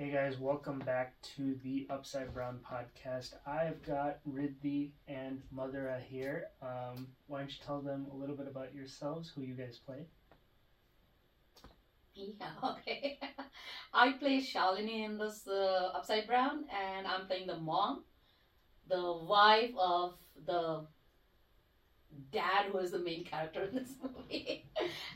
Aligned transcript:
Hey 0.00 0.12
guys, 0.12 0.38
welcome 0.38 0.78
back 0.78 1.20
to 1.34 1.56
the 1.64 1.88
Upside 1.90 2.32
Brown 2.32 2.60
podcast. 2.64 3.34
I've 3.44 3.82
got 3.82 4.20
Riddhi 4.24 4.92
and 5.08 5.42
Madhura 5.52 6.00
here. 6.00 6.50
Um, 6.62 7.08
why 7.26 7.40
don't 7.40 7.50
you 7.50 7.56
tell 7.66 7.80
them 7.80 8.06
a 8.12 8.16
little 8.16 8.36
bit 8.36 8.46
about 8.46 8.72
yourselves, 8.72 9.32
who 9.34 9.42
you 9.42 9.54
guys 9.54 9.76
play? 9.84 10.06
Yeah, 12.14 12.46
okay. 12.62 13.18
I 13.92 14.12
play 14.12 14.40
Shalini 14.40 15.04
in 15.04 15.18
this 15.18 15.48
uh, 15.48 15.90
Upside 15.92 16.28
Brown, 16.28 16.66
and 16.72 17.04
I'm 17.04 17.26
playing 17.26 17.48
the 17.48 17.58
mom, 17.58 18.04
the 18.88 19.02
wife 19.28 19.72
of 19.76 20.14
the 20.46 20.86
dad 22.30 22.66
who 22.70 22.78
is 22.78 22.92
the 22.92 23.00
main 23.00 23.24
character 23.24 23.64
in 23.64 23.74
this 23.74 23.90
movie. 24.00 24.64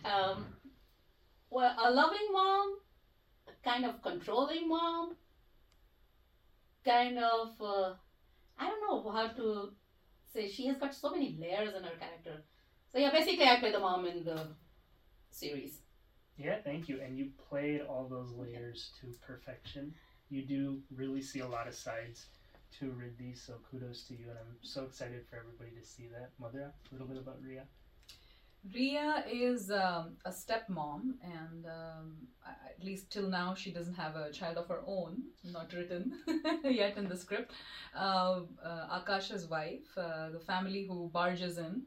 um, 0.05 0.45
well, 1.51 1.73
a 1.81 1.89
loving 1.89 2.33
mom, 2.33 2.79
kind 3.65 3.85
of 3.85 4.03
controlling 4.03 4.69
mom, 4.69 5.17
kind 6.85 7.19
of, 7.19 7.61
uh, 7.61 7.95
I 8.59 8.67
don't 8.69 8.81
know 8.81 9.11
how 9.11 9.29
to 9.29 9.73
say, 10.33 10.49
she 10.49 10.67
has 10.67 10.77
got 10.77 10.95
so 10.95 11.11
many 11.11 11.37
layers 11.41 11.75
in 11.75 11.83
her 11.83 11.97
character. 11.99 12.43
So, 12.93 12.99
yeah, 12.99 13.11
basically, 13.11 13.47
I 13.47 13.59
play 13.59 13.73
the 13.73 13.79
mom 13.79 14.07
in 14.07 14.25
the 14.25 14.49
series. 15.31 15.81
Yeah, 16.37 16.57
thank 16.65 16.89
you. 16.89 17.01
And 17.01 17.19
you 17.19 17.31
played 17.49 17.83
all 17.83 18.09
those 18.09 18.33
layers 18.33 18.91
to 19.01 19.15
perfection. 19.27 19.95
You 20.29 20.43
do 20.43 20.81
really 20.95 21.23
see 21.23 21.41
a 21.41 21.49
lot 21.49 21.69
of 21.69 21.75
sides 21.75 22.27
to 22.79 22.87
Riddhi, 22.87 23.37
so 23.39 23.55
kudos 23.71 24.05
to 24.05 24.15
you. 24.15 24.27
And 24.31 24.39
I'm 24.39 24.57
so 24.63 24.85
excited 24.85 25.27
for 25.29 25.37
everybody 25.37 25.71
to 25.79 25.87
see 25.87 26.09
that. 26.09 26.31
Mother, 26.41 26.73
a 26.91 26.95
little 26.95 27.07
bit 27.07 27.19
about 27.19 27.41
Ria. 27.43 27.65
Ria 28.71 29.25
is 29.31 29.71
um, 29.71 30.17
a 30.25 30.31
stepmom, 30.31 31.15
and 31.23 31.67
um, 31.67 32.29
at 32.47 32.83
least 32.83 33.11
till 33.11 33.29
now, 33.29 33.55
she 33.55 33.73
doesn't 33.73 33.95
have 33.95 34.15
a 34.15 34.31
child 34.31 34.57
of 34.57 34.69
her 34.69 34.83
own, 34.87 35.23
not 35.45 35.73
written 35.73 36.13
yet 36.65 36.97
in 36.97 37.09
the 37.09 37.17
script. 37.17 37.53
Uh, 37.95 38.41
uh, 38.65 39.01
wife, 39.51 39.97
uh, 39.97 40.31
the 40.31 40.39
family 40.39 40.87
who 40.87 41.11
barges 41.13 41.59
in 41.59 41.83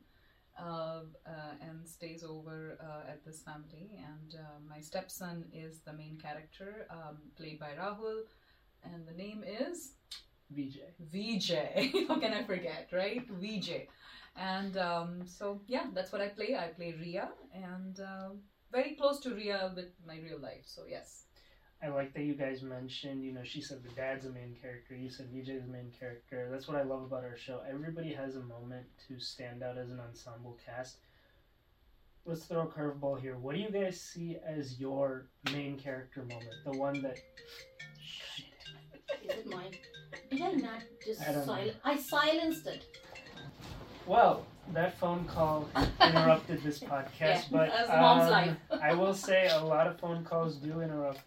uh, 0.60 1.02
uh, 1.26 1.54
and 1.62 1.88
stays 1.88 2.24
over 2.24 2.78
uh, 2.82 3.10
at 3.10 3.24
this 3.26 3.42
family. 3.42 3.92
And 4.06 4.36
my 4.70 4.80
stepson 4.80 5.46
is 5.54 5.80
the 5.80 5.94
main 5.94 6.18
character, 6.18 6.88
um, 6.90 7.18
played 7.38 7.60
by 7.60 7.72
Rahul, 7.80 8.22
and 8.84 9.08
the 9.08 9.14
name 9.14 9.44
is 9.46 9.94
Vijay. 10.54 10.94
VJ. 11.00 12.08
How 12.08 12.20
can 12.20 12.34
I 12.34 12.44
forget, 12.44 12.90
right? 12.92 13.26
VJ. 13.30 13.88
And 14.36 14.78
um, 14.78 15.26
so, 15.26 15.62
yeah, 15.68 15.88
that's 15.94 16.12
what 16.12 16.22
I 16.22 16.28
play. 16.28 16.56
I 16.56 16.68
play 16.68 16.94
Ria, 17.00 17.30
and 17.54 18.00
uh, 18.00 18.30
very 18.72 18.96
close 18.96 19.20
to 19.22 19.34
Ria 19.34 19.72
with 19.76 19.92
my 20.06 20.18
real 20.18 20.40
life. 20.40 20.66
So, 20.66 20.84
yes. 20.90 21.24
I 21.82 21.90
like 21.90 22.14
that 22.14 22.24
you 22.24 22.34
guys 22.34 22.62
mentioned, 22.62 23.24
you 23.24 23.32
know, 23.32 23.44
she 23.44 23.62
said 23.62 23.84
the 23.84 23.90
dad's 23.90 24.26
a 24.26 24.30
main 24.30 24.56
character, 24.60 24.96
you 24.96 25.10
said 25.10 25.28
Vijay's 25.32 25.66
the 25.66 25.72
main 25.72 25.92
character. 25.98 26.48
That's 26.52 26.68
what 26.68 26.78
I 26.78 26.84
love 26.84 27.04
about 27.04 27.24
our 27.24 27.38
show. 27.38 27.62
Everybody 27.70 28.14
has 28.14 28.36
a 28.36 28.42
moment 28.42 28.86
to 29.08 29.20
stand 29.20 29.62
out 29.62 29.78
as 29.78 29.92
an 29.92 30.00
ensemble 30.00 30.58
cast. 30.66 30.98
Let's 32.26 32.46
throw 32.46 32.62
a 32.62 32.68
curveball 32.68 33.22
here. 33.22 33.38
What 33.38 33.56
do 33.56 33.62
you 33.62 33.70
guys 33.70 34.02
see 34.02 34.38
as 34.46 34.80
your 34.80 35.28
main 35.54 35.78
character 35.78 36.22
moment? 36.22 36.56
The 36.66 36.72
one 36.72 37.02
that. 37.04 37.20
Is 39.24 39.30
it 39.30 39.48
mine? 39.48 39.74
Did 40.30 40.42
I 40.42 40.52
not 40.52 40.82
just 41.06 41.22
silence? 41.22 41.74
I 41.84 41.98
silenced 41.98 42.68
it. 42.68 42.86
Well, 44.06 44.46
that 44.74 44.98
phone 45.00 45.26
call 45.26 45.68
interrupted 46.02 46.64
this 46.64 46.80
podcast, 46.80 47.20
yeah, 47.20 47.42
but 47.52 47.90
um, 47.90 48.58
I 48.82 48.94
will 48.94 49.14
say 49.28 49.48
a 49.48 49.64
lot 49.64 49.88
of 49.88 50.00
phone 50.00 50.24
calls 50.24 50.58
do 50.58 50.82
interrupt 50.82 51.22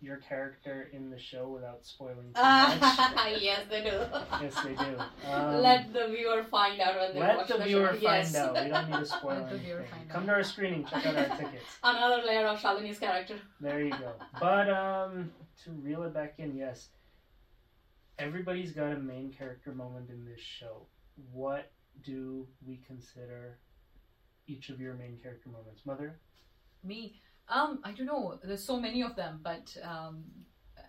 your 0.00 0.16
character 0.18 0.90
in 0.92 1.08
the 1.08 1.18
show 1.18 1.48
without 1.48 1.84
spoiling 1.84 2.32
too 2.34 2.42
much. 2.42 2.78
yes, 3.40 3.62
they 3.70 3.82
do. 3.82 4.02
yes, 4.42 4.54
they 4.62 4.74
do. 4.74 5.30
Um, 5.30 5.62
let 5.62 5.92
the 5.94 6.08
viewer 6.08 6.44
find 6.50 6.78
out 6.80 6.96
when 6.96 7.14
they 7.14 7.20
let 7.20 7.36
watch 7.38 7.48
the, 7.48 7.58
the 7.58 7.64
viewer 7.64 7.86
show. 7.86 7.92
find 7.92 8.02
yes. 8.02 8.34
out. 8.34 8.52
We 8.52 8.68
don't 8.68 8.90
need 8.90 8.98
to 8.98 9.06
spoil 9.06 9.40
let 9.40 9.52
anything. 9.52 9.86
Come 10.10 10.26
to 10.26 10.32
our 10.32 10.42
screening. 10.42 10.84
Check 10.84 11.06
out 11.06 11.16
our 11.16 11.36
tickets. 11.36 11.78
Another 11.82 12.22
layer 12.26 12.46
of 12.46 12.60
Shalini's 12.60 12.98
character. 12.98 13.36
There 13.60 13.80
you 13.80 13.90
go. 13.90 14.12
But 14.38 14.68
um, 14.68 15.32
to 15.64 15.70
reel 15.70 16.02
it 16.02 16.12
back 16.12 16.34
in, 16.36 16.54
yes, 16.54 16.88
everybody's 18.18 18.72
got 18.72 18.92
a 18.92 18.98
main 18.98 19.32
character 19.32 19.72
moment 19.72 20.10
in 20.10 20.24
this 20.24 20.40
show. 20.40 20.86
What 21.32 21.72
do 22.04 22.46
we 22.66 22.80
consider 22.86 23.58
each 24.46 24.68
of 24.68 24.80
your 24.80 24.94
main 24.94 25.18
character 25.22 25.48
moments? 25.48 25.82
Mother? 25.84 26.18
Me? 26.82 27.20
Um, 27.48 27.80
I 27.84 27.92
don't 27.92 28.06
know. 28.06 28.38
There's 28.42 28.64
so 28.64 28.80
many 28.80 29.02
of 29.02 29.16
them, 29.16 29.40
but 29.42 29.76
um, 29.82 30.24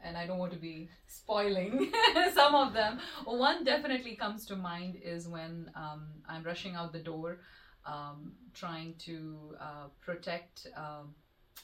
and 0.04 0.18
I 0.18 0.26
don't 0.28 0.38
want 0.38 0.54
to 0.54 0.60
be 0.60 0.90
spoiling 1.08 1.92
some 2.34 2.56
of 2.56 2.74
them. 2.74 3.00
One 3.26 3.64
definitely 3.64 4.16
comes 4.16 4.46
to 4.48 4.56
mind 4.56 4.98
is 5.04 5.28
when 5.28 5.72
um, 5.76 6.08
I'm 6.28 6.44
rushing 6.44 6.76
out 6.76 6.94
the 6.94 7.00
door, 7.00 7.40
um, 7.86 8.34
trying 8.54 8.96
to 9.00 9.56
uh, 9.60 9.88
protect. 10.02 10.68
Um, 10.78 11.16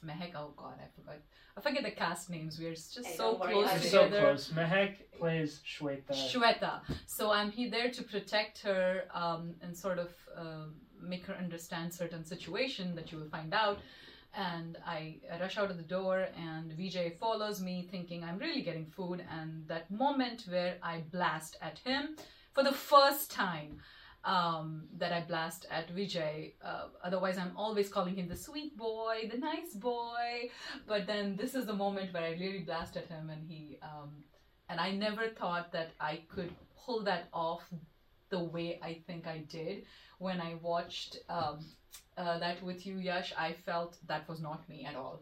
Mehek, 0.05 0.33
oh 0.35 0.53
god, 0.55 0.75
I 0.79 0.87
forgot. 0.95 1.17
I 1.57 1.61
forget 1.61 1.83
the 1.83 1.91
cast 1.91 2.29
names. 2.29 2.59
We're 2.59 2.71
just 2.71 3.05
hey, 3.05 3.15
so 3.15 3.35
close 3.35 3.71
We're 3.71 3.79
together. 3.79 3.89
So 3.89 4.09
close. 4.09 4.49
Mehek 4.49 4.95
plays 5.17 5.61
Shweta. 5.65 6.11
Shweta. 6.11 6.81
So 7.05 7.31
I'm 7.31 7.51
here 7.51 7.69
there 7.69 7.91
to 7.91 8.03
protect 8.03 8.59
her 8.63 9.03
um, 9.13 9.53
and 9.61 9.75
sort 9.75 9.99
of 9.99 10.09
uh, 10.35 10.65
make 11.01 11.25
her 11.25 11.35
understand 11.35 11.93
certain 11.93 12.25
situation 12.25 12.95
that 12.95 13.11
you 13.11 13.17
will 13.17 13.29
find 13.29 13.53
out 13.53 13.79
and 14.33 14.77
I 14.85 15.17
rush 15.39 15.57
out 15.57 15.71
of 15.71 15.77
the 15.77 15.83
door 15.83 16.27
and 16.37 16.71
Vijay 16.71 17.17
follows 17.17 17.61
me 17.61 17.87
thinking 17.91 18.23
I'm 18.23 18.37
really 18.37 18.61
getting 18.61 18.85
food 18.85 19.23
and 19.29 19.67
that 19.67 19.91
moment 19.91 20.45
where 20.47 20.77
I 20.81 21.03
blast 21.11 21.57
at 21.61 21.79
him 21.79 22.15
for 22.53 22.63
the 22.63 22.71
first 22.71 23.31
time 23.31 23.79
um, 24.23 24.83
that 24.97 25.11
I 25.11 25.21
blast 25.21 25.65
at 25.71 25.93
Vijay. 25.95 26.53
Uh, 26.63 26.85
otherwise, 27.03 27.37
I'm 27.37 27.53
always 27.55 27.89
calling 27.89 28.15
him 28.15 28.27
the 28.27 28.35
sweet 28.35 28.77
boy, 28.77 29.29
the 29.31 29.37
nice 29.37 29.73
boy. 29.73 30.49
But 30.87 31.07
then 31.07 31.35
this 31.35 31.55
is 31.55 31.65
the 31.65 31.73
moment 31.73 32.13
where 32.13 32.23
I 32.23 32.31
really 32.31 32.59
blast 32.59 32.97
at 32.97 33.07
him, 33.07 33.29
and 33.29 33.43
he 33.47 33.79
um, 33.81 34.11
and 34.69 34.79
I 34.79 34.91
never 34.91 35.27
thought 35.27 35.71
that 35.73 35.91
I 35.99 36.21
could 36.29 36.53
pull 36.85 37.03
that 37.03 37.27
off 37.33 37.63
the 38.29 38.43
way 38.43 38.79
I 38.81 39.01
think 39.05 39.27
I 39.27 39.39
did 39.49 39.83
when 40.19 40.39
I 40.39 40.55
watched 40.61 41.17
um, 41.29 41.65
uh, 42.17 42.39
that 42.39 42.61
with 42.63 42.85
you, 42.85 42.97
Yash, 42.97 43.33
I 43.37 43.53
felt 43.65 43.97
that 44.07 44.27
was 44.29 44.39
not 44.39 44.67
me 44.69 44.85
at 44.85 44.95
all. 44.95 45.21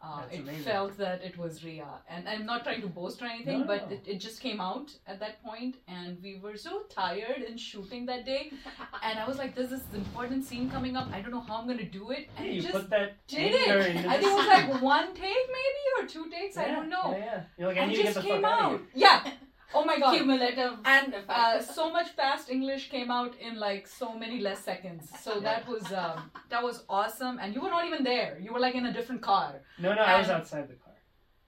Uh, 0.00 0.22
it 0.30 0.40
amazing. 0.40 0.62
felt 0.62 0.96
that 0.96 1.24
it 1.24 1.36
was 1.36 1.64
Ria. 1.64 1.86
And 2.08 2.28
I'm 2.28 2.46
not 2.46 2.62
trying 2.62 2.80
to 2.82 2.86
boast 2.86 3.20
or 3.20 3.26
anything, 3.26 3.60
no, 3.60 3.66
but 3.66 3.90
It, 3.90 4.04
it 4.06 4.18
just 4.18 4.40
came 4.40 4.60
out 4.60 4.92
at 5.08 5.18
that 5.18 5.42
point, 5.42 5.76
and 5.88 6.16
we 6.22 6.38
were 6.38 6.56
so 6.56 6.82
tired 6.88 7.42
in 7.42 7.56
shooting 7.56 8.06
that 8.06 8.24
day. 8.24 8.52
and 9.02 9.18
I 9.18 9.26
was 9.26 9.38
like, 9.38 9.56
there's 9.56 9.70
this 9.70 9.82
important 9.92 10.44
scene 10.44 10.70
coming 10.70 10.96
up. 10.96 11.08
I 11.12 11.20
don't 11.20 11.32
know 11.32 11.40
how 11.40 11.56
I'm 11.56 11.66
going 11.66 11.78
to 11.78 11.84
do 11.84 12.10
it. 12.10 12.28
And 12.36 12.46
yeah, 12.46 12.52
you 12.52 12.62
just 12.62 12.74
put 12.74 12.90
that 12.90 13.16
did 13.26 13.54
it. 13.54 13.68
I 14.06 14.18
think 14.18 14.32
it 14.32 14.36
was 14.36 14.46
like 14.46 14.82
one 14.82 15.14
take, 15.14 15.46
maybe, 15.58 15.82
or 15.98 16.06
two 16.06 16.30
takes. 16.30 16.54
Yeah, 16.56 16.62
I 16.62 16.66
don't 16.68 16.88
know. 16.88 17.10
Yeah, 17.10 17.18
yeah. 17.18 17.42
You're 17.58 17.68
like, 17.68 17.78
I 17.78 17.86
need 17.86 17.96
to 17.96 18.02
get 18.02 18.14
just 18.14 18.24
the 18.24 18.30
came 18.30 18.42
fuck 18.42 18.52
out. 18.52 18.72
out. 18.74 18.80
Yeah. 18.94 19.30
Oh 19.74 19.84
my 19.84 19.98
god. 19.98 20.16
Cumulative. 20.16 20.78
And 20.84 21.14
uh, 21.28 21.60
so 21.60 21.90
much 21.90 22.10
fast 22.10 22.50
English 22.50 22.90
came 22.90 23.10
out 23.10 23.34
in 23.38 23.58
like 23.58 23.86
so 23.86 24.14
many 24.18 24.40
less 24.40 24.60
seconds. 24.60 25.08
So 25.20 25.40
that 25.40 25.68
was 25.68 25.92
um, 25.92 26.30
that 26.48 26.62
was 26.62 26.84
awesome. 26.88 27.38
And 27.38 27.54
you 27.54 27.60
were 27.60 27.70
not 27.70 27.84
even 27.84 28.02
there. 28.02 28.38
You 28.40 28.52
were 28.52 28.60
like 28.60 28.74
in 28.74 28.86
a 28.86 28.92
different 28.92 29.20
car. 29.20 29.60
No, 29.78 29.94
no, 29.94 30.02
and 30.02 30.10
I 30.10 30.18
was 30.18 30.30
outside 30.30 30.68
the 30.68 30.74
car. 30.74 30.94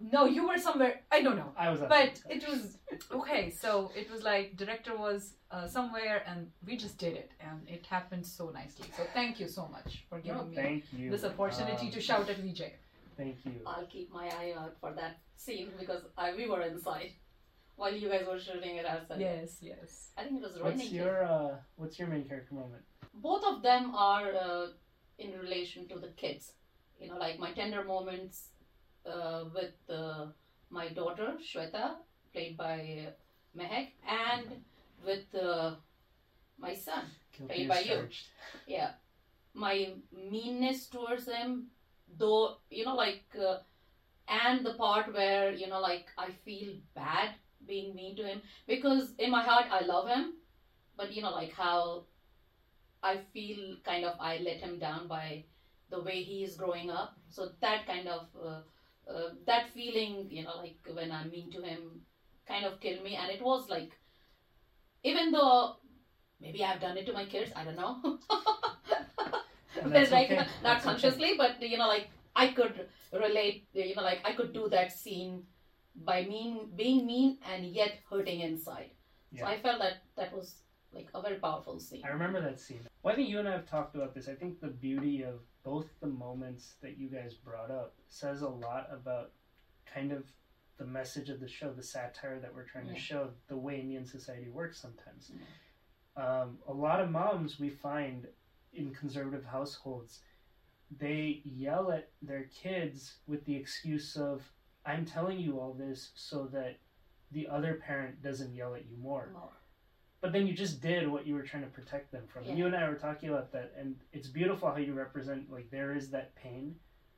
No, 0.00 0.24
you 0.24 0.48
were 0.48 0.56
somewhere. 0.56 1.00
I 1.12 1.20
don't 1.20 1.36
know. 1.36 1.52
I 1.56 1.70
was 1.70 1.80
But 1.80 2.20
it 2.28 2.46
was 2.48 2.78
okay. 3.12 3.50
So 3.50 3.90
it 3.94 4.10
was 4.10 4.22
like 4.22 4.56
director 4.56 4.96
was 4.96 5.34
uh, 5.50 5.66
somewhere, 5.66 6.22
and 6.26 6.50
we 6.66 6.76
just 6.76 6.96
did 6.98 7.14
it, 7.14 7.32
and 7.40 7.68
it 7.68 7.84
happened 7.86 8.26
so 8.26 8.50
nicely. 8.50 8.88
So 8.96 9.02
thank 9.12 9.40
you 9.40 9.48
so 9.48 9.68
much 9.68 10.04
for 10.08 10.18
giving 10.18 10.52
no, 10.54 10.62
me 10.62 10.84
you. 10.92 11.10
this 11.10 11.24
opportunity 11.24 11.86
um, 11.86 11.92
to 11.92 12.00
shout 12.00 12.28
at 12.30 12.38
Vijay. 12.42 12.72
Thank 13.16 13.44
you. 13.44 13.52
I'll 13.66 13.84
keep 13.84 14.10
my 14.10 14.26
eye 14.28 14.54
out 14.56 14.74
for 14.80 14.92
that 14.92 15.18
scene 15.36 15.68
because 15.78 16.02
I, 16.16 16.32
we 16.34 16.48
were 16.48 16.62
inside 16.62 17.12
while 17.80 17.94
you 17.94 18.10
guys 18.10 18.26
were 18.30 18.38
shooting 18.38 18.76
it 18.76 18.86
outside. 18.86 19.20
Yes, 19.20 19.56
yes. 19.62 20.10
I 20.18 20.24
think 20.24 20.36
it 20.36 20.42
was 20.42 20.56
raining. 20.60 20.78
What's 20.78 20.92
your 20.92 21.24
uh, 21.24 21.50
What's 21.76 21.98
your 21.98 22.08
main 22.08 22.24
character 22.28 22.54
moment? 22.54 22.84
Both 23.14 23.44
of 23.50 23.62
them 23.62 23.94
are 23.94 24.28
uh, 24.46 24.66
in 25.18 25.38
relation 25.38 25.88
to 25.88 25.98
the 25.98 26.08
kids. 26.22 26.52
You 27.00 27.08
know, 27.08 27.16
like 27.16 27.38
my 27.38 27.52
tender 27.52 27.82
moments 27.82 28.48
uh, 29.10 29.44
with 29.54 29.78
uh, 29.88 30.26
my 30.68 30.88
daughter 30.88 31.30
Shweta, 31.48 31.86
played 32.34 32.58
by 32.58 32.78
Mehek, 33.58 33.88
and 34.06 34.62
with 35.04 35.34
uh, 35.34 35.76
my 36.58 36.74
son, 36.74 37.04
Guilty 37.36 37.54
played 37.54 37.68
by 37.68 37.82
charged. 37.82 38.26
you. 38.26 38.60
Yeah, 38.76 38.90
my 39.54 39.76
meanness 40.30 40.86
towards 40.88 41.26
him, 41.26 41.68
though 42.18 42.56
you 42.70 42.84
know, 42.84 42.94
like, 42.94 43.24
uh, 43.50 43.58
and 44.28 44.66
the 44.66 44.74
part 44.74 45.14
where 45.14 45.52
you 45.52 45.68
know, 45.68 45.80
like, 45.80 46.08
I 46.18 46.28
feel 46.44 46.74
bad 46.94 47.30
being 47.70 47.94
mean 47.94 48.16
to 48.16 48.26
him 48.30 48.42
because 48.66 49.14
in 49.18 49.30
my 49.30 49.42
heart 49.42 49.66
I 49.70 49.84
love 49.84 50.08
him, 50.08 50.34
but 50.96 51.12
you 51.12 51.22
know, 51.22 51.30
like 51.30 51.52
how 51.52 52.04
I 53.02 53.18
feel 53.32 53.76
kind 53.84 54.04
of 54.04 54.16
I 54.20 54.38
let 54.48 54.58
him 54.66 54.78
down 54.78 55.08
by 55.08 55.44
the 55.90 56.00
way 56.00 56.22
he 56.22 56.44
is 56.44 56.56
growing 56.56 56.90
up. 56.90 57.16
So 57.28 57.50
that 57.60 57.86
kind 57.86 58.08
of 58.08 58.26
uh, 58.50 58.60
uh, 59.10 59.30
that 59.46 59.70
feeling, 59.74 60.26
you 60.30 60.44
know, 60.44 60.56
like 60.58 60.76
when 60.92 61.10
I'm 61.10 61.30
mean 61.30 61.50
to 61.52 61.62
him, 61.62 62.02
kind 62.46 62.64
of 62.64 62.80
killed 62.80 63.02
me. 63.02 63.16
And 63.16 63.30
it 63.30 63.42
was 63.42 63.68
like, 63.68 63.92
even 65.02 65.32
though 65.32 65.76
maybe 66.40 66.64
I've 66.64 66.80
done 66.80 66.96
it 66.98 67.06
to 67.06 67.12
my 67.12 67.24
kids, 67.24 67.52
I 67.56 67.64
don't 67.64 67.76
know. 67.76 68.18
That's 69.86 70.10
like 70.10 70.26
okay. 70.26 70.36
not 70.36 70.46
That's 70.62 70.84
okay. 70.84 70.90
consciously, 70.92 71.34
but 71.36 71.62
you 71.62 71.78
know, 71.78 71.88
like 71.88 72.08
I 72.36 72.48
could 72.48 72.86
relate. 73.12 73.66
You 73.72 73.94
know, 73.94 74.02
like 74.02 74.20
I 74.24 74.32
could 74.32 74.52
do 74.52 74.68
that 74.68 74.92
scene 74.92 75.44
by 76.04 76.24
mean 76.24 76.70
being 76.76 77.06
mean 77.06 77.38
and 77.52 77.64
yet 77.66 77.92
hurting 78.08 78.40
inside. 78.40 78.90
Yeah. 79.32 79.42
So 79.42 79.46
I 79.46 79.60
felt 79.60 79.80
that 79.80 80.02
that 80.16 80.32
was 80.34 80.56
like 80.92 81.08
a 81.14 81.22
very 81.22 81.36
powerful 81.36 81.78
scene. 81.78 82.02
I 82.04 82.08
remember 82.08 82.40
that 82.40 82.58
scene. 82.60 82.80
Well, 83.02 83.12
I 83.12 83.16
think 83.16 83.28
you 83.28 83.38
and 83.38 83.48
I 83.48 83.52
have 83.52 83.68
talked 83.68 83.94
about 83.94 84.14
this. 84.14 84.28
I 84.28 84.34
think 84.34 84.60
the 84.60 84.68
beauty 84.68 85.22
of 85.22 85.40
both 85.62 85.86
the 86.00 86.08
moments 86.08 86.74
that 86.82 86.98
you 86.98 87.08
guys 87.08 87.34
brought 87.34 87.70
up 87.70 87.94
says 88.08 88.42
a 88.42 88.48
lot 88.48 88.88
about 88.92 89.30
kind 89.92 90.10
of 90.12 90.24
the 90.78 90.86
message 90.86 91.28
of 91.28 91.38
the 91.40 91.46
show, 91.48 91.72
the 91.72 91.82
satire 91.82 92.40
that 92.40 92.52
we're 92.54 92.64
trying 92.64 92.86
Yeah. 92.88 92.94
to 92.94 92.98
show, 92.98 93.30
the 93.48 93.56
way 93.56 93.78
Indian 93.80 94.04
society 94.06 94.48
works 94.48 94.80
sometimes. 94.80 95.30
Um, 96.16 96.58
a 96.66 96.72
lot 96.72 97.00
of 97.00 97.10
moms 97.10 97.60
we 97.60 97.68
find 97.70 98.26
in 98.72 98.92
conservative 98.94 99.44
households, 99.44 100.20
they 100.98 101.42
yell 101.44 101.92
at 101.92 102.10
their 102.22 102.44
kids 102.44 103.18
with 103.26 103.44
the 103.44 103.54
excuse 103.54 104.16
of, 104.16 104.42
I'm 104.84 105.04
telling 105.04 105.38
you 105.38 105.58
all 105.58 105.72
this 105.74 106.10
so 106.14 106.44
that 106.52 106.78
the 107.32 107.48
other 107.48 107.74
parent 107.74 108.22
doesn't 108.22 108.54
yell 108.54 108.74
at 108.74 108.86
you 108.90 108.96
more 109.00 109.28
More. 109.32 109.52
but 110.20 110.32
then 110.32 110.46
you 110.46 110.52
just 110.54 110.80
did 110.80 111.06
what 111.08 111.26
you 111.26 111.34
were 111.34 111.42
trying 111.42 111.62
to 111.62 111.68
protect 111.68 112.10
them 112.12 112.24
from. 112.32 112.44
Yeah. 112.44 112.54
You 112.54 112.66
and 112.66 112.74
I 112.74 112.88
were 112.88 112.96
talking 112.96 113.28
about 113.28 113.52
that, 113.52 113.72
and 113.78 113.96
it's 114.12 114.28
beautiful 114.28 114.68
how 114.70 114.78
you 114.78 114.92
represent 114.94 115.50
like 115.52 115.70
there 115.70 115.94
is 115.94 116.10
that 116.10 116.34
pain 116.34 116.74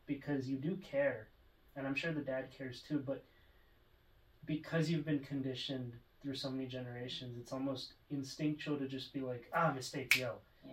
because 0.07 0.49
you 0.49 0.57
do 0.57 0.77
care, 0.77 1.29
and 1.77 1.87
I'm 1.87 1.95
sure 1.95 2.13
the 2.13 2.21
dad 2.21 2.51
cares 2.57 2.83
too. 2.83 2.99
But 2.99 3.25
because 4.45 4.91
you've 4.91 5.05
been 5.07 5.21
conditioned 5.21 5.93
through 6.21 6.35
so 6.35 6.51
many 6.51 6.67
generations, 6.67 7.37
it's 7.39 7.53
almost 7.53 7.95
instinctual 8.11 8.77
to 8.79 8.87
just 8.87 9.13
be 9.13 9.21
like, 9.21 9.45
ah, 9.55 9.73
mistake, 9.75 10.17
yell. 10.17 10.41
Yeah. 10.65 10.73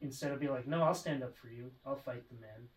Instead 0.00 0.32
of 0.32 0.40
be 0.40 0.48
like, 0.48 0.66
no, 0.66 0.82
I'll 0.82 0.94
stand 0.94 1.22
up 1.22 1.36
for 1.36 1.48
you. 1.48 1.70
I'll 1.84 1.96
fight 1.96 2.28
the 2.28 2.40
man. 2.40 2.68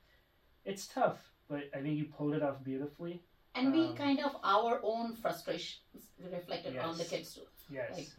It's 0.66 0.88
tough, 0.88 1.18
but 1.50 1.70
I 1.76 1.82
think 1.82 1.98
you 1.98 2.06
pulled 2.06 2.34
it 2.34 2.44
off 2.44 2.64
beautifully. 2.64 3.22
And 3.56 3.74
we 3.74 3.82
Um, 3.88 3.96
kind 3.96 4.20
of 4.28 4.36
our 4.44 4.80
own 4.84 5.16
frustrations 5.16 6.04
reflected 6.20 6.78
on 6.78 6.98
the 6.98 7.06
kids 7.06 7.34
too. 7.36 7.48
Yes. 7.70 7.98
Like, 7.98 8.10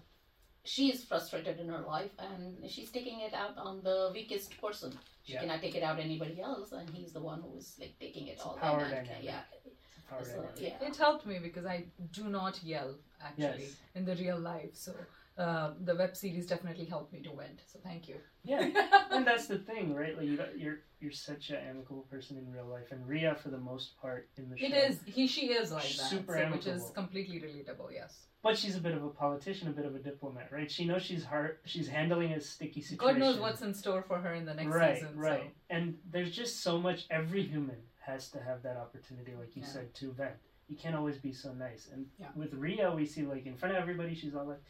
She 0.64 0.92
is 0.92 1.02
frustrated 1.04 1.58
in 1.58 1.68
her 1.74 1.80
life, 1.80 2.12
and 2.20 2.70
she's 2.70 2.90
taking 2.92 3.18
it 3.20 3.34
out 3.34 3.56
on 3.58 3.82
the 3.82 4.10
weakest 4.14 4.50
person. 4.60 4.90
She 5.24 5.32
Yeah. 5.32 5.40
cannot 5.40 5.60
take 5.60 5.74
it 5.74 5.82
out 5.82 5.96
on 5.98 6.04
anybody 6.10 6.40
else, 6.40 6.70
and 6.70 6.88
he's 6.90 7.12
the 7.12 7.20
one 7.20 7.40
who 7.42 7.56
is 7.56 7.76
like 7.80 7.98
taking 7.98 8.28
it 8.28 8.32
It's 8.34 8.42
all. 8.46 8.56
power 8.56 8.84
and. 8.84 9.08
Yeah. 9.24 9.42
It's 9.64 10.04
power 10.08 10.24
So, 10.24 10.36
dynamic. 10.36 10.60
yeah. 10.60 10.86
It 10.88 10.94
helped 10.96 11.26
me 11.26 11.40
because 11.40 11.66
I 11.66 11.78
do 12.18 12.24
not 12.38 12.62
yell 12.62 12.90
actually 13.20 13.64
Yes. 13.70 13.76
in 13.96 14.04
the 14.04 14.14
real 14.14 14.38
life. 14.38 14.76
So 14.76 14.92
uh, 15.38 15.72
the 15.84 15.94
web 15.94 16.16
series 16.16 16.46
definitely 16.46 16.84
helped 16.84 17.12
me 17.12 17.20
to 17.22 17.30
vent. 17.34 17.60
So 17.66 17.78
thank 17.82 18.08
you. 18.08 18.16
Yeah. 18.44 18.68
and 19.10 19.26
that's 19.26 19.46
the 19.46 19.58
thing, 19.58 19.94
right? 19.94 20.16
Like 20.16 20.26
you 20.26 20.36
got, 20.36 20.58
you're 20.58 20.80
you're 21.00 21.12
such 21.12 21.50
an 21.50 21.56
amicable 21.68 22.02
person 22.10 22.36
in 22.36 22.50
real 22.52 22.66
life, 22.66 22.92
and 22.92 23.06
Ria, 23.06 23.34
for 23.34 23.48
the 23.48 23.58
most 23.58 24.00
part, 24.00 24.28
in 24.36 24.50
the 24.50 24.58
show, 24.58 24.66
It 24.66 24.72
is 24.72 24.98
he 25.06 25.26
she 25.26 25.46
is 25.52 25.72
like 25.72 25.82
that, 25.84 26.10
Super 26.10 26.38
so, 26.38 26.54
which 26.56 26.66
is 26.66 26.90
completely 26.94 27.40
relatable. 27.40 27.92
Yes. 27.92 28.26
But 28.42 28.58
she's 28.58 28.76
a 28.76 28.80
bit 28.80 28.92
of 28.94 29.04
a 29.04 29.08
politician, 29.08 29.68
a 29.68 29.70
bit 29.70 29.86
of 29.86 29.94
a 29.94 30.00
diplomat, 30.00 30.48
right? 30.50 30.68
She 30.68 30.84
knows 30.84 31.02
she's 31.02 31.24
hard. 31.24 31.58
She's 31.64 31.86
handling 31.86 32.32
a 32.32 32.40
sticky 32.40 32.82
situation. 32.82 33.20
God 33.20 33.24
knows 33.24 33.38
what's 33.38 33.62
in 33.62 33.72
store 33.72 34.02
for 34.02 34.18
her 34.18 34.34
in 34.34 34.44
the 34.44 34.54
next 34.54 34.68
right, 34.74 34.96
season. 34.96 35.16
right. 35.16 35.30
right. 35.30 35.54
And 35.70 35.96
there's 36.10 36.32
just 36.32 36.60
so 36.60 36.78
much. 36.78 37.06
Every 37.10 37.44
human 37.44 37.76
has 38.00 38.28
to 38.30 38.40
have 38.40 38.62
that 38.64 38.76
opportunity, 38.76 39.32
like 39.38 39.54
you 39.54 39.62
Yeah. 39.62 39.68
said, 39.68 39.94
to 39.94 40.12
vent. 40.12 40.34
You 40.68 40.76
can't 40.76 40.96
always 40.96 41.18
be 41.18 41.32
so 41.32 41.52
nice. 41.52 41.88
And 41.92 42.06
Yeah. 42.18 42.28
with 42.34 42.52
Ria, 42.54 42.92
we 42.92 43.06
see 43.06 43.22
like 43.22 43.46
in 43.46 43.56
front 43.56 43.76
of 43.76 43.80
everybody, 43.80 44.14
she's 44.14 44.34
all 44.34 44.46
like, 44.46 44.60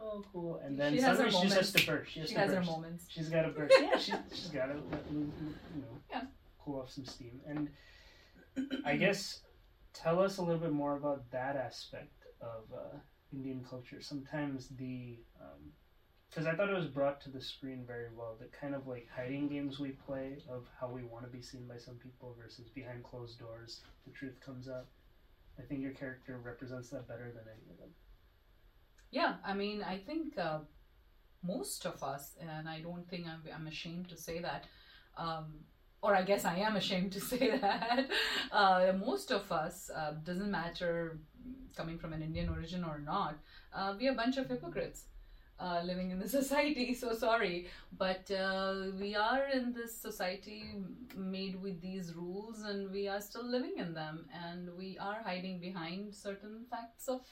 "Oh, 0.00 0.24
cool," 0.32 0.56
and 0.64 0.78
then 0.78 0.94
She 0.94 1.00
has 1.00 1.16
suddenly 1.18 1.38
she 1.40 1.46
just 1.48 1.56
has 1.56 1.72
to 1.72 1.86
burst. 1.86 2.12
She 2.12 2.20
has 2.20 2.28
she 2.28 2.34
to 2.34 2.40
has 2.40 2.50
her 2.50 2.56
burst. 2.58 2.70
moments. 2.70 3.06
She's 3.08 3.28
got 3.28 3.42
to 3.42 3.48
burst. 3.50 3.74
Yeah, 3.80 3.98
she's, 3.98 4.14
she's 4.32 4.48
got 4.48 4.66
to 4.66 4.74
let 4.90 5.12
loo- 5.12 5.32
you 5.74 5.80
know, 5.82 5.98
Yeah. 6.10 6.22
cool 6.64 6.80
off 6.80 6.90
some 6.90 7.04
steam. 7.04 7.40
And 7.46 7.68
I 8.84 8.96
guess 8.96 9.40
tell 9.94 10.20
us 10.20 10.38
a 10.38 10.42
little 10.42 10.60
bit 10.60 10.72
more 10.72 10.96
about 10.96 11.30
that 11.30 11.56
aspect 11.56 12.12
of 12.40 12.64
uh, 12.72 12.96
Indian 13.32 13.64
culture. 13.68 14.00
Sometimes 14.00 14.68
the 14.68 15.18
because 16.30 16.46
I 16.46 16.54
thought 16.54 16.68
it 16.68 16.76
was 16.76 16.86
brought 16.86 17.22
to 17.22 17.30
the 17.30 17.40
screen 17.40 17.84
very 17.86 18.08
well. 18.14 18.36
The 18.38 18.46
kind 18.46 18.74
of 18.74 18.86
like 18.86 19.08
hiding 19.14 19.48
games 19.48 19.78
we 19.80 19.90
play 19.92 20.36
of 20.48 20.66
how 20.78 20.88
we 20.88 21.02
want 21.02 21.24
to 21.24 21.30
be 21.30 21.40
seen 21.40 21.66
by 21.66 21.78
some 21.78 21.94
people 21.94 22.36
versus 22.38 22.68
behind 22.68 23.02
closed 23.02 23.38
doors, 23.38 23.80
the 24.06 24.12
truth 24.12 24.38
comes 24.44 24.68
out. 24.68 24.86
I 25.58 25.62
think 25.62 25.80
your 25.80 25.92
character 25.92 26.38
represents 26.44 26.90
that 26.90 27.08
better 27.08 27.32
than 27.34 27.44
any 27.48 27.72
of 27.72 27.78
them. 27.78 27.88
Yeah, 29.10 29.36
I 29.44 29.54
mean, 29.54 29.82
I 29.82 29.98
think 29.98 30.36
uh, 30.38 30.60
most 31.42 31.86
of 31.86 32.02
us, 32.02 32.36
and 32.40 32.68
I 32.68 32.80
don't 32.80 33.08
think 33.08 33.26
I'm, 33.26 33.42
I'm 33.54 33.66
ashamed 33.66 34.08
to 34.10 34.16
say 34.16 34.40
that, 34.40 34.66
um, 35.16 35.46
or 36.02 36.14
I 36.14 36.22
guess 36.22 36.44
I 36.44 36.56
am 36.58 36.76
ashamed 36.76 37.12
to 37.12 37.20
say 37.32 37.58
that, 37.58 38.08
uh, 38.52 38.92
most 38.98 39.32
of 39.32 39.50
us, 39.52 39.90
uh, 39.94 40.12
doesn't 40.24 40.50
matter 40.50 41.18
coming 41.76 41.98
from 41.98 42.12
an 42.12 42.22
Indian 42.22 42.48
origin 42.48 42.84
or 42.84 42.98
not, 43.00 43.36
uh, 43.74 43.94
we 43.98 44.08
are 44.08 44.12
a 44.12 44.16
bunch 44.16 44.36
of 44.36 44.48
hypocrites. 44.48 45.04
Uh, 45.60 45.82
living 45.84 46.10
in 46.12 46.20
the 46.20 46.28
society, 46.40 46.94
so 46.94 47.12
sorry, 47.12 47.66
but 47.98 48.30
uh, 48.30 48.86
we 48.98 49.16
are 49.16 49.48
in 49.48 49.72
this 49.72 49.96
society 49.96 50.72
made 51.16 51.60
with 51.60 51.80
these 51.80 52.14
rules, 52.14 52.62
and 52.62 52.92
we 52.92 53.08
are 53.08 53.20
still 53.20 53.44
living 53.44 53.74
in 53.78 53.92
them, 53.92 54.26
and 54.46 54.70
we 54.78 54.96
are 54.98 55.20
hiding 55.24 55.60
behind 55.60 56.14
certain 56.14 56.64
facts 56.70 57.08
of 57.08 57.22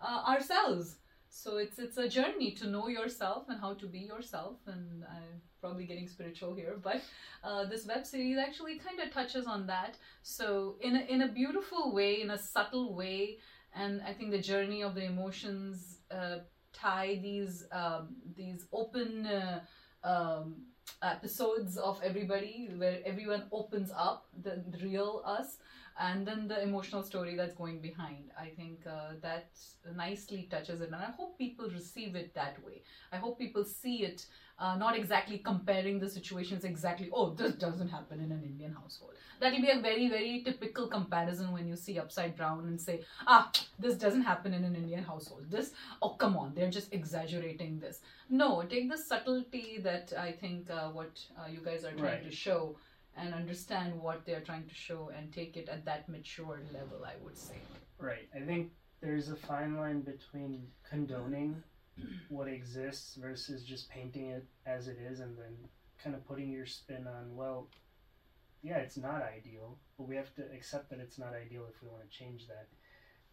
uh, 0.00 0.22
ourselves. 0.26 0.96
So 1.28 1.58
it's 1.58 1.78
it's 1.78 1.96
a 1.96 2.08
journey 2.08 2.50
to 2.52 2.66
know 2.66 2.88
yourself 2.88 3.44
and 3.48 3.60
how 3.60 3.74
to 3.74 3.86
be 3.86 4.00
yourself. 4.00 4.56
And 4.66 5.04
I'm 5.04 5.40
probably 5.60 5.86
getting 5.86 6.08
spiritual 6.08 6.54
here, 6.54 6.76
but 6.82 7.00
uh, 7.44 7.64
this 7.66 7.86
web 7.86 8.04
series 8.04 8.38
actually 8.38 8.78
kind 8.78 9.00
of 9.00 9.12
touches 9.12 9.46
on 9.46 9.66
that. 9.68 9.96
So 10.22 10.76
in 10.80 10.96
a, 10.96 11.00
in 11.00 11.22
a 11.22 11.28
beautiful 11.28 11.94
way, 11.94 12.20
in 12.20 12.30
a 12.30 12.38
subtle 12.38 12.94
way, 12.94 13.38
and 13.74 14.02
I 14.02 14.12
think 14.12 14.32
the 14.32 14.40
journey 14.40 14.82
of 14.82 14.94
the 14.94 15.04
emotions 15.04 15.98
uh, 16.10 16.38
tie 16.72 17.18
these 17.22 17.64
um, 17.72 18.16
these 18.36 18.66
open. 18.72 19.26
Uh, 19.26 19.60
um, 20.02 20.56
episodes 21.02 21.76
of 21.76 22.00
everybody 22.02 22.68
where 22.76 22.98
everyone 23.04 23.44
opens 23.52 23.90
up 23.96 24.26
the, 24.42 24.62
the 24.70 24.84
real 24.84 25.22
us 25.24 25.58
and 25.98 26.26
then 26.26 26.48
the 26.48 26.62
emotional 26.62 27.02
story 27.02 27.34
that's 27.36 27.54
going 27.54 27.80
behind. 27.80 28.30
I 28.38 28.48
think 28.48 28.80
uh, 28.86 29.14
that 29.22 29.50
nicely 29.96 30.48
touches 30.50 30.80
it, 30.80 30.86
and 30.86 30.96
I 30.96 31.10
hope 31.16 31.38
people 31.38 31.68
receive 31.70 32.14
it 32.14 32.34
that 32.34 32.62
way. 32.64 32.82
I 33.12 33.16
hope 33.16 33.38
people 33.38 33.64
see 33.64 34.04
it, 34.04 34.26
uh, 34.58 34.76
not 34.76 34.96
exactly 34.96 35.38
comparing 35.38 35.98
the 35.98 36.08
situations 36.08 36.64
exactly. 36.64 37.08
Oh, 37.12 37.30
this 37.34 37.52
doesn't 37.54 37.88
happen 37.88 38.20
in 38.20 38.30
an 38.32 38.42
Indian 38.44 38.72
household. 38.72 39.12
That 39.40 39.52
will 39.52 39.62
be 39.62 39.70
a 39.70 39.80
very, 39.80 40.08
very 40.08 40.42
typical 40.44 40.86
comparison 40.86 41.50
when 41.52 41.66
you 41.66 41.76
see 41.76 41.98
Upside 41.98 42.36
Brown 42.36 42.66
and 42.66 42.78
say, 42.80 43.02
ah, 43.26 43.50
this 43.78 43.96
doesn't 43.96 44.22
happen 44.22 44.52
in 44.52 44.64
an 44.64 44.74
Indian 44.76 45.02
household. 45.02 45.46
This, 45.50 45.72
oh, 46.02 46.10
come 46.10 46.36
on, 46.36 46.52
they're 46.54 46.70
just 46.70 46.92
exaggerating 46.92 47.78
this. 47.80 48.00
No, 48.28 48.62
take 48.62 48.90
the 48.90 48.98
subtlety 48.98 49.78
that 49.82 50.12
I 50.18 50.32
think 50.32 50.70
uh, 50.70 50.88
what 50.90 51.18
uh, 51.38 51.48
you 51.50 51.60
guys 51.64 51.84
are 51.84 51.92
trying 51.92 52.20
Right. 52.20 52.24
to 52.24 52.30
show 52.30 52.76
and 53.16 53.34
understand 53.34 54.00
what 54.00 54.24
they're 54.24 54.40
trying 54.40 54.66
to 54.66 54.74
show 54.74 55.10
and 55.16 55.32
take 55.32 55.56
it 55.56 55.68
at 55.68 55.84
that 55.84 56.08
mature 56.08 56.60
level, 56.72 57.04
I 57.04 57.14
would 57.24 57.36
say. 57.36 57.56
Right. 57.98 58.28
I 58.34 58.40
think 58.40 58.70
there's 59.00 59.28
a 59.28 59.36
fine 59.36 59.76
line 59.76 60.00
between 60.00 60.66
condoning 60.88 61.62
what 62.28 62.48
exists 62.48 63.16
versus 63.16 63.64
just 63.64 63.90
painting 63.90 64.30
it 64.30 64.44
as 64.66 64.88
it 64.88 64.98
is 64.98 65.20
and 65.20 65.36
then 65.36 65.56
kind 66.02 66.14
of 66.16 66.26
putting 66.26 66.50
your 66.50 66.66
spin 66.66 67.06
on, 67.06 67.34
well, 67.34 67.68
yeah, 68.62 68.78
it's 68.78 68.96
not 68.96 69.22
ideal, 69.22 69.78
but 69.98 70.08
we 70.08 70.16
have 70.16 70.34
to 70.34 70.42
accept 70.54 70.90
that 70.90 70.98
it's 70.98 71.18
not 71.18 71.34
ideal 71.34 71.66
if 71.68 71.82
we 71.82 71.88
want 71.88 72.08
to 72.08 72.18
change 72.18 72.46
that. 72.48 72.68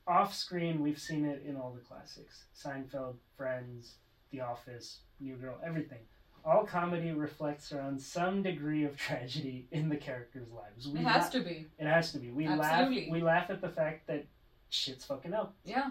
Off 0.07 0.34
screen, 0.34 0.81
we've 0.81 1.00
seen 1.00 1.25
it 1.25 1.43
in 1.46 1.57
all 1.57 1.74
the 1.74 1.81
classics 1.81 2.46
Seinfeld, 2.55 3.15
Friends, 3.36 3.96
The 4.31 4.41
Office, 4.41 5.01
New 5.19 5.36
Girl, 5.36 5.60
everything. 5.65 6.00
All 6.48 6.63
comedy 6.63 7.12
reflects 7.12 7.74
around 7.74 8.01
some 8.01 8.42
degree 8.42 8.86
of 8.86 8.96
tragedy 8.96 9.68
in 9.72 9.89
the 9.89 9.98
characters' 9.98 10.50
lives. 10.50 10.88
It 10.88 11.04
has 11.04 11.30
to 11.32 11.42
be. 11.42 11.68
It 11.77 11.86
has 11.86 12.13
to 12.13 12.20
be. 12.20 12.32
We 12.32 12.48
Absolutely. 12.48 13.01
laugh. 13.01 13.12
We 13.12 13.22
laugh 13.22 13.50
at 13.50 13.60
the 13.60 13.68
fact 13.68 14.08
that 14.08 14.25
shit's 14.70 15.04
fucking 15.04 15.34
up. 15.34 15.56
Yeah. 15.66 15.89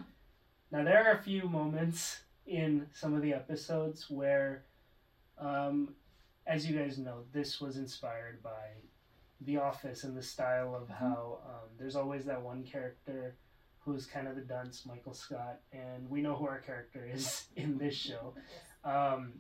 Now 0.72 0.82
there 0.82 1.06
are 1.06 1.18
a 1.18 1.22
few 1.22 1.46
moments 1.46 2.20
in 2.46 2.86
some 2.94 3.12
of 3.12 3.20
the 3.20 3.34
episodes 3.34 4.08
where, 4.08 4.64
um, 5.38 5.94
as 6.46 6.66
you 6.66 6.74
guys 6.78 6.96
know, 6.96 7.24
this 7.32 7.60
was 7.60 7.76
inspired 7.76 8.42
by 8.42 8.70
The 9.42 9.58
Office 9.58 10.04
and 10.04 10.16
the 10.16 10.22
style 10.22 10.74
of 10.74 10.88
how 10.88 11.38
um, 11.44 11.68
there's 11.78 11.96
always 11.96 12.24
that 12.24 12.40
one 12.40 12.62
character 12.64 13.36
who's 13.80 14.06
kind 14.06 14.26
of 14.26 14.36
the 14.36 14.42
dunce, 14.42 14.86
Michael 14.86 15.12
Scott, 15.12 15.60
and 15.72 16.08
we 16.08 16.22
know 16.22 16.34
who 16.34 16.46
our 16.46 16.60
character 16.60 17.08
is 17.12 17.44
in 17.56 17.78
this 17.78 17.94
show. 17.94 18.34
Um, 18.84 19.34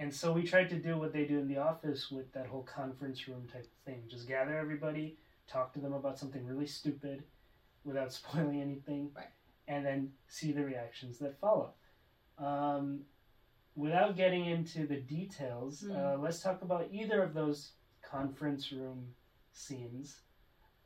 and 0.00 0.12
so 0.12 0.32
we 0.32 0.42
tried 0.42 0.70
to 0.70 0.76
do 0.78 0.98
what 0.98 1.12
they 1.12 1.26
do 1.26 1.38
in 1.38 1.46
The 1.46 1.58
Office 1.58 2.10
with 2.10 2.32
that 2.32 2.46
whole 2.46 2.62
conference 2.62 3.28
room 3.28 3.46
type 3.52 3.68
thing. 3.84 4.02
Just 4.08 4.26
gather 4.26 4.56
everybody, 4.56 5.18
talk 5.46 5.74
to 5.74 5.78
them 5.78 5.92
about 5.92 6.18
something 6.18 6.44
really 6.46 6.66
stupid 6.66 7.22
without 7.84 8.10
spoiling 8.18 8.60
anything, 8.62 9.10
Right. 9.14 9.26
and 9.68 9.84
then 9.84 10.12
see 10.26 10.52
the 10.52 10.64
reactions 10.64 11.18
that 11.18 11.38
follow. 11.38 11.74
Um, 12.38 13.04
without 13.76 14.16
getting 14.16 14.46
into 14.46 14.86
the 14.86 15.00
details, 15.00 15.80
Hmm. 15.82 15.92
uh, 15.96 16.16
let's 16.16 16.40
talk 16.40 16.62
about 16.62 16.88
either 16.90 17.22
of 17.22 17.34
those 17.34 17.72
conference 18.02 18.72
room 18.72 19.14
scenes 19.52 20.22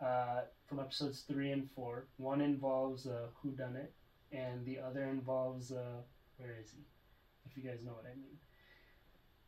uh, 0.00 0.40
from 0.66 0.80
episodes 0.80 1.22
three 1.22 1.52
and 1.52 1.70
four. 1.70 2.08
One 2.16 2.40
involves 2.40 3.06
who 3.40 3.52
done 3.52 3.76
it, 3.76 3.94
and 4.32 4.64
the 4.64 4.80
other 4.80 5.04
involves 5.04 5.70
uh, 5.70 6.02
where 6.36 6.56
is 6.60 6.72
he? 6.72 6.82
If 7.46 7.56
you 7.56 7.62
guys 7.62 7.84
know 7.84 7.92
what 7.92 8.06
I 8.06 8.16
mean. 8.16 8.36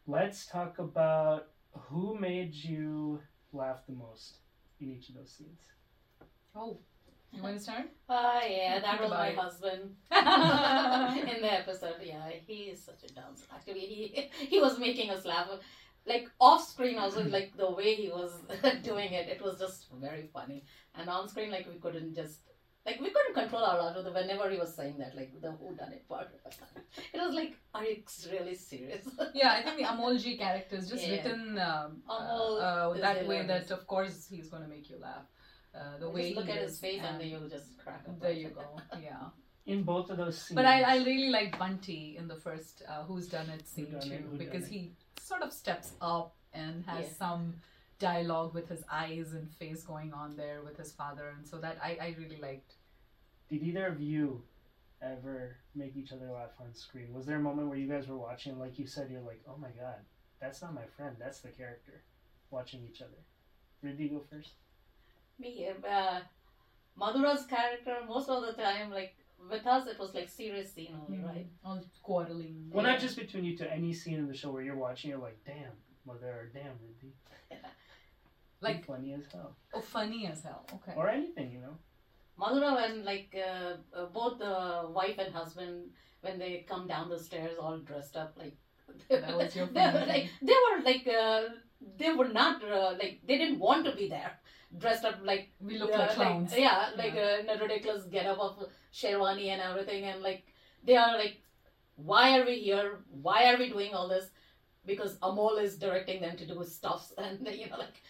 Let's 0.09 0.47
talk 0.47 0.79
about 0.79 1.49
who 1.73 2.17
made 2.17 2.55
you 2.55 3.21
laugh 3.53 3.79
the 3.89 3.93
most 3.93 4.39
in 4.81 4.93
each 4.93 5.09
of 5.09 5.17
those 5.17 5.33
scenes. 5.33 5.59
Oh, 6.55 6.79
you 7.33 7.43
want 7.43 7.57
to 7.57 7.63
start? 7.63 7.91
Oh 8.09 8.41
yeah, 8.49 8.79
that 8.79 9.01
was 9.01 9.11
my 9.11 9.29
it. 9.29 9.37
husband 9.37 9.97
in 10.13 11.43
the 11.43 11.53
episode. 11.53 11.97
Yeah, 12.03 12.31
he 12.47 12.71
is 12.73 12.85
such 12.85 13.03
a 13.03 13.13
dunce. 13.13 13.47
Actually, 13.53 13.81
he 13.81 14.31
he 14.47 14.61
was 14.61 14.79
making 14.79 15.11
us 15.11 15.25
laugh. 15.25 15.49
Like 16.07 16.31
off 16.41 16.63
screen, 16.69 16.99
also 16.99 17.23
mm-hmm. 17.23 17.33
like 17.33 17.57
the 17.57 17.69
way 17.69 17.97
he 17.97 18.09
was 18.09 18.33
doing 18.85 19.13
it, 19.13 19.29
it 19.29 19.43
was 19.43 19.59
just 19.59 19.87
very 19.93 20.29
funny. 20.33 20.65
And 20.95 21.11
on 21.11 21.29
screen, 21.29 21.51
like 21.51 21.67
we 21.67 21.81
couldn't 21.81 22.15
just 22.15 22.43
like 22.87 23.01
we 23.01 23.11
couldn't 23.11 23.35
control 23.35 23.65
our 23.65 23.79
laughter 23.83 24.11
whenever 24.13 24.49
he 24.51 24.59
was 24.59 24.75
saying 24.75 24.97
that, 24.99 25.17
like 25.17 25.33
the 25.41 25.51
who 25.53 25.75
done 25.75 25.93
it 25.93 26.09
part. 26.09 26.29
It 27.13 27.19
was 27.21 27.35
like, 27.35 27.57
are 27.75 27.85
you 27.85 28.03
really 28.33 28.55
serious? 28.55 29.07
yeah, 29.35 29.53
I 29.53 29.63
think 29.63 29.77
the 29.79 29.85
Amolji 29.85 30.39
character 30.39 30.77
is 30.77 30.89
just 30.89 31.07
Yeah. 31.07 31.13
written 31.17 31.59
um, 31.59 32.03
uh, 32.09 32.19
Amol 32.21 32.53
uh, 32.69 32.93
is 32.95 33.01
that 33.03 33.27
way 33.27 33.45
that, 33.47 33.71
of 33.71 33.87
course, 33.87 34.27
he's 34.31 34.49
going 34.49 34.63
to 34.63 34.69
make 34.69 34.89
you 34.89 34.97
laugh. 35.01 35.27
Uh, 35.75 35.99
the 35.99 36.07
You 36.07 36.13
way 36.13 36.23
just 36.23 36.37
look 36.37 36.47
he 36.47 36.53
at 36.53 36.59
is, 36.63 36.71
his 36.71 36.79
face 36.81 36.99
and 37.01 37.07
and 37.09 37.21
then 37.21 37.29
you'll 37.29 37.49
just 37.49 37.77
crack 37.83 38.03
up. 38.09 38.19
there 38.21 38.33
you 38.33 38.49
go. 38.49 38.65
Yeah, 39.03 39.25
In 39.67 39.83
both 39.83 40.09
of 40.11 40.17
those 40.17 40.39
scenes. 40.41 40.57
but 40.57 40.65
I, 40.65 40.81
I 40.95 40.97
really 40.99 41.29
like 41.31 41.59
Bunty 41.59 42.17
in 42.17 42.29
the 42.29 42.37
first 42.37 42.83
uh, 42.89 43.03
Who's 43.05 43.29
Done 43.29 43.51
It 43.51 43.67
scene 43.69 43.87
Whodunit, 43.87 44.03
too 44.03 44.09
Whodunit. 44.31 44.39
because 44.39 44.67
he 44.69 44.93
sort 45.21 45.43
of 45.43 45.53
steps 45.53 45.93
up 46.01 46.35
and 46.55 46.83
has 46.87 47.05
Yeah. 47.07 47.13
some 47.25 47.57
dialogue 47.99 48.55
with 48.55 48.69
his 48.69 48.85
eyes 48.91 49.33
and 49.33 49.51
face 49.51 49.83
going 49.83 50.13
on 50.15 50.37
there 50.37 50.63
with 50.63 50.77
his 50.79 50.93
father, 50.93 51.35
and 51.37 51.47
so 51.47 51.59
that 51.59 51.77
I, 51.83 51.99
I 52.01 52.17
really 52.19 52.39
liked. 52.41 52.76
Did 53.49 53.63
either 53.63 53.87
of 53.87 54.01
you 54.01 54.43
ever 55.03 55.57
make 55.75 55.97
each 55.97 56.13
other 56.13 56.27
laugh 56.33 56.51
on 56.61 56.75
screen? 56.75 57.13
Was 57.13 57.27
there 57.27 57.37
a 57.37 57.41
moment 57.41 57.69
where 57.69 57.79
you 57.79 57.89
guys 57.89 58.09
were 58.09 58.17
watching, 58.17 58.59
like 58.59 58.79
you 58.79 58.87
said, 58.87 59.11
you're 59.11 59.21
like, 59.21 59.43
oh 59.49 59.57
my 59.57 59.71
god, 59.71 60.01
that's 60.41 60.63
not 60.63 60.75
my 60.75 60.87
friend, 60.97 61.17
that's 61.19 61.41
the 61.41 61.49
character, 61.49 62.03
watching 62.51 62.81
each 62.89 63.03
other? 63.03 63.19
Did 63.83 63.99
you 64.01 64.09
go 64.09 64.23
first? 64.31 64.51
Me, 65.39 65.69
uh, 65.89 66.21
Madhura's 66.99 67.45
character, 67.47 67.99
most 68.09 68.29
of 68.29 68.45
the 68.45 68.61
time, 68.61 68.91
like 68.91 69.15
with 69.51 69.67
us, 69.67 69.87
it 69.87 69.99
was 69.99 70.15
like 70.15 70.29
serious 70.29 70.73
scene 70.73 70.97
only, 71.07 71.23
right? 71.23 71.47
All 71.65 71.81
quarreling. 72.03 72.71
Well, 72.73 72.85
Yeah. 72.85 72.93
not 72.93 73.01
just 73.01 73.17
between 73.17 73.45
you 73.45 73.57
two, 73.57 73.67
any 73.71 73.93
scene 73.93 74.19
in 74.19 74.27
the 74.27 74.35
show 74.35 74.51
where 74.51 74.63
you're 74.63 74.77
watching, 74.77 75.11
you're 75.11 75.21
like, 75.21 75.39
damn, 75.45 75.73
mother, 76.07 76.27
or 76.29 76.51
damn, 76.53 76.73
Riddhi. 76.79 77.13
Like- 78.63 78.87
funny 78.87 79.13
as 79.13 79.31
hell. 79.31 79.55
Oh, 79.75 79.83
funny 79.83 80.27
as 80.27 80.43
hell. 80.43 80.65
Okay. 80.73 80.95
Or 80.97 81.09
anything, 81.11 81.53
you 81.53 81.61
know? 81.61 81.77
Madhura, 82.39 82.75
when 82.77 83.05
like 83.05 83.35
uh, 83.37 83.75
uh, 83.99 84.07
both 84.07 84.39
the 84.39 84.89
wife 84.93 85.19
and 85.19 85.35
husband, 85.35 85.91
when 86.21 86.39
they 86.39 86.65
come 86.69 86.87
down 86.87 87.09
the 87.09 87.19
stairs 87.19 87.57
all 87.59 87.79
dressed 87.79 88.17
up, 88.17 88.35
like 88.39 88.57
That 89.09 89.37
was 89.37 89.55
your 89.57 89.67
they 89.67 89.87
were 89.95 90.07
like 90.07 90.29
they 90.43 90.59
were 90.65 90.83
like 90.85 91.07
uh, 91.09 91.43
they 91.99 92.13
were 92.13 92.29
not 92.29 92.63
uh, 92.65 92.93
like 93.03 93.21
they 93.27 93.39
didn't 93.39 93.59
want 93.59 93.85
to 93.87 93.95
be 93.97 94.09
there, 94.09 94.33
dressed 94.79 95.05
up 95.05 95.17
like 95.25 95.51
We 95.61 95.79
look 95.79 95.93
uh, 95.95 95.99
like 95.99 96.11
clowns. 96.11 96.55
yeah, 96.57 96.91
like 96.97 97.15
Uh, 97.15 97.41
in 97.41 97.49
a 97.51 97.59
ridiculous 97.63 98.05
getup 98.05 98.39
of 98.39 98.65
sherwani 98.93 99.49
and 99.49 99.61
everything, 99.61 100.05
and 100.05 100.23
like 100.23 100.45
they 100.85 100.97
are 100.97 101.17
like, 101.19 101.43
why 101.97 102.39
are 102.39 102.45
we 102.47 102.57
here? 102.61 103.01
Why 103.23 103.53
are 103.53 103.59
we 103.59 103.69
doing 103.71 103.95
all 103.95 104.09
this? 104.09 104.31
Because 104.85 105.19
Amol 105.19 105.61
is 105.63 105.79
directing 105.79 106.21
them 106.21 106.37
to 106.37 106.47
do 106.47 106.63
stuffs, 106.65 107.13
and 107.19 107.47
you 107.49 107.69
know, 107.71 107.79
like 107.79 108.03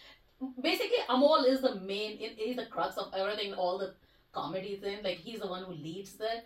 basically 0.61 1.01
Amol 1.09 1.47
is 1.47 1.61
the 1.61 1.75
main. 1.75 2.17
He's 2.17 2.55
the 2.57 2.65
crux 2.67 2.97
of 2.97 3.13
everything. 3.13 3.53
All 3.53 3.77
the 3.79 3.93
comedy 4.37 4.75
thing, 4.75 5.01
like 5.03 5.17
he's 5.17 5.39
the 5.39 5.47
one 5.47 5.63
who 5.63 5.73
leads 5.73 6.13
that. 6.23 6.41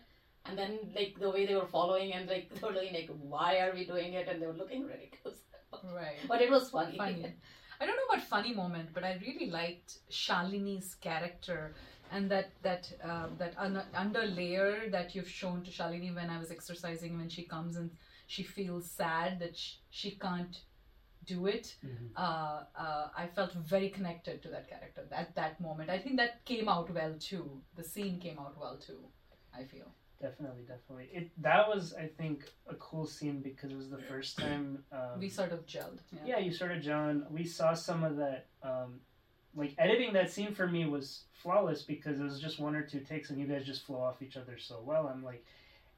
And 0.45 0.57
then 0.57 0.79
like 0.95 1.13
the 1.19 1.29
way 1.29 1.45
they 1.45 1.55
were 1.55 1.65
following, 1.77 2.13
and 2.13 2.27
like 2.27 2.49
they 2.53 2.59
were 2.67 2.73
looking 2.73 2.93
like, 2.93 3.09
why 3.33 3.59
are 3.59 3.71
we 3.71 3.83
doing 3.83 4.13
it? 4.13 4.27
And 4.27 4.41
they 4.41 4.47
were 4.47 4.59
looking 4.63 4.83
ridiculous. 4.83 5.37
Right. 5.83 6.19
But 6.27 6.41
it 6.41 6.49
was 6.49 6.69
funny. 6.69 6.97
funny. 6.97 7.33
I 7.79 7.85
don't 7.85 7.95
know 7.95 8.03
about 8.09 8.21
funny 8.21 8.53
moment, 8.53 8.89
but 8.93 9.03
I 9.03 9.17
really 9.21 9.45
liked 9.47 9.97
Shalini's 10.11 10.93
character 10.95 11.71
and 12.11 12.29
that 12.29 12.47
that 12.61 12.91
uh, 13.03 13.27
that 13.37 13.53
un- 13.57 13.83
under 13.93 14.23
layer 14.25 14.87
that 14.89 15.15
you've 15.15 15.27
shown 15.29 15.61
to 15.63 15.71
Shalini 15.71 16.13
when 16.13 16.29
I 16.29 16.37
was 16.37 16.51
exercising 16.51 17.17
when 17.17 17.29
she 17.29 17.43
comes 17.43 17.75
and 17.75 17.89
she 18.27 18.43
feels 18.43 18.85
sad 18.85 19.39
that 19.39 19.55
sh- 19.57 19.75
she 19.89 20.11
can't 20.11 20.61
do 21.33 21.47
it. 21.55 21.75
Uh, 22.15 22.63
uh, 22.85 23.07
I 23.23 23.25
felt 23.35 23.51
very 23.73 23.89
connected 23.97 24.41
to 24.43 24.49
that 24.49 24.65
character 24.73 25.03
at 25.23 25.29
that 25.35 25.53
moment. 25.67 25.89
I 25.89 25.99
think 26.03 26.15
that 26.21 26.33
came 26.45 26.67
out 26.75 26.87
well 26.99 27.13
too. 27.29 27.45
The 27.79 27.83
scene 27.83 28.19
came 28.25 28.39
out 28.39 28.55
well 28.59 28.77
too. 28.87 29.01
I 29.59 29.63
feel. 29.73 29.89
Definitely, 30.21 30.63
definitely. 30.73 31.09
It 31.19 31.25
That 31.41 31.67
was, 31.67 31.93
I 32.05 32.07
think, 32.19 32.37
a 32.69 32.75
cool 32.75 33.07
scene 33.07 33.39
because 33.41 33.71
it 33.71 33.77
was 33.83 33.89
the 33.89 34.03
first 34.11 34.37
time. 34.45 34.83
Um, 34.91 35.19
We 35.19 35.29
sort 35.29 35.51
of 35.51 35.65
gelled. 35.65 35.99
Yeah. 36.11 36.19
yeah, 36.31 36.39
you 36.45 36.51
sort 36.53 36.71
of, 36.71 36.81
John. 36.81 37.25
We 37.31 37.43
saw 37.43 37.73
some 37.73 38.03
of 38.03 38.17
that. 38.17 38.41
Um, 38.63 38.99
like 39.53 39.73
editing 39.77 40.13
that 40.13 40.31
scene 40.31 40.53
for 40.53 40.65
me 40.75 40.85
was 40.85 41.07
flawless 41.43 41.81
because 41.81 42.15
it 42.21 42.23
was 42.23 42.39
just 42.39 42.57
one 42.67 42.75
or 42.75 42.83
two 42.91 43.01
takes, 43.01 43.29
and 43.31 43.37
you 43.39 43.47
guys 43.47 43.65
just 43.65 43.85
flow 43.85 44.01
off 44.07 44.21
each 44.21 44.37
other 44.37 44.57
so 44.57 44.75
well. 44.89 45.03
I'm 45.13 45.23
like, 45.31 45.43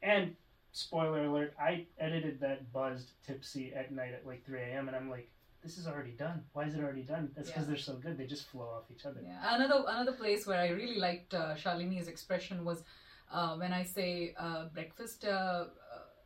and 0.02 0.36
spoiler 0.74 1.26
alert, 1.26 1.54
I 1.60 1.86
edited 2.00 2.40
that 2.42 2.72
buzzed 2.74 3.12
tipsy 3.26 3.74
at 3.74 3.92
night 3.92 4.14
at 4.14 4.28
like 4.28 4.46
3 4.46 4.60
a.m. 4.60 4.88
and 4.88 4.98
I'm 4.98 5.10
like, 5.10 5.30
this 5.64 5.78
is 5.78 5.88
already 5.88 6.12
done. 6.12 6.44
Why 6.52 6.66
is 6.66 6.76
it 6.76 6.82
already 6.82 7.04
done? 7.04 7.32
That's 7.36 7.50
because 7.50 7.64
Yeah. 7.64 7.68
they're 7.70 7.78
so 7.78 7.94
good. 7.96 8.18
They 8.18 8.26
just 8.26 8.48
flow 8.48 8.66
off 8.66 8.92
each 8.92 9.06
other. 9.06 9.22
Yeah. 9.24 9.40
Another 9.56 9.86
another 9.88 10.12
place 10.12 10.46
where 10.46 10.60
I 10.60 10.70
really 10.70 11.00
liked 11.00 11.34
uh, 11.34 11.56
Shalini's 11.56 12.10
expression 12.10 12.66
was 12.66 12.84
uh, 13.32 13.56
when 13.56 13.72
I 13.72 13.84
say 13.84 14.34
uh, 14.38 14.66
breakfast. 14.66 15.24
Uh, 15.24 15.66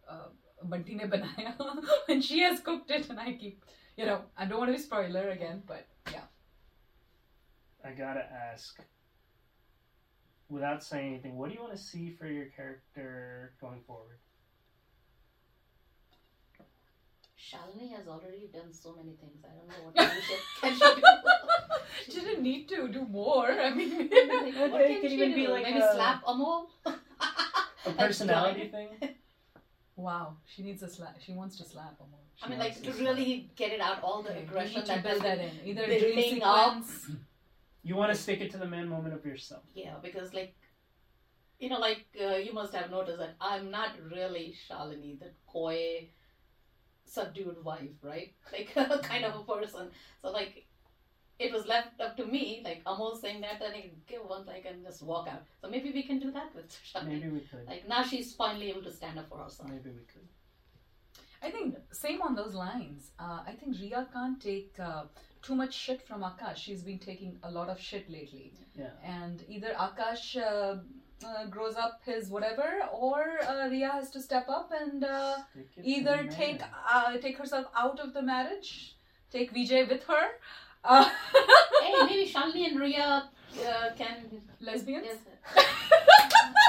uh, 0.10 0.12
uh, 0.13 0.77
ne 0.77 1.06
banaya 1.06 1.54
when 2.08 2.20
she 2.22 2.39
has 2.39 2.60
cooked 2.62 2.89
it, 2.89 3.10
and 3.10 3.20
I 3.20 3.34
keep, 3.34 3.63
you 3.96 4.06
know, 4.08 4.22
I 4.36 4.46
don't 4.46 4.58
want 4.58 4.70
to 4.70 4.77
be 4.77 4.82
spoiler 4.82 5.30
again, 5.30 5.62
but 5.68 5.86
yeah. 6.12 6.24
I 7.86 7.92
gotta 7.92 8.25
ask, 8.51 8.80
without 10.50 10.84
saying 10.84 11.13
anything, 11.13 11.38
what 11.38 11.50
do 11.50 11.56
you 11.56 11.62
want 11.62 11.74
to 11.74 11.77
see 11.77 12.10
for 12.10 12.25
your 12.25 12.46
character 12.46 13.54
going 13.62 13.82
forward? 13.86 14.18
Shalini 17.50 17.96
has 17.96 18.08
already 18.08 18.48
done 18.54 18.74
so 18.74 18.94
many 18.96 19.13
things. 19.22 19.44
I 19.46 19.51
don't 19.56 19.68
know 19.70 19.86
what 19.86 19.96
can 19.96 20.22
she, 20.22 20.36
can 20.62 20.74
she 20.74 21.01
do. 21.01 21.08
She 22.10 22.20
didn't 22.22 22.44
need 22.44 22.68
to 22.70 22.88
do 22.88 23.06
more. 23.06 23.50
I 23.51 23.70
mean, 23.74 23.92
Like, 23.98 24.12
Well, 24.56 24.70
what 24.72 24.82
it 24.82 25.01
can 25.01 25.10
she 25.10 25.16
even 25.16 25.30
do? 25.30 25.36
be 25.36 25.48
like 25.48 25.63
Maybe 25.63 25.80
a- 25.80 25.94
slap 25.94 26.24
Amol? 26.25 26.68
A 26.86 27.92
personality 27.98 28.68
thing? 28.70 28.89
wow, 29.96 30.36
she 30.46 30.62
needs 30.63 30.84
a 30.84 30.89
slap. 30.89 31.16
She 31.25 31.32
wants 31.34 31.58
to 31.58 31.63
slap 31.66 31.98
him. 32.00 32.08
I 32.44 32.50
mean, 32.50 32.60
like 32.60 32.82
to 32.84 32.92
really 32.94 33.50
get 33.56 33.72
it 33.72 33.82
out, 33.82 34.04
all 34.04 34.22
the 34.22 34.30
Okay, 34.30 34.39
we 34.42 34.46
aggression 34.46 34.75
need 34.82 34.86
to 34.86 34.94
that 34.94 35.04
build 35.04 35.22
that 35.24 35.39
in. 35.39 35.51
Either 35.66 35.84
a 35.84 35.88
building 35.88 36.13
dream 36.30 36.44
up. 36.44 36.84
You 37.84 37.96
want 37.96 38.12
to 38.13 38.18
stick 38.22 38.42
it 38.42 38.51
to 38.51 38.58
the 38.58 38.68
man 38.68 38.88
moment 38.88 39.16
of 39.16 39.25
yourself. 39.25 39.63
Yeah, 39.74 39.96
because 40.04 40.34
like, 40.34 40.54
you 41.60 41.70
know, 41.70 41.80
like 41.80 42.06
uh, 42.24 42.36
you 42.36 42.54
must 42.54 42.74
have 42.75 42.92
noticed 42.92 43.18
that 43.20 43.36
I'm 43.42 43.72
not 43.72 43.92
really 44.12 44.56
Shalini, 44.70 45.18
the 45.20 45.32
coy, 45.48 46.10
subdued 47.08 47.64
wife, 47.64 47.98
right? 48.02 48.34
Like 48.52 48.74
kind 49.04 49.26
of 49.26 49.36
a 49.36 49.44
person. 49.44 49.90
So 50.22 50.32
like, 50.32 50.66
it 51.40 51.52
was 51.54 51.68
left 51.68 52.00
up 52.02 52.18
to 52.18 52.26
me. 52.26 52.62
Like 52.64 52.84
Amol 52.86 53.20
saying 53.20 53.42
that, 53.42 53.62
and 53.62 53.74
I 53.74 53.92
give 54.08 54.22
one 54.26 54.46
like 54.46 54.66
and 54.66 54.84
just 54.84 55.04
walk 55.04 55.28
out. 55.28 55.44
So 55.62 55.70
maybe 55.70 55.92
we 55.92 56.04
can 56.04 56.20
do 56.20 56.32
that 56.32 56.54
with 56.56 56.70
Shalini. 56.94 57.08
Maybe 57.14 57.30
we 57.30 57.40
could. 57.42 57.66
Like 57.68 57.88
now 57.88 58.04
she's 58.04 58.34
finally 58.34 58.70
able 58.70 58.84
to 58.84 58.92
stand 58.92 59.20
up 59.20 59.30
for 59.30 59.38
herself. 59.38 59.70
Maybe 59.70 59.90
we 59.90 60.06
could. 60.14 60.28
I 61.42 61.52
think 61.52 61.76
same 61.92 62.22
on 62.24 62.34
those 62.36 62.56
lines. 62.56 63.12
Uh, 63.20 63.42
I 63.46 63.52
think 63.52 63.78
Ria 63.80 64.08
can't 64.12 64.42
take 64.42 64.76
uh, 64.80 65.04
too 65.44 65.54
much 65.54 65.74
shit 65.74 66.02
from 66.08 66.22
Akash. 66.24 66.56
She's 66.58 66.82
been 66.82 66.98
taking 66.98 67.38
a 67.44 67.52
lot 67.52 67.70
of 67.70 67.80
shit 67.80 68.10
lately, 68.10 68.54
Yeah. 68.76 68.90
and 69.04 69.44
either 69.48 69.76
Akash 69.80 70.36
uh, 70.38 70.78
uh, 71.25 71.45
grows 71.45 71.75
up 71.75 72.01
his 72.05 72.29
whatever, 72.29 72.81
or 72.93 73.24
uh, 73.47 73.67
Ria 73.69 73.89
has 73.89 74.09
to 74.12 74.21
step 74.21 74.47
up 74.50 74.71
and 74.71 75.03
uh, 75.03 75.36
Stick 75.51 75.67
it 75.77 75.81
to 75.83 75.88
either 75.89 76.27
take 76.29 76.62
uh, 76.93 77.17
take 77.17 77.38
herself 77.38 77.65
out 77.75 78.00
of 78.00 78.13
the 78.13 78.21
marriage, 78.21 78.95
take 79.31 79.53
Vijay 79.53 79.88
with 79.89 80.03
her. 80.05 80.25
Uh, 80.83 81.09
hey, 81.83 81.93
maybe 82.05 82.29
Shalini 82.31 82.67
and 82.67 82.79
Ria 82.79 83.29
uh, 83.67 83.89
can. 83.97 84.41
lesbians. 84.62 85.05
Yes. 85.05 85.17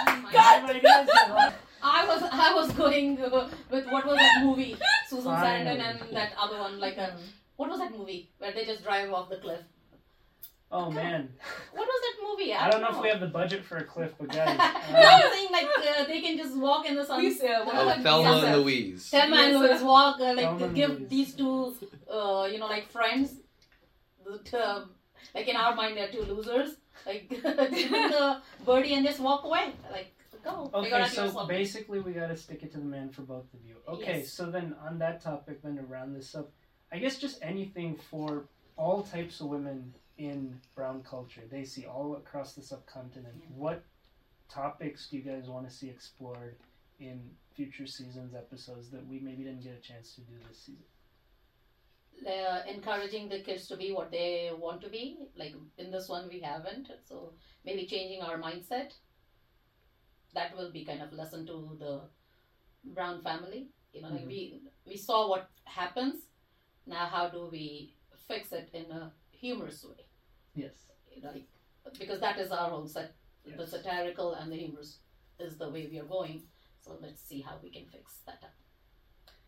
God, 0.07 0.63
my 0.63 0.71
ideas 0.71 1.09
are 1.29 1.35
like- 1.35 1.55
I 1.81 2.05
was 2.07 2.23
I 2.33 2.55
was 2.55 2.73
going 2.73 3.21
uh, 3.23 3.49
with 3.71 3.87
what 3.87 4.05
was 4.07 4.17
that 4.17 4.43
movie? 4.45 4.77
Susan 5.09 5.33
Sarandon 5.33 5.81
and 5.81 6.17
that 6.17 6.33
other 6.39 6.59
one, 6.59 6.81
like 6.81 6.97
a 6.97 7.17
what 7.57 7.69
was 7.71 7.79
that 7.79 7.93
movie 7.97 8.31
where 8.39 8.53
they 8.53 8.65
just 8.65 8.83
drive 8.83 9.13
off 9.13 9.29
the 9.31 9.37
cliff? 9.37 9.61
Oh 10.71 10.91
man, 10.91 11.31
What 11.73 11.87
was 11.87 12.01
that 12.07 12.17
movie? 12.23 12.28
I 12.61 12.71
don't 12.71 12.81
know 12.81 12.91
if 12.91 13.01
we 13.01 13.09
have 13.09 13.21
the 13.21 13.27
budget 13.27 13.65
for 13.65 13.77
a 13.77 13.85
cliff, 13.85 14.13
but 14.19 14.29
guys, 14.29 14.57
no, 14.93 14.99
uh, 14.99 15.21
I'm 15.23 15.33
saying 15.33 15.49
like 15.53 15.67
uh, 15.67 16.05
they 16.05 16.21
can 16.21 16.37
just 16.37 16.57
walk 16.57 16.87
in 16.87 16.95
the 16.97 17.05
sun. 17.05 17.21
Please, 17.21 17.41
uh, 17.43 17.65
what 17.65 17.75
uh, 17.75 17.81
Oh, 17.81 17.87
that 17.87 18.03
Thelma 18.03 18.47
and. 18.47 18.63
Louise. 18.63 19.09
Thelma 19.09 19.37
and 19.37 19.59
Louise 19.59 19.83
walk, 19.83 20.21
uh, 20.21 20.25
like 20.35 20.37
Thelma 20.39 20.65
and 20.67 20.75
give 20.75 20.91
Louise. 20.91 21.09
these 21.09 21.35
two, 21.35 21.75
uh, 22.11 22.49
you 22.51 22.59
know, 22.59 22.67
like 22.67 22.91
friends. 22.91 23.35
The, 24.25 24.65
um, 24.69 24.91
like 25.35 25.49
in 25.49 25.57
our 25.57 25.75
mind, 25.75 25.97
they're 25.97 26.11
two 26.11 26.23
losers. 26.23 26.77
Like 27.07 27.29
give 27.31 27.43
the 27.43 28.41
birdie 28.67 28.95
and 28.95 29.07
just 29.07 29.21
walk 29.21 29.45
away. 29.45 29.73
Like 29.91 30.13
go. 30.45 30.71
okay, 30.75 31.05
so 31.09 31.47
basically 31.47 32.01
we 32.01 32.13
gotta 32.13 32.37
stick 32.37 32.63
it 32.63 32.73
to 32.73 32.79
the 32.79 32.85
man 32.85 33.11
for 33.11 33.23
both 33.23 33.47
of 33.55 33.61
you. 33.67 33.77
Okay, 33.89 34.19
Yes. 34.19 34.31
so 34.33 34.47
then 34.51 34.75
on 34.87 34.99
that 34.99 35.23
topic, 35.23 35.63
then 35.63 35.77
to 35.77 35.83
round 35.83 36.15
this 36.15 36.35
up, 36.35 36.51
I 36.93 36.99
guess 36.99 37.19
just 37.19 37.39
anything 37.43 37.97
for 38.11 38.45
all 38.77 39.03
types 39.03 39.41
of 39.41 39.47
women 39.49 39.95
in 40.19 40.61
brown 40.75 41.03
culture. 41.03 41.43
They 41.51 41.65
see 41.65 41.87
all 41.87 42.17
across 42.17 42.55
the 42.55 42.63
subcontinent. 42.63 43.37
Yeah. 43.41 43.47
What 43.57 43.85
topics 44.49 45.09
do 45.09 45.17
you 45.17 45.23
guys 45.23 45.49
want 45.49 45.69
to 45.69 45.75
see 45.75 45.89
explored 45.89 46.57
in 46.99 47.31
future 47.55 47.87
seasons 47.87 48.35
episodes 48.35 48.91
that 48.91 49.07
we 49.07 49.21
maybe 49.21 49.45
didn't 49.45 49.63
get 49.63 49.75
a 49.79 49.81
chance 49.81 50.15
to 50.15 50.21
do 50.23 50.35
this 50.49 50.59
season? 50.59 50.85
uh, 52.27 52.63
encouraging 52.67 53.29
the 53.29 53.41
kids 53.41 53.69
to 53.69 53.77
be 53.77 53.93
what 53.93 54.11
they 54.11 54.51
want 54.59 54.81
to 54.83 54.89
be. 54.89 55.19
Like 55.37 55.55
in 55.79 55.91
this 55.93 56.09
one, 56.09 56.29
we 56.29 56.41
haven't. 56.41 56.91
So 57.05 57.35
maybe 57.65 57.87
changing 57.87 58.23
our 58.23 58.39
mindset. 58.39 58.91
That 60.35 60.57
will 60.57 60.71
be 60.73 60.85
kind 60.85 61.03
of 61.03 61.13
lesson 61.13 61.47
to 61.47 61.77
the 61.79 62.09
Brown 62.85 63.23
family. 63.23 63.69
You 63.93 64.03
know, 64.03 64.09
like 64.09 64.25
Mhm. 64.25 64.29
we 64.29 64.63
we 64.87 64.97
saw 64.97 65.29
what 65.29 65.51
happens. 65.65 66.27
Now, 66.87 67.07
how 67.07 67.29
do 67.29 67.47
we 67.47 67.95
fix 68.27 68.53
it 68.53 68.71
in 68.73 68.91
a 68.91 69.15
humorous 69.31 69.85
way? 69.85 70.08
Yes. 70.59 70.75
Like 71.23 71.47
because 71.99 72.21
that 72.21 72.39
is 72.39 72.51
our 72.51 72.71
whole 72.71 72.87
set. 72.87 73.15
The 73.57 73.67
satirical 73.67 74.35
and 74.35 74.53
the 74.53 74.57
humorous 74.57 74.99
is 75.41 75.57
the 75.57 75.71
way 75.71 75.89
we 75.91 75.99
are 75.99 76.05
going. 76.05 76.43
So 76.81 76.99
let's 77.01 77.23
see 77.23 77.41
how 77.41 77.57
we 77.63 77.71
can 77.71 77.87
fix 77.87 78.19
that 78.27 78.41
up. 78.43 78.55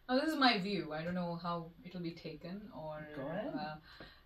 Now, 0.09 0.19
this 0.19 0.29
is 0.33 0.39
my 0.39 0.59
view. 0.59 0.93
I 0.93 1.03
don't 1.05 1.15
know 1.15 1.39
how 1.41 1.71
it'll 1.85 2.01
be 2.01 2.13
taken 2.13 2.63
or. 2.77 3.07
Go 3.15 3.27
ahead. 3.29 3.53
Uh, 3.55 3.77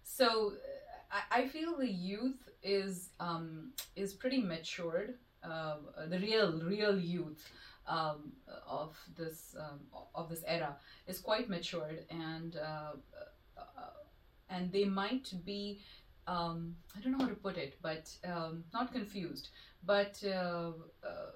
so, 0.02 0.52
uh, 0.52 1.18
I, 1.32 1.40
I 1.40 1.48
feel 1.48 1.76
the 1.76 1.90
youth 1.90 2.48
is 2.62 3.10
um, 3.20 3.72
is 3.94 4.14
pretty 4.14 4.40
matured. 4.40 5.14
Uh, 5.42 5.76
the 6.08 6.18
real, 6.18 6.60
real 6.62 6.98
youth 6.98 7.46
um, 7.86 8.32
of 8.66 8.96
this 9.16 9.54
um, 9.60 9.80
of 10.14 10.30
this 10.30 10.42
era 10.46 10.76
is 11.06 11.18
quite 11.18 11.50
matured, 11.50 12.06
and 12.10 12.56
uh, 12.56 12.92
uh, 13.58 13.90
and 14.48 14.72
they 14.72 14.84
might 14.84 15.32
be. 15.44 15.80
Um, 16.26 16.76
I 16.96 17.00
don't 17.00 17.12
know 17.12 17.24
how 17.24 17.28
to 17.28 17.34
put 17.34 17.58
it, 17.58 17.78
but 17.82 18.10
um, 18.24 18.64
not 18.72 18.92
confused, 18.92 19.50
but 19.84 20.22
uh, 20.24 20.72
uh, 21.04 21.32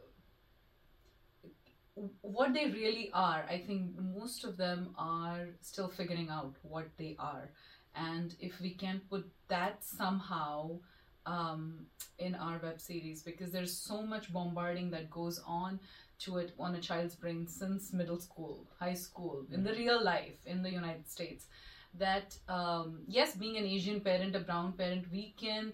what 2.23 2.55
they 2.55 2.67
really 2.67 3.11
are, 3.13 3.45
I 3.49 3.59
think 3.59 3.99
most 3.99 4.45
of 4.45 4.57
them 4.57 4.95
are 4.97 5.49
still 5.61 5.89
figuring 5.89 6.29
out 6.31 6.55
what 6.63 6.87
they 6.97 7.17
are. 7.19 7.51
And 7.95 8.35
if 8.41 8.61
we 8.61 8.71
can 8.71 9.01
put 9.11 9.29
that 9.49 9.85
somehow 9.85 10.79
um, 11.27 11.87
in 12.19 12.35
our 12.35 12.59
web 12.63 12.81
series, 12.81 13.23
because 13.23 13.51
there's 13.51 13.77
so 13.77 14.03
much 14.03 14.33
bombarding 14.33 14.91
that 14.91 15.11
goes 15.11 15.41
on 15.47 15.81
to 16.21 16.39
it 16.39 16.53
on 16.59 16.75
a 16.75 16.81
child's 16.81 17.15
brain 17.15 17.47
since 17.47 17.93
middle 17.93 18.19
school, 18.19 18.67
high 18.79 18.95
school, 18.95 19.45
in 19.53 19.63
the 19.65 19.73
real 19.73 20.03
life 20.03 20.39
in 20.47 20.63
the 20.63 20.71
United 20.71 21.09
States, 21.09 21.47
that 21.95 22.37
um, 22.49 23.01
yes, 23.07 23.37
being 23.37 23.57
an 23.57 23.65
Asian 23.65 24.01
parent, 24.01 24.37
a 24.37 24.41
brown 24.41 24.73
parent, 24.73 25.07
we 25.11 25.35
can 25.41 25.73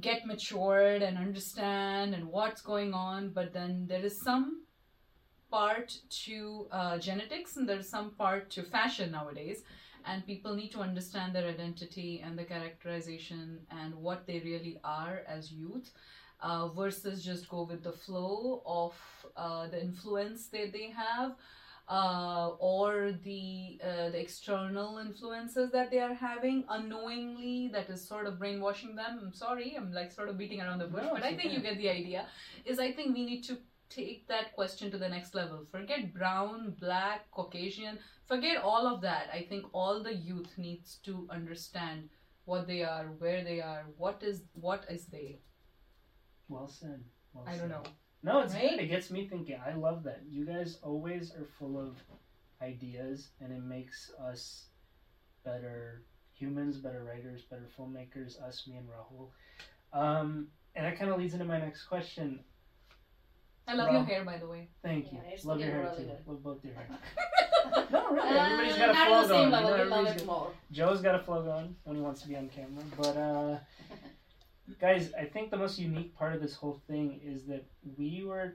get 0.00 0.24
matured 0.24 1.02
and 1.02 1.18
understand 1.18 2.14
and 2.14 2.24
what's 2.28 2.62
going 2.62 2.94
on 2.94 3.30
but 3.30 3.52
then 3.52 3.86
there 3.88 4.04
is 4.04 4.20
some 4.22 4.62
part 5.50 5.98
to 6.08 6.68
uh, 6.70 6.96
genetics 6.98 7.56
and 7.56 7.68
there's 7.68 7.88
some 7.88 8.10
part 8.10 8.48
to 8.50 8.62
fashion 8.62 9.10
nowadays 9.10 9.64
and 10.06 10.24
people 10.26 10.54
need 10.54 10.70
to 10.70 10.80
understand 10.80 11.34
their 11.34 11.48
identity 11.48 12.22
and 12.24 12.38
the 12.38 12.44
characterization 12.44 13.58
and 13.70 13.94
what 13.94 14.26
they 14.26 14.38
really 14.40 14.78
are 14.84 15.22
as 15.26 15.50
youth 15.50 15.90
uh, 16.40 16.68
versus 16.68 17.24
just 17.24 17.48
go 17.48 17.64
with 17.64 17.82
the 17.82 17.92
flow 17.92 18.62
of 18.64 18.94
uh, 19.36 19.66
the 19.68 19.80
influence 19.80 20.46
that 20.46 20.72
they 20.72 20.88
have 20.90 21.32
uh, 21.90 22.50
or 22.60 23.12
the 23.24 23.78
uh, 23.84 24.10
the 24.10 24.20
external 24.20 24.98
influences 24.98 25.72
that 25.72 25.90
they 25.90 25.98
are 25.98 26.14
having 26.14 26.64
unknowingly 26.68 27.68
that 27.72 27.90
is 27.90 28.06
sort 28.06 28.26
of 28.26 28.38
brainwashing 28.38 28.94
them. 28.94 29.18
I'm 29.22 29.34
sorry, 29.34 29.74
I'm 29.76 29.92
like 29.92 30.12
sort 30.12 30.28
of 30.28 30.38
beating 30.38 30.60
around 30.60 30.78
the 30.78 30.86
bush, 30.86 31.02
No, 31.04 31.14
but 31.14 31.24
I 31.24 31.30
think 31.36 31.46
okay. 31.46 31.54
you 31.56 31.60
get 31.60 31.78
the 31.78 31.90
idea. 31.90 32.26
Is 32.64 32.78
I 32.78 32.92
think 32.92 33.14
we 33.14 33.24
need 33.26 33.42
to 33.44 33.58
take 33.88 34.28
that 34.28 34.54
question 34.54 34.90
to 34.92 34.98
the 34.98 35.08
next 35.08 35.34
level. 35.34 35.64
Forget 35.70 36.14
brown, 36.14 36.76
black, 36.80 37.30
Caucasian. 37.32 37.98
Forget 38.26 38.58
all 38.62 38.86
of 38.86 39.00
that. 39.02 39.28
I 39.34 39.42
think 39.48 39.66
all 39.72 40.02
the 40.02 40.14
youth 40.14 40.56
needs 40.56 40.98
to 41.04 41.26
understand 41.30 42.08
what 42.44 42.68
they 42.68 42.82
are, 42.84 43.06
where 43.18 43.42
they 43.42 43.60
are, 43.60 43.86
what 43.96 44.22
is 44.22 44.42
what 44.54 44.84
is 44.88 45.06
they. 45.06 45.40
Well 46.48 46.68
said. 46.68 47.02
Well 47.32 47.44
I 47.48 47.56
said. 47.56 47.60
don't 47.60 47.70
know. 47.70 47.82
No, 48.22 48.40
it's 48.40 48.54
Right? 48.54 48.70
good. 48.70 48.80
It 48.80 48.86
gets 48.88 49.10
me 49.10 49.26
thinking. 49.26 49.58
I 49.64 49.72
love 49.74 50.02
that. 50.04 50.20
You 50.28 50.44
guys 50.44 50.78
always 50.82 51.34
are 51.34 51.44
full 51.58 51.78
of 51.78 51.96
ideas, 52.60 53.30
and 53.40 53.52
it 53.52 53.62
makes 53.62 54.12
us 54.20 54.66
better 55.44 56.02
humans, 56.34 56.76
better 56.78 57.02
writers, 57.04 57.42
better 57.42 57.66
filmmakers. 57.78 58.40
Us, 58.42 58.66
me, 58.66 58.76
and 58.76 58.88
Rahul. 58.88 59.28
Um, 59.98 60.48
and 60.74 60.84
that 60.86 60.98
kind 60.98 61.10
of 61.10 61.18
leads 61.18 61.32
into 61.34 61.46
my 61.46 61.58
next 61.58 61.84
question. 61.84 62.44
I 63.66 63.74
love 63.74 63.88
Well- 63.88 63.96
your 63.98 64.04
hair, 64.04 64.24
by 64.24 64.36
the 64.38 64.46
way. 64.48 64.68
Thank 64.82 65.12
you. 65.12 65.18
Yeah, 65.24 65.30
it's 65.30 65.44
love 65.44 65.60
your 65.60 65.70
hair 65.70 65.82
really 65.84 65.96
too. 65.96 66.04
good. 66.04 66.26
Love 66.26 66.42
both 66.42 66.64
your 66.64 66.74
hair. 66.74 66.88
no, 67.90 68.10
really. 68.10 68.28
Everybody's 68.38 68.76
got 68.76 68.88
Uh, 68.88 68.92
a 68.92 68.94
flow 69.06 69.20
at 69.20 69.22
the 69.22 69.28
going. 69.28 69.28
same 69.28 69.44
You 69.44 69.50
know, 69.50 69.58
we 69.58 69.70
love 69.70 69.80
everybody's 69.80 70.10
it 70.10 70.16
got- 70.18 70.26
more. 70.26 70.52
Joe's 70.72 71.00
got 71.02 71.14
a 71.14 71.18
flow 71.20 71.42
going 71.42 71.76
when 71.84 71.96
he 71.96 72.02
wants 72.02 72.22
to 72.22 72.28
be 72.28 72.36
on 72.36 72.48
camera. 72.48 72.84
But 72.96 73.16
uh, 73.16 73.58
guys, 74.78 75.12
I 75.18 75.24
think 75.24 75.50
the 75.50 75.56
most 75.56 75.78
unique 75.78 76.14
part 76.14 76.32
of 76.32 76.40
this 76.40 76.54
whole 76.54 76.78
thing 76.86 77.18
is 77.22 77.44
that 77.46 77.64
we 77.96 78.22
were, 78.22 78.52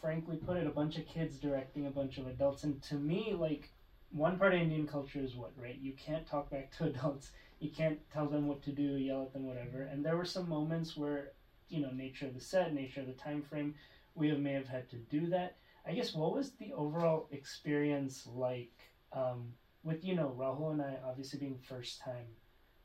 frankly 0.00 0.36
put 0.36 0.56
it, 0.56 0.66
a 0.66 0.70
bunch 0.70 0.96
of 0.96 1.04
kids 1.06 1.38
directing 1.38 1.86
a 1.86 1.90
bunch 1.90 2.18
of 2.18 2.26
adults. 2.26 2.62
And 2.64 2.80
to 2.82 2.94
me, 2.96 3.32
like, 3.34 3.70
one 4.10 4.36
part 4.36 4.52
of 4.52 4.60
Indian 4.60 4.86
culture 4.86 5.18
is 5.20 5.34
what, 5.34 5.50
right? 5.56 5.76
You 5.76 5.92
can't 5.92 6.26
talk 6.26 6.50
back 6.50 6.70
to 6.72 6.84
adults. 6.86 7.30
You 7.58 7.68
can't 7.68 7.98
tell 8.10 8.26
them 8.26 8.46
what 8.46 8.62
to 8.62 8.70
do, 8.70 8.82
yell 8.96 9.22
at 9.22 9.32
them, 9.32 9.44
whatever. 9.46 9.82
And 9.82 10.04
there 10.04 10.16
were 10.16 10.24
some 10.24 10.48
moments 10.48 10.96
where, 10.96 11.30
you 11.68 11.80
know, 11.80 11.90
nature 11.90 12.26
of 12.26 12.34
the 12.34 12.40
set, 12.40 12.72
nature 12.72 13.00
of 13.00 13.06
the 13.06 13.12
time 13.12 13.42
frame, 13.42 13.74
we 14.14 14.32
may 14.32 14.52
have 14.52 14.68
had 14.68 14.88
to 14.90 14.96
do 14.96 15.28
that. 15.28 15.54
I 15.86 15.92
guess 15.92 16.14
what 16.14 16.32
was 16.32 16.50
the 16.52 16.72
overall 16.72 17.26
experience 17.30 18.26
like 18.26 18.70
um, 19.12 19.52
with 19.82 20.02
you 20.02 20.14
know 20.14 20.34
Rahul 20.38 20.72
and 20.72 20.80
I 20.80 20.96
obviously 21.06 21.38
being 21.38 21.58
first 21.58 22.00
time 22.00 22.24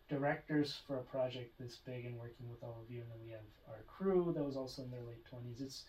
directors 0.09 0.81
for 0.87 0.97
a 0.97 1.03
project 1.03 1.57
this 1.59 1.77
big 1.85 2.05
and 2.05 2.17
working 2.17 2.49
with 2.49 2.63
all 2.63 2.81
of 2.83 2.91
you, 2.91 3.01
and 3.01 3.11
then 3.11 3.19
we 3.23 3.31
have 3.31 3.41
our 3.69 3.83
crew 3.87 4.33
that 4.35 4.43
was 4.43 4.57
also 4.57 4.81
in 4.83 4.91
their 4.91 5.03
late 5.03 5.23
twenties. 5.25 5.61
It's 5.61 5.83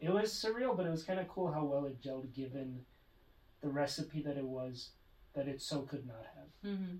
it 0.00 0.10
was 0.10 0.32
surreal, 0.32 0.76
but 0.76 0.86
it 0.86 0.90
was 0.90 1.02
kind 1.02 1.20
of 1.20 1.28
cool 1.28 1.52
how 1.52 1.64
well 1.64 1.86
it 1.86 2.02
gelled 2.02 2.32
given 2.34 2.80
the 3.62 3.68
recipe 3.68 4.22
that 4.22 4.36
it 4.36 4.44
was 4.44 4.90
that 5.34 5.48
it 5.48 5.60
so 5.60 5.82
could 5.82 6.06
not 6.06 6.24
have. 6.36 6.72
Mm-hmm. 6.72 6.96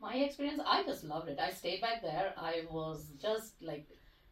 My 0.00 0.14
experience, 0.16 0.60
I 0.66 0.82
just 0.82 1.04
loved 1.04 1.28
it. 1.28 1.38
I 1.38 1.50
stayed 1.50 1.80
back 1.80 2.02
there. 2.02 2.34
I 2.36 2.64
was 2.70 3.06
just 3.20 3.54
like 3.62 3.86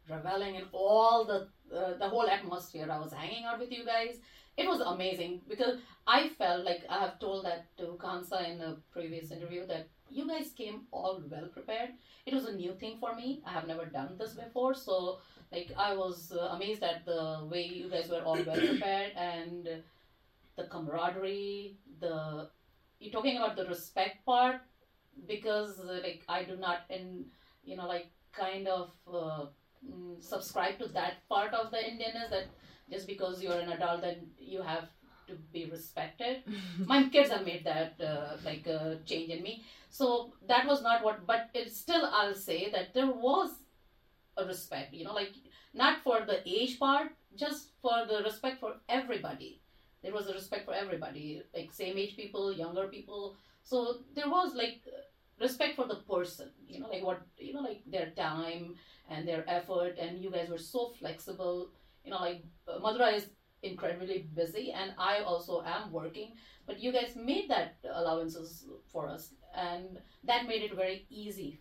reveling 0.09 0.55
in 0.55 0.65
all 0.71 1.25
the 1.25 1.47
uh, 1.75 1.97
the 1.97 2.09
whole 2.09 2.27
atmosphere. 2.27 2.87
I 2.91 2.99
was 2.99 3.13
hanging 3.13 3.45
out 3.45 3.59
with 3.59 3.71
you 3.71 3.85
guys. 3.85 4.17
It 4.57 4.67
was 4.67 4.81
amazing 4.81 5.41
because 5.47 5.79
I 6.05 6.29
felt 6.37 6.65
like 6.65 6.83
I 6.89 6.99
have 6.99 7.19
told 7.19 7.45
that 7.45 7.65
to 7.77 7.97
Kansa 8.01 8.51
in 8.51 8.59
a 8.59 8.75
previous 8.91 9.31
interview 9.31 9.65
that 9.67 9.87
you 10.11 10.27
guys 10.27 10.51
came 10.55 10.81
all 10.91 11.21
well 11.29 11.47
prepared. 11.47 11.91
It 12.25 12.33
was 12.33 12.45
a 12.45 12.53
new 12.53 12.73
thing 12.73 12.97
for 12.99 13.15
me. 13.15 13.41
I 13.45 13.51
have 13.51 13.67
never 13.67 13.85
done 13.85 14.15
this 14.17 14.33
before, 14.33 14.73
so 14.73 15.19
like 15.51 15.71
I 15.77 15.93
was 15.95 16.31
uh, 16.31 16.49
amazed 16.55 16.83
at 16.83 17.05
the 17.05 17.47
way 17.49 17.63
you 17.63 17.89
guys 17.89 18.09
were 18.09 18.21
all 18.21 18.41
well 18.43 18.57
prepared 18.67 19.13
and 19.15 19.69
the 20.55 20.63
camaraderie. 20.63 21.77
The 21.99 22.49
you're 22.99 23.11
talking 23.11 23.37
about 23.37 23.55
the 23.55 23.65
respect 23.65 24.25
part 24.25 24.61
because 25.27 25.79
uh, 25.79 25.99
like 26.03 26.23
I 26.29 26.43
do 26.43 26.57
not 26.57 26.81
and 26.89 27.25
you 27.63 27.75
know 27.75 27.87
like 27.87 28.07
kind 28.31 28.67
of 28.67 28.91
uh, 29.07 29.45
mm, 29.85 30.21
subscribe 30.21 30.79
to 30.79 30.87
that 30.89 31.27
part 31.29 31.53
of 31.53 31.71
the 31.71 31.77
Indianness 31.77 32.29
that 32.29 32.47
just 32.89 33.07
because 33.07 33.41
you're 33.41 33.59
an 33.59 33.71
adult 33.71 34.01
then 34.01 34.27
you 34.37 34.61
have 34.61 34.89
to 35.31 35.35
be 35.53 35.65
respected. 35.69 36.43
My 36.85 37.09
kids 37.09 37.31
have 37.31 37.45
made 37.45 37.65
that 37.65 37.95
uh, 38.01 38.37
like 38.45 38.67
uh, 38.67 38.95
change 39.05 39.31
in 39.31 39.43
me. 39.43 39.63
So 39.89 40.33
that 40.47 40.67
was 40.67 40.81
not 40.81 41.03
what, 41.03 41.25
but 41.27 41.49
it's 41.53 41.77
still 41.77 42.05
I'll 42.05 42.35
say 42.35 42.71
that 42.71 42.93
there 42.93 43.11
was 43.11 43.51
a 44.37 44.45
respect. 44.45 44.93
You 44.93 45.05
know, 45.05 45.13
like 45.13 45.33
not 45.73 45.99
for 46.03 46.21
the 46.25 46.41
age 46.47 46.79
part, 46.79 47.11
just 47.35 47.69
for 47.81 48.05
the 48.07 48.23
respect 48.23 48.59
for 48.59 48.75
everybody. 48.89 49.59
There 50.03 50.13
was 50.13 50.27
a 50.27 50.33
respect 50.33 50.65
for 50.65 50.73
everybody, 50.73 51.43
like 51.55 51.71
same 51.71 51.97
age 51.97 52.15
people, 52.15 52.51
younger 52.53 52.87
people. 52.87 53.35
So 53.63 53.99
there 54.15 54.29
was 54.29 54.55
like 54.55 54.81
respect 55.39 55.75
for 55.75 55.87
the 55.87 55.95
person 56.09 56.49
you 56.67 56.79
know 56.79 56.87
like 56.87 57.03
what 57.03 57.21
you 57.37 57.53
know 57.53 57.61
like 57.61 57.81
their 57.87 58.11
time 58.11 58.75
and 59.09 59.27
their 59.27 59.43
effort 59.49 59.97
and 59.99 60.19
you 60.19 60.29
guys 60.31 60.49
were 60.49 60.57
so 60.57 60.93
flexible 60.99 61.69
you 62.05 62.11
know 62.11 62.19
like 62.19 62.43
uh, 62.67 62.79
madhura 62.79 63.13
is 63.15 63.27
incredibly 63.63 64.27
busy 64.35 64.71
and 64.71 64.93
i 64.97 65.19
also 65.19 65.63
am 65.65 65.91
working. 65.91 66.31
But 66.67 66.79
you 66.79 66.91
guys 66.91 67.15
made 67.15 67.49
that 67.49 67.75
allowances 67.93 68.65
for 68.91 69.07
us 69.07 69.33
and 69.55 69.99
that 70.23 70.47
made 70.47 70.61
it 70.61 70.75
very 70.75 71.05
easy. 71.09 71.59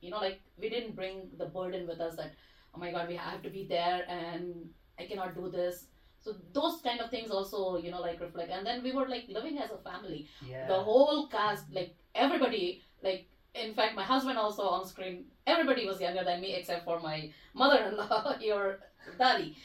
You 0.00 0.10
know 0.10 0.18
like 0.18 0.40
we 0.58 0.68
didn't 0.70 0.96
bring 0.96 1.30
the 1.38 1.46
burden 1.46 1.86
with 1.86 2.00
us 2.00 2.16
that 2.16 2.32
oh 2.74 2.78
my 2.78 2.90
god 2.90 3.08
we 3.08 3.16
have 3.16 3.42
to 3.42 3.50
be 3.50 3.64
there 3.66 4.04
and 4.08 4.68
i 4.98 5.06
cannot 5.06 5.34
do 5.34 5.50
this. 5.50 5.86
So 6.20 6.34
those 6.52 6.80
kind 6.82 7.00
of 7.00 7.10
things 7.10 7.30
also 7.30 7.78
you 7.78 7.90
know 7.90 8.00
like 8.00 8.20
reflect. 8.20 8.50
And 8.50 8.66
then 8.66 8.82
we 8.82 8.92
were 8.92 9.08
like 9.08 9.26
living 9.28 9.58
as 9.58 9.70
a 9.70 9.78
family. 9.78 10.28
Yeah. 10.46 10.66
the 10.66 10.80
whole 10.88 11.28
cast 11.28 11.72
like 11.72 11.94
everybody 12.14 12.82
like 13.02 13.26
in 13.54 13.74
fact 13.74 13.94
my 13.96 14.02
husband 14.04 14.38
also 14.38 14.62
on 14.62 14.86
screen 14.86 15.24
everybody 15.46 15.86
was 15.86 16.00
younger 16.00 16.24
than 16.24 16.40
me 16.40 16.54
except 16.54 16.84
for 16.84 17.00
my 17.00 17.30
mother-in-law 17.54 18.36
your 18.40 18.78
daddy 19.18 19.56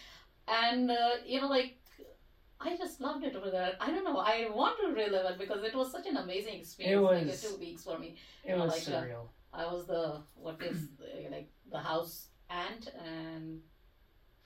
and 0.47 0.91
uh, 0.91 1.09
you 1.25 1.41
know 1.41 1.47
like 1.47 1.77
I 2.59 2.75
just 2.77 3.01
loved 3.01 3.23
it 3.23 3.35
over 3.35 3.51
there. 3.51 3.73
I 3.81 3.91
don't 3.91 4.03
know. 4.03 4.17
I 4.17 4.47
want 4.53 4.77
to 4.79 4.87
relive 4.87 5.25
it 5.31 5.37
because 5.37 5.63
it 5.63 5.75
was 5.75 5.91
such 5.91 6.07
an 6.07 6.17
amazing 6.17 6.55
experience. 6.59 7.03
like 7.03 7.25
was- 7.25 7.41
the 7.41 7.47
two 7.49 7.57
weeks 7.57 7.83
for 7.83 7.99
me. 7.99 8.15
it 8.43 8.57
know, 8.57 8.65
was 8.65 8.87
like, 8.87 8.95
uh, 8.95 9.01
surreal. 9.03 9.27
I 9.53 9.65
was 9.71 9.85
the 9.85 10.21
what 10.35 10.61
is 10.61 10.77
uh, 11.01 11.31
like 11.31 11.49
the 11.71 11.79
house 11.79 12.27
aunt, 12.49 12.91
and 13.03 13.59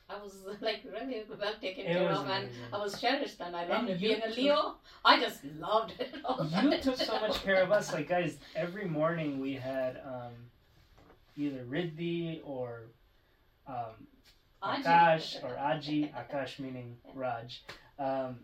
I 0.10 0.18
was 0.18 0.34
like 0.62 0.82
really 0.92 1.24
well 1.30 1.54
taken 1.62 1.86
It 1.86 1.94
care 1.94 2.10
of, 2.10 2.28
and. 2.28 2.50
I 2.74 2.78
was 2.78 3.00
cherished, 3.00 3.40
and 3.42 3.56
I 3.56 3.62
And 3.64 3.70
loved 3.70 3.90
it. 3.90 4.00
you 4.00 4.10
Being 4.10 4.22
a 4.24 4.30
Leo, 4.30 4.76
I 5.06 5.20
just 5.20 5.44
loved 5.60 5.94
it. 6.00 6.16
you 6.64 6.82
took 6.82 6.98
so 6.98 7.20
much 7.20 7.42
care 7.44 7.62
of 7.62 7.72
us. 7.72 7.94
Like 7.94 8.10
guys, 8.10 8.38
every 8.56 8.86
morning 8.86 9.40
we 9.40 9.54
had 9.54 10.02
um, 10.06 10.34
either 11.38 11.64
Riddhi 11.66 12.42
or 12.44 12.86
um. 13.68 14.08
Akash 14.64 15.44
or 15.44 15.56
Aji. 15.56 16.12
Akash 16.14 16.60
meaning 16.60 16.98
Raj. 17.14 17.64
Um, 17.98 18.42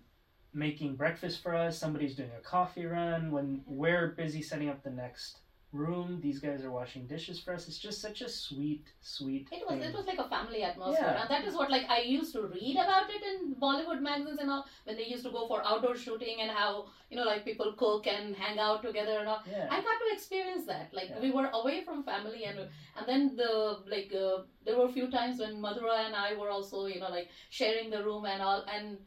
making 0.54 0.96
breakfast 0.96 1.44
for 1.44 1.56
us. 1.56 1.78
Somebody's 1.78 2.16
doing 2.16 2.32
a 2.38 2.42
coffee 2.42 2.86
run. 2.86 3.32
When 3.32 3.62
we're 3.66 4.10
busy 4.10 4.42
setting 4.42 4.70
up 4.70 4.84
the 4.84 4.90
next 4.90 5.40
room, 5.76 6.20
these 6.22 6.40
guys 6.40 6.64
are 6.64 6.72
washing 6.72 7.06
dishes 7.08 7.40
for 7.40 7.54
us. 7.54 7.68
It's 7.68 7.78
just 7.78 8.02
such 8.02 8.22
a 8.22 8.30
sweet, 8.30 8.86
sweet. 9.02 9.48
It 9.52 9.64
was 9.70 9.80
thing. 9.80 9.90
it 9.90 9.96
was 9.96 10.06
like 10.12 10.20
a 10.20 10.28
family 10.30 10.62
atmosphere, 10.64 11.10
Yeah. 11.14 11.22
and 11.22 11.30
that 11.30 11.44
is 11.50 11.56
what 11.56 11.70
like 11.70 11.90
I 11.90 12.02
used 12.02 12.34
to 12.38 12.44
read 12.44 12.78
about 12.84 13.10
it 13.18 13.24
in 13.32 13.56
Bollywood 13.56 14.02
magazines 14.02 14.40
and 14.40 14.50
all 14.50 14.66
when 14.86 14.96
they 14.98 15.06
used 15.06 15.26
to 15.26 15.32
go 15.32 15.48
for 15.48 15.60
outdoor 15.66 15.96
shooting 15.96 16.42
and 16.42 16.52
how 16.52 16.70
you 17.10 17.18
know 17.18 17.26
like 17.32 17.46
people 17.46 17.74
cook 17.84 18.08
and 18.08 18.36
hang 18.36 18.60
out 18.68 18.82
together 18.84 19.18
and 19.20 19.28
all. 19.28 19.42
yeah. 19.52 19.68
I 19.70 19.82
got 19.90 19.98
to 20.04 20.14
experience 20.14 20.66
that. 20.74 20.94
Like 20.94 21.10
Yeah. 21.10 21.20
we 21.26 21.32
were 21.32 21.50
away 21.62 21.84
from 21.84 22.04
family, 22.04 22.44
and 22.46 22.60
and 22.98 23.06
then 23.08 23.36
the 23.36 23.54
like 23.96 24.14
uh, 24.14 24.44
there 24.66 24.78
were 24.78 24.86
a 24.92 24.96
few 25.00 25.10
times 25.18 25.40
when 25.40 25.62
Madhura 25.68 25.98
and 26.08 26.16
I 26.16 26.30
were 26.36 26.50
also 26.50 26.86
you 26.88 27.00
know 27.00 27.10
like 27.20 27.30
sharing 27.50 27.90
the 27.90 28.04
room 28.04 28.26
and 28.26 28.42
all, 28.42 28.66
and 28.78 28.98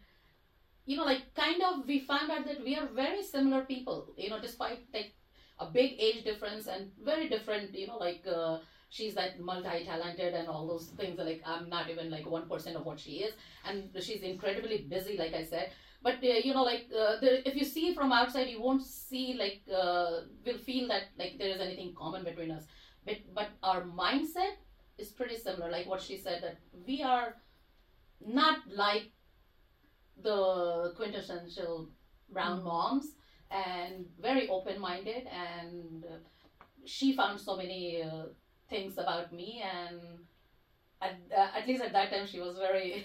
you 0.86 0.96
know 0.96 1.04
like 1.04 1.34
kind 1.34 1.62
of 1.62 1.86
we 1.86 1.98
found 2.00 2.30
out 2.30 2.46
that 2.46 2.62
we 2.64 2.74
are 2.76 2.86
very 2.86 3.22
similar 3.22 3.62
people. 3.64 4.12
You 4.16 4.30
know, 4.30 4.40
despite 4.40 4.80
like 4.94 5.14
a 5.58 5.66
big 5.66 5.94
age 5.98 6.24
difference 6.24 6.66
and 6.66 6.90
very 7.02 7.28
different. 7.28 7.74
You 7.74 7.86
know, 7.88 7.98
like. 7.98 8.24
Uh, 8.26 8.58
She's 8.90 9.16
like 9.16 9.38
multi-talented 9.38 10.32
and 10.32 10.48
all 10.48 10.66
those 10.66 10.86
things. 10.96 11.18
Like 11.18 11.42
I'm 11.44 11.68
not 11.68 11.90
even 11.90 12.10
like 12.10 12.24
one 12.24 12.48
percent 12.48 12.74
of 12.74 12.86
what 12.86 12.98
she 12.98 13.16
is, 13.16 13.34
and 13.66 13.90
she's 14.00 14.22
incredibly 14.22 14.78
busy, 14.78 15.18
like 15.18 15.34
I 15.34 15.44
said 15.44 15.72
but 16.02 16.14
uh, 16.22 16.26
you 16.44 16.54
know 16.54 16.62
like 16.62 16.86
uh, 16.96 17.18
the, 17.20 17.46
if 17.48 17.56
you 17.56 17.64
see 17.64 17.94
from 17.94 18.12
outside 18.12 18.48
you 18.48 18.60
won't 18.62 18.84
see 18.84 19.34
like 19.38 19.60
uh, 19.74 20.20
will 20.46 20.58
feel 20.58 20.88
that 20.88 21.04
like 21.18 21.38
there 21.38 21.48
is 21.48 21.60
anything 21.60 21.94
common 21.96 22.24
between 22.24 22.50
us 22.50 22.64
but 23.04 23.16
but 23.34 23.48
our 23.62 23.82
mindset 23.82 24.54
is 24.96 25.08
pretty 25.10 25.36
similar 25.36 25.70
like 25.70 25.86
what 25.86 26.00
she 26.00 26.16
said 26.16 26.42
that 26.42 26.58
we 26.86 27.02
are 27.02 27.34
not 28.24 28.58
like 28.68 29.10
the 30.22 30.92
quintessential 30.96 31.88
brown 32.30 32.62
moms 32.64 33.14
and 33.50 34.06
very 34.20 34.48
open-minded 34.48 35.26
and 35.26 36.04
uh, 36.04 36.18
she 36.84 37.14
found 37.14 37.40
so 37.40 37.56
many 37.56 38.02
uh, 38.02 38.24
things 38.68 38.98
about 38.98 39.32
me 39.32 39.62
and 39.64 40.00
at, 41.00 41.16
uh, 41.36 41.48
at 41.56 41.66
least 41.66 41.82
at 41.82 41.92
that 41.92 42.10
time 42.10 42.26
she 42.26 42.40
was 42.40 42.56
very 42.56 43.04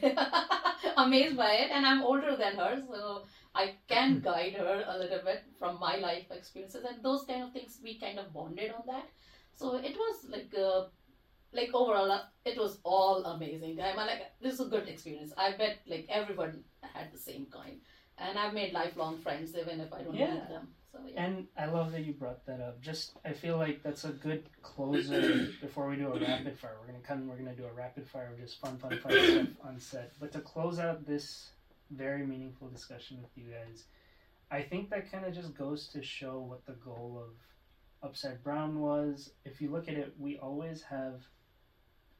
amazed 0.98 1.38
by 1.38 1.52
it 1.54 1.70
and 1.72 1.86
i'm 1.86 2.02
older 2.02 2.36
than 2.36 2.56
her 2.58 2.82
so 2.90 3.24
i 3.56 3.76
can 3.88 4.20
guide 4.20 4.54
her 4.54 4.84
a 4.88 4.98
little 4.98 5.20
bit 5.24 5.44
from 5.60 5.80
my 5.80 5.96
life 5.98 6.26
experiences 6.32 6.84
and 6.84 7.04
those 7.04 7.24
kind 7.26 7.44
of 7.44 7.52
things 7.52 7.80
we 7.84 8.00
kind 8.00 8.20
of 8.20 8.34
bonded 8.34 8.72
on 8.72 8.82
that. 8.88 9.06
So 9.56 9.76
it 9.76 9.96
was 9.96 10.26
like 10.30 10.54
uh, 10.58 10.86
like 11.54 11.70
overall 11.74 12.12
uh, 12.12 12.22
it 12.46 12.58
was 12.58 12.80
all 12.84 13.24
amazing. 13.26 13.80
I'm 13.82 13.96
like 13.98 14.32
this 14.42 14.56
is 14.56 14.60
a 14.62 14.66
good 14.66 14.88
experience. 14.88 15.32
I 15.38 15.52
bet 15.52 15.78
like 15.88 16.06
everyone 16.10 16.64
had 16.82 17.12
the 17.12 17.20
same 17.20 17.48
kind 17.52 17.80
and 18.18 18.38
i've 18.38 18.54
made 18.54 18.74
lifelong 18.74 19.18
friends 19.20 19.56
even 19.56 19.80
if 19.80 19.92
i 19.94 20.02
don't 20.04 20.16
Yeah. 20.16 20.34
meet 20.36 20.50
them 20.50 20.68
so 20.92 21.00
yeah 21.08 21.24
And 21.26 21.48
I 21.58 21.66
love 21.66 21.92
that 21.94 22.06
you 22.06 22.14
brought 22.14 22.46
that 22.46 22.62
up. 22.62 22.80
Just 22.80 23.14
I 23.26 23.34
feel 23.34 23.58
like 23.58 23.82
that's 23.82 24.04
a 24.06 24.10
good 24.28 24.44
closer 24.62 25.48
before 25.62 25.90
we 25.90 25.96
do 25.96 26.14
a 26.14 26.20
rapid 26.20 26.56
fire. 26.60 26.76
We're 26.80 26.86
gonna 26.86 27.00
come. 27.10 27.28
We're 27.28 27.38
gonna 27.38 27.56
do 27.56 27.66
a 27.66 27.74
rapid 27.74 28.08
fire 28.08 28.30
of 28.32 28.38
just 28.40 28.62
fun, 28.62 28.78
fun, 28.78 29.00
fun 29.00 29.12
stuff 29.12 29.48
on 29.68 29.80
set. 29.80 30.12
But 30.20 30.32
to 30.34 30.40
close 30.42 30.78
out 30.78 31.04
this 31.08 31.50
very 31.90 32.24
meaningful 32.28 32.68
discussion 32.70 33.18
with 33.24 33.32
you 33.36 33.52
guys, 33.52 33.86
I 34.52 34.62
think 34.62 34.92
that 34.92 35.12
kind 35.12 35.26
of 35.26 35.34
just 35.34 35.56
goes 35.58 35.88
to 35.94 36.04
show 36.04 36.38
what 36.40 36.64
the 36.68 36.74
goal 36.74 37.20
of 37.26 37.32
Upside 38.08 38.44
Brown 38.44 38.80
was. 38.80 39.32
If 39.46 39.62
you 39.62 39.72
look 39.72 39.88
at 39.88 39.96
it, 39.96 40.14
we 40.20 40.38
always 40.38 40.84
have 40.84 41.22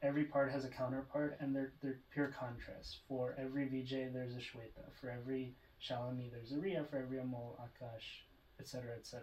every 0.04 0.24
part 0.24 0.52
has 0.52 0.64
a 0.64 0.68
counterpart, 0.68 1.36
and 1.40 1.54
they're 1.54 1.72
they're 1.82 2.00
pure 2.12 2.34
contrast. 2.38 2.98
For 3.08 3.34
every 3.38 3.66
VJ, 3.66 4.12
there's 4.12 4.34
a 4.34 4.38
Shweta. 4.38 4.92
For 5.00 5.10
every 5.10 5.56
Shalini, 5.82 6.30
there's 6.30 6.52
a 6.52 6.58
Ria. 6.58 6.84
For 6.88 6.98
every 6.98 7.18
Amol, 7.18 7.56
Akash, 7.58 8.22
etc., 8.60 8.94
etc. 8.96 9.22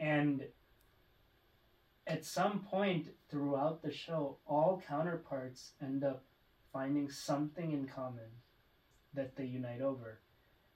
And 0.00 0.44
at 2.06 2.24
some 2.24 2.60
point 2.60 3.08
throughout 3.30 3.82
the 3.82 3.92
show, 3.92 4.38
all 4.46 4.82
counterparts 4.86 5.72
end 5.82 6.04
up 6.04 6.22
finding 6.72 7.10
something 7.10 7.72
in 7.72 7.86
common 7.86 8.30
that 9.14 9.36
they 9.36 9.44
unite 9.44 9.82
over. 9.82 10.20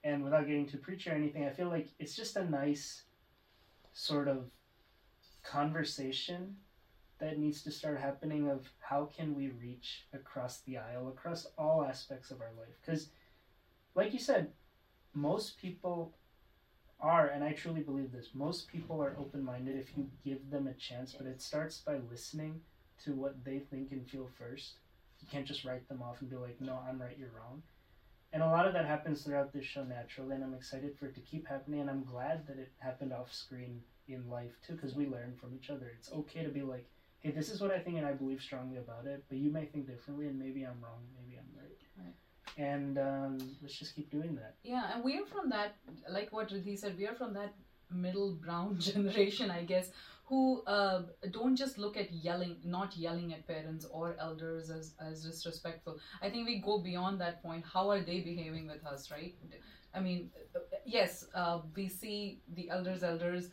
And 0.03 0.23
without 0.23 0.47
getting 0.47 0.67
too 0.67 0.77
preachy 0.77 1.09
or 1.09 1.13
anything, 1.13 1.45
I 1.45 1.49
feel 1.49 1.69
like 1.69 1.87
it's 1.97 2.15
just 2.15 2.35
a 2.35 2.49
nice 2.49 3.03
sort 3.93 4.27
of 4.27 4.49
conversation 5.43 6.57
that 7.23 7.39
needs 7.39 7.61
to 7.61 7.71
start 7.71 7.99
happening 7.99 8.49
of 8.49 8.69
how 8.79 9.05
can 9.15 9.33
we 9.33 9.47
reach 9.47 10.05
across 10.13 10.59
the 10.59 10.77
aisle, 10.77 11.07
across 11.07 11.47
all 11.57 11.81
aspects 11.83 12.31
of 12.31 12.41
our 12.41 12.51
life. 12.59 12.75
Because, 12.81 13.07
like 13.95 14.11
you 14.11 14.19
said, 14.19 14.49
most 15.13 15.57
people 15.57 16.13
are, 16.99 17.27
and 17.27 17.41
I 17.41 17.53
truly 17.53 17.79
believe 17.79 18.11
this, 18.11 18.29
most 18.33 18.67
people 18.67 19.01
are 19.01 19.15
open 19.17 19.41
minded 19.41 19.77
if 19.77 19.95
you 19.95 20.09
give 20.25 20.49
them 20.49 20.67
a 20.67 20.73
chance, 20.73 21.13
but 21.13 21.25
it 21.25 21.41
starts 21.41 21.77
by 21.77 21.97
listening 22.11 22.59
to 23.05 23.13
what 23.13 23.43
they 23.45 23.59
think 23.59 23.91
and 23.91 24.05
feel 24.09 24.29
first. 24.37 24.73
You 25.21 25.27
can't 25.31 25.47
just 25.47 25.63
write 25.63 25.87
them 25.87 26.01
off 26.01 26.19
and 26.19 26.29
be 26.29 26.35
like, 26.35 26.59
no, 26.59 26.79
I'm 26.87 27.01
right, 27.01 27.17
you're 27.17 27.29
wrong. 27.29 27.63
And 28.33 28.43
a 28.43 28.47
lot 28.47 28.67
of 28.67 28.73
that 28.73 28.85
happens 28.85 29.23
throughout 29.23 29.53
this 29.53 29.65
show 29.65 29.83
naturally, 29.85 30.35
and 30.35 30.43
I'm 30.43 30.55
excited 30.55 30.97
for 30.99 31.05
it 31.05 31.15
to 31.15 31.21
keep 31.21 31.47
happening, 31.47 31.79
and 31.79 31.89
I'm 31.89 32.03
glad 32.03 32.47
that 32.47 32.57
it 32.57 32.71
happened 32.79 33.13
off 33.13 33.33
screen 33.33 33.81
in 34.09 34.29
life 34.29 34.51
too, 34.67 34.73
because 34.73 34.93
we 34.93 35.05
learn 35.05 35.35
from 35.39 35.53
each 35.55 35.69
other. 35.69 35.89
It's 35.97 36.11
okay 36.11 36.43
to 36.43 36.49
be 36.49 36.63
like, 36.63 36.85
hey, 37.23 37.31
this 37.31 37.49
is 37.49 37.61
what 37.61 37.71
I 37.71 37.79
think, 37.79 37.97
and 37.97 38.05
I 38.05 38.11
believe 38.11 38.41
strongly 38.41 38.77
about 38.77 39.05
it, 39.05 39.23
but 39.29 39.37
you 39.37 39.49
may 39.49 39.65
think 39.65 39.87
differently, 39.87 40.27
and 40.27 40.37
maybe 40.37 40.63
I'm 40.63 40.79
wrong, 40.81 41.01
maybe 41.17 41.39
I'm 41.39 41.47
right. 41.57 41.79
Right. 41.97 42.15
And 42.57 42.97
um, 42.99 43.37
let's 43.61 43.79
just 43.79 43.95
keep 43.95 44.11
doing 44.11 44.35
that. 44.35 44.55
Yeah, 44.63 44.93
and 44.93 45.03
we're 45.03 45.25
from 45.25 45.49
that, 45.49 45.75
like 46.09 46.31
what 46.31 46.49
Riddhi 46.49 46.77
said, 46.77 46.97
we 46.97 47.07
are 47.07 47.15
from 47.15 47.33
that 47.33 47.53
middle 47.89 48.33
brown 48.33 48.77
generation, 48.91 49.49
I 49.49 49.63
guess, 49.63 49.89
who 50.25 50.63
uh, 50.67 51.03
don't 51.31 51.55
just 51.55 51.77
look 51.77 51.95
at 51.95 52.11
yelling, 52.11 52.57
not 52.65 52.95
yelling 52.97 53.33
at 53.33 53.47
parents 53.47 53.85
or 53.89 54.15
elders 54.19 54.69
as, 54.69 54.93
as 54.99 55.23
disrespectful. 55.23 55.99
I 56.21 56.29
think 56.29 56.45
we 56.45 56.59
go 56.59 56.79
beyond 56.79 57.21
that 57.21 57.41
point. 57.41 57.63
How 57.71 57.89
are 57.89 58.01
they 58.01 58.19
behaving 58.19 58.67
with 58.67 58.85
us, 58.85 59.11
right? 59.11 59.35
I 59.95 59.99
mean, 59.99 60.31
uh, 60.55 60.59
yes, 60.85 61.25
uh, 61.33 61.59
we 61.75 61.87
see 61.87 62.41
the 62.55 62.69
elders, 62.69 63.03
elders. 63.03 63.49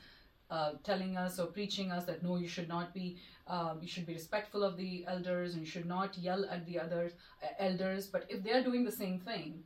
Uh, 0.50 0.72
telling 0.82 1.16
us 1.16 1.38
or 1.38 1.46
preaching 1.46 1.92
us 1.92 2.04
that 2.06 2.24
no, 2.24 2.36
you 2.36 2.48
should 2.48 2.68
not 2.68 2.92
be, 2.92 3.16
um, 3.46 3.78
you 3.80 3.86
should 3.86 4.04
be 4.04 4.14
respectful 4.14 4.64
of 4.64 4.76
the 4.76 5.04
elders 5.06 5.54
and 5.54 5.64
you 5.64 5.70
should 5.70 5.86
not 5.86 6.18
yell 6.18 6.44
at 6.50 6.66
the 6.66 6.76
others, 6.76 7.12
uh, 7.40 7.46
elders. 7.60 8.08
But 8.08 8.26
if 8.28 8.42
they 8.42 8.50
are 8.50 8.64
doing 8.64 8.84
the 8.84 8.90
same 8.90 9.20
thing, 9.20 9.62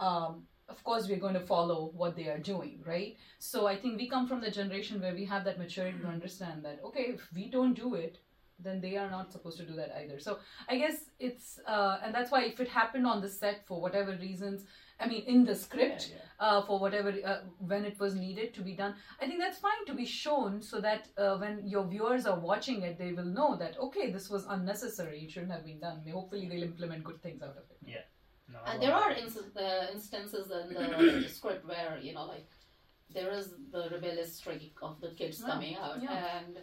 um, 0.00 0.42
of 0.70 0.82
course 0.84 1.08
we're 1.08 1.18
going 1.26 1.34
to 1.34 1.46
follow 1.54 1.90
what 1.94 2.16
they 2.16 2.28
are 2.28 2.38
doing 2.38 2.80
right 2.86 3.16
so 3.38 3.66
i 3.66 3.76
think 3.76 3.98
we 3.98 4.08
come 4.08 4.26
from 4.26 4.40
the 4.40 4.50
generation 4.50 5.00
where 5.00 5.14
we 5.14 5.24
have 5.24 5.44
that 5.44 5.58
maturity 5.58 5.98
to 5.98 6.06
understand 6.06 6.64
that 6.64 6.80
okay 6.84 7.06
if 7.14 7.28
we 7.34 7.48
don't 7.50 7.74
do 7.74 7.94
it 7.94 8.18
then 8.62 8.80
they 8.80 8.96
are 8.96 9.10
not 9.10 9.32
supposed 9.32 9.58
to 9.58 9.64
do 9.64 9.74
that 9.74 9.92
either 10.00 10.18
so 10.18 10.38
i 10.68 10.76
guess 10.76 10.96
it's 11.18 11.58
uh, 11.66 11.98
and 12.04 12.14
that's 12.14 12.30
why 12.30 12.42
if 12.44 12.60
it 12.60 12.68
happened 12.68 13.06
on 13.06 13.20
the 13.20 13.28
set 13.28 13.66
for 13.66 13.80
whatever 13.80 14.16
reasons 14.20 14.64
I 15.00 15.06
mean, 15.08 15.22
in 15.26 15.44
the 15.44 15.54
script. 15.54 16.10
Yeah, 16.10 16.16
yeah. 16.16 16.26
uh, 16.46 16.60
for 16.66 16.76
whatever 16.80 17.10
uh, 17.30 17.40
when 17.58 17.84
it 17.84 17.96
was 18.00 18.14
needed 18.14 18.54
to 18.54 18.62
be 18.62 18.72
done. 18.82 18.94
I 19.20 19.26
think 19.26 19.38
that's 19.40 19.58
fine 19.58 19.82
to 19.88 19.94
be 19.94 20.06
shown 20.06 20.62
so 20.62 20.80
that 20.80 21.08
uh, 21.18 21.36
when 21.42 21.66
your 21.72 21.84
viewers 21.86 22.24
are 22.26 22.38
watching 22.50 22.82
it, 22.82 22.96
they 22.98 23.12
will 23.12 23.30
know 23.38 23.56
that 23.62 23.78
okay, 23.78 24.10
this 24.10 24.30
was 24.30 24.46
unnecessary. 24.46 25.18
It 25.24 25.30
shouldn't 25.32 25.52
have 25.52 25.64
been 25.64 25.80
done. 25.80 26.02
Hopefully, 26.12 26.48
they'll 26.48 26.68
implement 26.72 27.04
good 27.04 27.20
things 27.22 27.42
out 27.42 27.56
of 27.62 27.64
it. 27.74 27.78
No, 28.52 28.58
And 28.66 28.82
there 28.82 28.94
are 28.94 29.12
ins- 29.12 29.36
uh, 29.56 29.86
instances 29.92 30.50
in 30.50 30.74
the 30.74 31.28
script 31.36 31.64
where 31.68 31.98
you 32.02 32.14
know, 32.14 32.24
like 32.34 32.46
there 33.12 33.30
is 33.30 33.46
the 33.72 33.88
rebellious 33.92 34.36
streak 34.36 34.74
of 34.82 35.00
the 35.00 35.10
kids 35.10 35.40
Yeah, 35.40 35.52
coming 35.52 35.76
out, 35.76 36.02
yeah. 36.02 36.38
and 36.38 36.58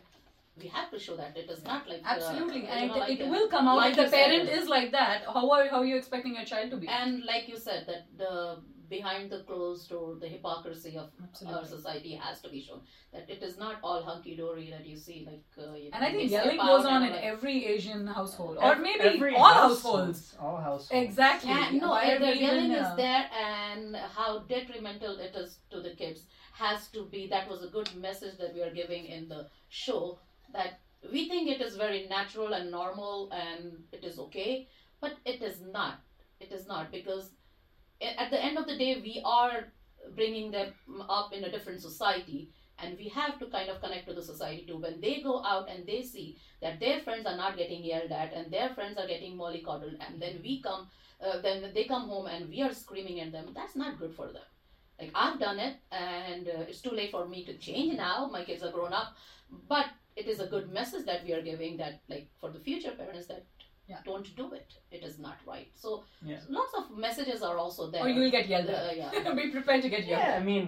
we 0.60 0.68
have 0.68 0.90
to 0.92 1.00
show 1.00 1.16
that 1.18 1.36
it 1.38 1.50
is 1.50 1.64
not 1.64 1.88
like 1.90 2.02
Absolutely, 2.06 2.68
uh, 2.68 2.72
and 2.72 2.92
it, 2.92 2.98
like, 2.98 3.20
it 3.20 3.22
uh, 3.26 3.30
will 3.30 3.48
come 3.48 3.68
out 3.68 3.78
like 3.78 3.92
if 3.92 3.98
the 3.98 4.04
you 4.04 4.10
said, 4.10 4.26
parent 4.30 4.50
uh, 4.50 4.54
is 4.62 4.68
like 4.68 4.92
that. 4.92 5.24
How 5.26 5.50
are 5.52 5.68
how 5.68 5.80
are 5.82 5.86
you 5.86 5.98
expecting 5.98 6.36
your 6.36 6.46
child 6.46 6.72
to 6.72 6.78
be? 6.78 6.88
And 6.88 7.24
like 7.26 7.48
you 7.48 7.58
said, 7.58 7.86
that 7.88 8.08
the 8.18 8.60
behind 8.90 9.30
the 9.30 9.40
closed 9.44 9.90
door, 9.90 10.16
the 10.20 10.28
hypocrisy 10.28 10.98
of 10.98 11.10
our 11.46 11.66
society 11.66 12.16
has 12.16 12.42
to 12.42 12.50
be 12.50 12.62
shown. 12.62 12.80
That 13.14 13.30
it 13.30 13.44
is 13.44 13.58
not 13.58 13.76
all 13.84 14.02
hunky 14.02 14.36
dory 14.36 14.70
that 14.72 14.86
you 14.86 14.96
see, 14.98 15.28
like 15.30 15.44
uh, 15.58 15.76
you 15.76 15.90
And 15.94 16.02
know, 16.02 16.08
I 16.08 16.12
think 16.12 16.30
they 16.30 16.36
yelling 16.38 16.58
goes 16.58 16.86
on 16.86 17.04
in 17.04 17.12
like- 17.12 17.24
every 17.24 17.66
Asian 17.66 18.08
household, 18.08 18.58
or 18.62 18.76
maybe 18.78 19.02
every 19.02 19.36
all 19.36 19.54
household, 19.54 20.08
households. 20.08 20.36
All 20.40 20.58
households. 20.58 20.92
Exactly. 20.92 21.52
And 21.52 21.82
no, 21.82 21.90
Why 21.90 22.04
and 22.06 22.24
the 22.24 22.28
we 22.28 22.34
even, 22.34 22.44
yelling 22.48 22.72
uh, 22.76 22.90
is 22.90 22.96
there, 22.96 23.26
and 23.50 23.96
how 23.96 24.40
detrimental 24.56 25.20
it 25.20 25.36
is 25.36 25.60
to 25.72 25.82
the 25.82 25.94
kids 25.96 26.22
has 26.54 26.88
to 26.90 27.06
be. 27.06 27.28
That 27.28 27.50
was 27.50 27.64
a 27.64 27.68
good 27.68 27.90
message 27.96 28.38
that 28.40 28.54
we 28.54 28.62
are 28.62 28.74
giving 28.74 29.06
in 29.06 29.28
the 29.28 29.48
show. 29.70 30.20
That 30.58 30.80
we 31.14 31.30
think 31.30 31.50
it 31.50 31.62
is 31.62 31.78
very 31.78 32.08
natural 32.10 32.54
and 32.60 32.72
normal, 32.72 33.32
and 33.32 33.84
it 33.94 34.04
is 34.04 34.20
okay, 34.28 34.68
but 35.00 35.14
it 35.34 35.42
is 35.42 35.62
not. 35.62 36.00
It 36.40 36.52
is 36.52 36.68
not 36.68 36.92
because 36.92 37.32
at 38.02 38.30
the 38.32 38.44
end 38.44 38.58
of 38.58 38.68
the 38.68 38.78
day, 38.78 39.00
we 39.02 39.22
are 39.24 39.66
bringing 40.16 40.52
them 40.52 40.74
up 41.10 41.34
in 41.34 41.44
a 41.46 41.52
different 41.52 41.82
society. 41.82 42.50
And 42.80 42.96
we 42.96 43.08
have 43.10 43.40
to 43.40 43.48
kind 43.48 43.70
of 43.70 43.82
connect 43.82 44.08
to 44.08 44.14
the 44.14 44.22
society 44.22 44.64
too. 44.68 44.78
When 44.78 45.02
they 45.02 45.22
go 45.22 45.44
out 45.44 45.68
and 45.68 45.88
they 45.88 46.04
see 46.04 46.38
that 46.62 46.80
their 46.80 47.00
friends 47.00 47.26
are 47.26 47.36
not 47.36 47.58
getting 47.58 47.84
yelled 47.84 48.12
at 48.12 48.34
and 48.34 48.52
their 48.52 48.70
friends 48.76 49.00
are 49.00 49.08
getting 49.08 49.36
mollycoddled, 49.36 49.98
and 50.08 50.22
then 50.22 50.40
we 50.44 50.62
come 50.62 50.88
uh, 51.22 51.42
then 51.42 51.72
they 51.74 51.86
come 51.86 52.08
home 52.08 52.28
and 52.28 52.50
we 52.50 52.62
are 52.62 52.74
screaming 52.74 53.20
at 53.20 53.32
them 53.32 53.48
that's 53.56 53.76
not 53.76 54.00
good 54.00 54.14
for 54.14 54.28
them 54.28 54.44
like 55.00 55.12
i've 55.16 55.40
done 55.40 55.60
it 55.60 55.78
and 55.92 56.48
uh, 56.48 56.62
it's 56.68 56.82
too 56.82 56.92
late 56.92 57.12
for 57.12 57.28
me 57.28 57.44
to 57.46 57.58
change 57.58 57.96
now 57.98 58.30
my 58.32 58.44
kids 58.44 58.64
are 58.64 58.72
grown 58.72 58.94
up 58.94 59.16
but 59.68 59.86
it 60.22 60.28
is 60.34 60.40
a 60.46 60.48
good 60.54 60.68
message 60.80 61.06
that 61.10 61.24
we 61.26 61.34
are 61.38 61.42
giving 61.52 61.78
that 61.84 62.02
like 62.14 62.28
for 62.42 62.50
the 62.56 62.60
future 62.70 62.94
parents 63.04 63.28
that 63.34 63.46
Yeah. 63.92 64.00
don't 64.08 64.30
do 64.38 64.46
it 64.56 64.74
it 64.96 65.04
is 65.10 65.14
not 65.26 65.44
right 65.50 65.68
so 65.82 65.92
Yeah. 66.30 66.40
lots 66.56 66.74
of 66.80 66.88
messages 67.04 67.44
are 67.50 67.58
also 67.66 67.86
there 67.92 68.02
or 68.06 68.10
you 68.16 68.24
will 68.24 68.34
get 68.34 68.50
yelled 68.54 68.72
Uh, 68.78 68.80
yeah. 69.02 69.30
Be 69.40 69.46
prepared 69.54 69.86
to 69.86 69.92
get 69.94 70.10
yelled 70.10 70.24
Yeah, 70.26 70.34
I 70.40 70.42
mean, 70.48 70.66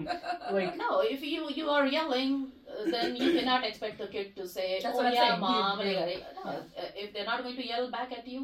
like 0.58 0.78
no, 0.84 0.88
if 1.16 1.26
you 1.32 1.42
you 1.58 1.66
are 1.74 1.84
yelling, 1.96 2.32
uh, 2.70 2.86
then 2.94 3.18
you 3.22 3.28
cannot 3.38 3.66
expect 3.70 3.98
the 4.04 4.08
kid 4.14 4.30
to 4.38 4.46
say, 4.54 4.68
That's 4.84 4.98
"Oh 5.02 5.04
yeah, 5.18 5.26
saying. 5.26 5.44
mom." 5.44 5.82
You- 5.86 5.98
like, 6.00 6.22
like, 6.22 6.38
no, 6.38 6.50
uh, 6.52 6.88
if 7.04 7.12
they're 7.12 7.30
not 7.32 7.42
going 7.48 7.58
to 7.62 7.66
yell 7.72 7.86
back 7.98 8.10
at 8.20 8.26
you, 8.34 8.42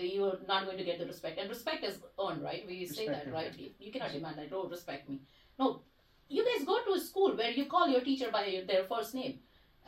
then 0.00 0.08
you 0.16 0.22
are 0.30 0.38
not 0.52 0.66
going 0.70 0.80
to 0.82 0.86
get 0.90 0.98
the 1.02 1.08
respect. 1.12 1.38
And 1.44 1.48
respect 1.56 1.88
is 1.90 1.96
earned, 2.24 2.42
right? 2.50 2.62
We 2.72 2.76
say 2.96 3.06
that, 3.14 3.32
right? 3.38 3.58
You, 3.62 3.70
you 3.86 3.90
cannot 3.94 4.12
demand 4.18 4.36
that. 4.42 4.52
Oh, 4.60 4.64
respect 4.76 5.08
me. 5.14 5.18
No, 5.62 5.66
you 6.38 6.44
guys 6.50 6.66
go 6.72 6.76
to 6.88 6.92
a 6.98 7.00
school 7.10 7.36
where 7.42 7.54
you 7.60 7.64
call 7.76 7.88
your 7.94 8.04
teacher 8.10 8.30
by 8.38 8.44
their 8.72 8.84
first 8.92 9.14
name, 9.20 9.34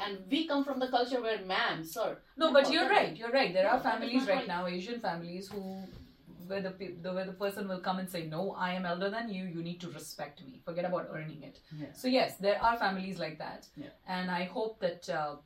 and 0.04 0.18
we 0.30 0.46
come 0.46 0.64
from 0.64 0.78
the 0.80 0.88
culture 0.88 1.20
where, 1.22 1.40
"Ma'am, 1.44 1.82
sir." 1.84 2.18
No, 2.36 2.52
but 2.52 2.70
you're 2.72 2.88
right. 2.88 3.16
You're 3.16 3.30
right. 3.30 3.52
There 3.52 3.64
No, 3.64 3.70
are 3.70 3.80
families 3.80 4.26
right 4.26 4.36
right. 4.38 4.48
now, 4.48 4.66
Asian 4.66 5.00
families, 5.00 5.48
who 5.48 5.62
where 6.46 6.60
the, 6.60 6.72
the 7.02 7.12
where 7.12 7.24
the 7.24 7.32
person 7.44 7.68
will 7.68 7.80
come 7.80 7.98
and 7.98 8.08
say, 8.10 8.26
"No, 8.26 8.52
I 8.52 8.72
am 8.74 8.84
elder 8.86 9.10
than 9.10 9.28
you. 9.28 9.44
You 9.44 9.62
need 9.62 9.80
to 9.80 9.90
respect 9.90 10.44
me. 10.44 10.60
Forget 10.64 10.84
about 10.84 11.08
earning 11.12 11.42
it." 11.42 11.60
Yeah. 11.78 11.92
So 11.92 12.08
yes, 12.08 12.36
there 12.36 12.62
are 12.62 12.76
families 12.76 13.18
like 13.18 13.38
that, 13.38 13.66
Yeah. 13.76 13.88
and 14.06 14.30
I 14.30 14.44
hope 14.44 14.80
that 14.80 15.08
uh, 15.08 15.36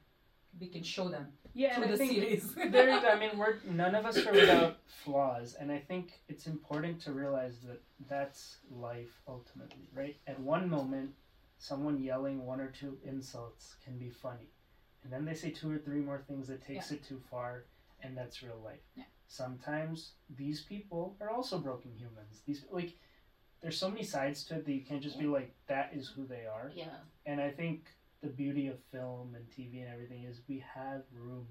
we 0.60 0.68
can 0.68 0.82
show 0.82 1.08
them 1.08 1.26
yeah, 1.54 1.74
and 1.74 1.76
through 1.76 1.84
I 1.84 1.90
the 1.92 1.96
think 1.98 2.12
series. 2.12 2.54
there, 2.72 2.90
I 2.90 3.18
mean, 3.18 3.38
we're 3.38 3.56
none 3.70 3.94
of 3.94 4.06
us 4.06 4.16
are 4.26 4.32
without 4.32 4.78
flaws, 5.04 5.54
and 5.60 5.70
I 5.70 5.78
think 5.78 6.12
it's 6.28 6.46
important 6.46 7.00
to 7.02 7.12
realize 7.12 7.60
that 7.68 7.80
that's 8.08 8.56
life 8.70 9.20
ultimately, 9.28 9.88
right? 9.94 10.16
At 10.26 10.40
one 10.40 10.68
moment, 10.68 11.10
someone 11.58 12.02
yelling 12.02 12.44
one 12.44 12.60
or 12.60 12.70
two 12.70 12.98
insults 13.04 13.76
can 13.84 13.98
be 13.98 14.10
funny, 14.10 14.50
and 15.02 15.12
then 15.12 15.24
they 15.24 15.34
say 15.34 15.50
two 15.50 15.70
or 15.70 15.78
three 15.78 16.00
more 16.00 16.22
things 16.26 16.48
that 16.48 16.66
takes 16.66 16.90
it 16.90 17.04
too 17.04 17.20
far, 17.30 17.64
and 18.02 18.16
that's 18.16 18.42
real 18.42 18.60
life. 18.64 18.80
Yeah. 18.94 19.04
Sometimes 19.28 20.12
these 20.36 20.62
people 20.62 21.16
are 21.20 21.30
also 21.30 21.58
broken 21.58 21.92
humans. 21.92 22.42
These 22.46 22.64
like, 22.70 22.94
there's 23.60 23.78
so 23.78 23.90
many 23.90 24.04
sides 24.04 24.44
to 24.44 24.56
it 24.56 24.64
that 24.64 24.72
you 24.72 24.84
can't 24.84 25.02
just 25.02 25.18
be 25.18 25.26
like 25.26 25.54
that 25.68 25.92
is 25.94 26.08
who 26.08 26.26
they 26.26 26.44
are. 26.46 26.70
Yeah. 26.74 26.98
And 27.24 27.40
I 27.40 27.50
think 27.50 27.86
the 28.22 28.28
beauty 28.28 28.68
of 28.68 28.78
film 28.92 29.34
and 29.34 29.44
TV 29.50 29.82
and 29.82 29.92
everything 29.92 30.24
is 30.24 30.40
we 30.48 30.64
have 30.74 31.02
room 31.12 31.46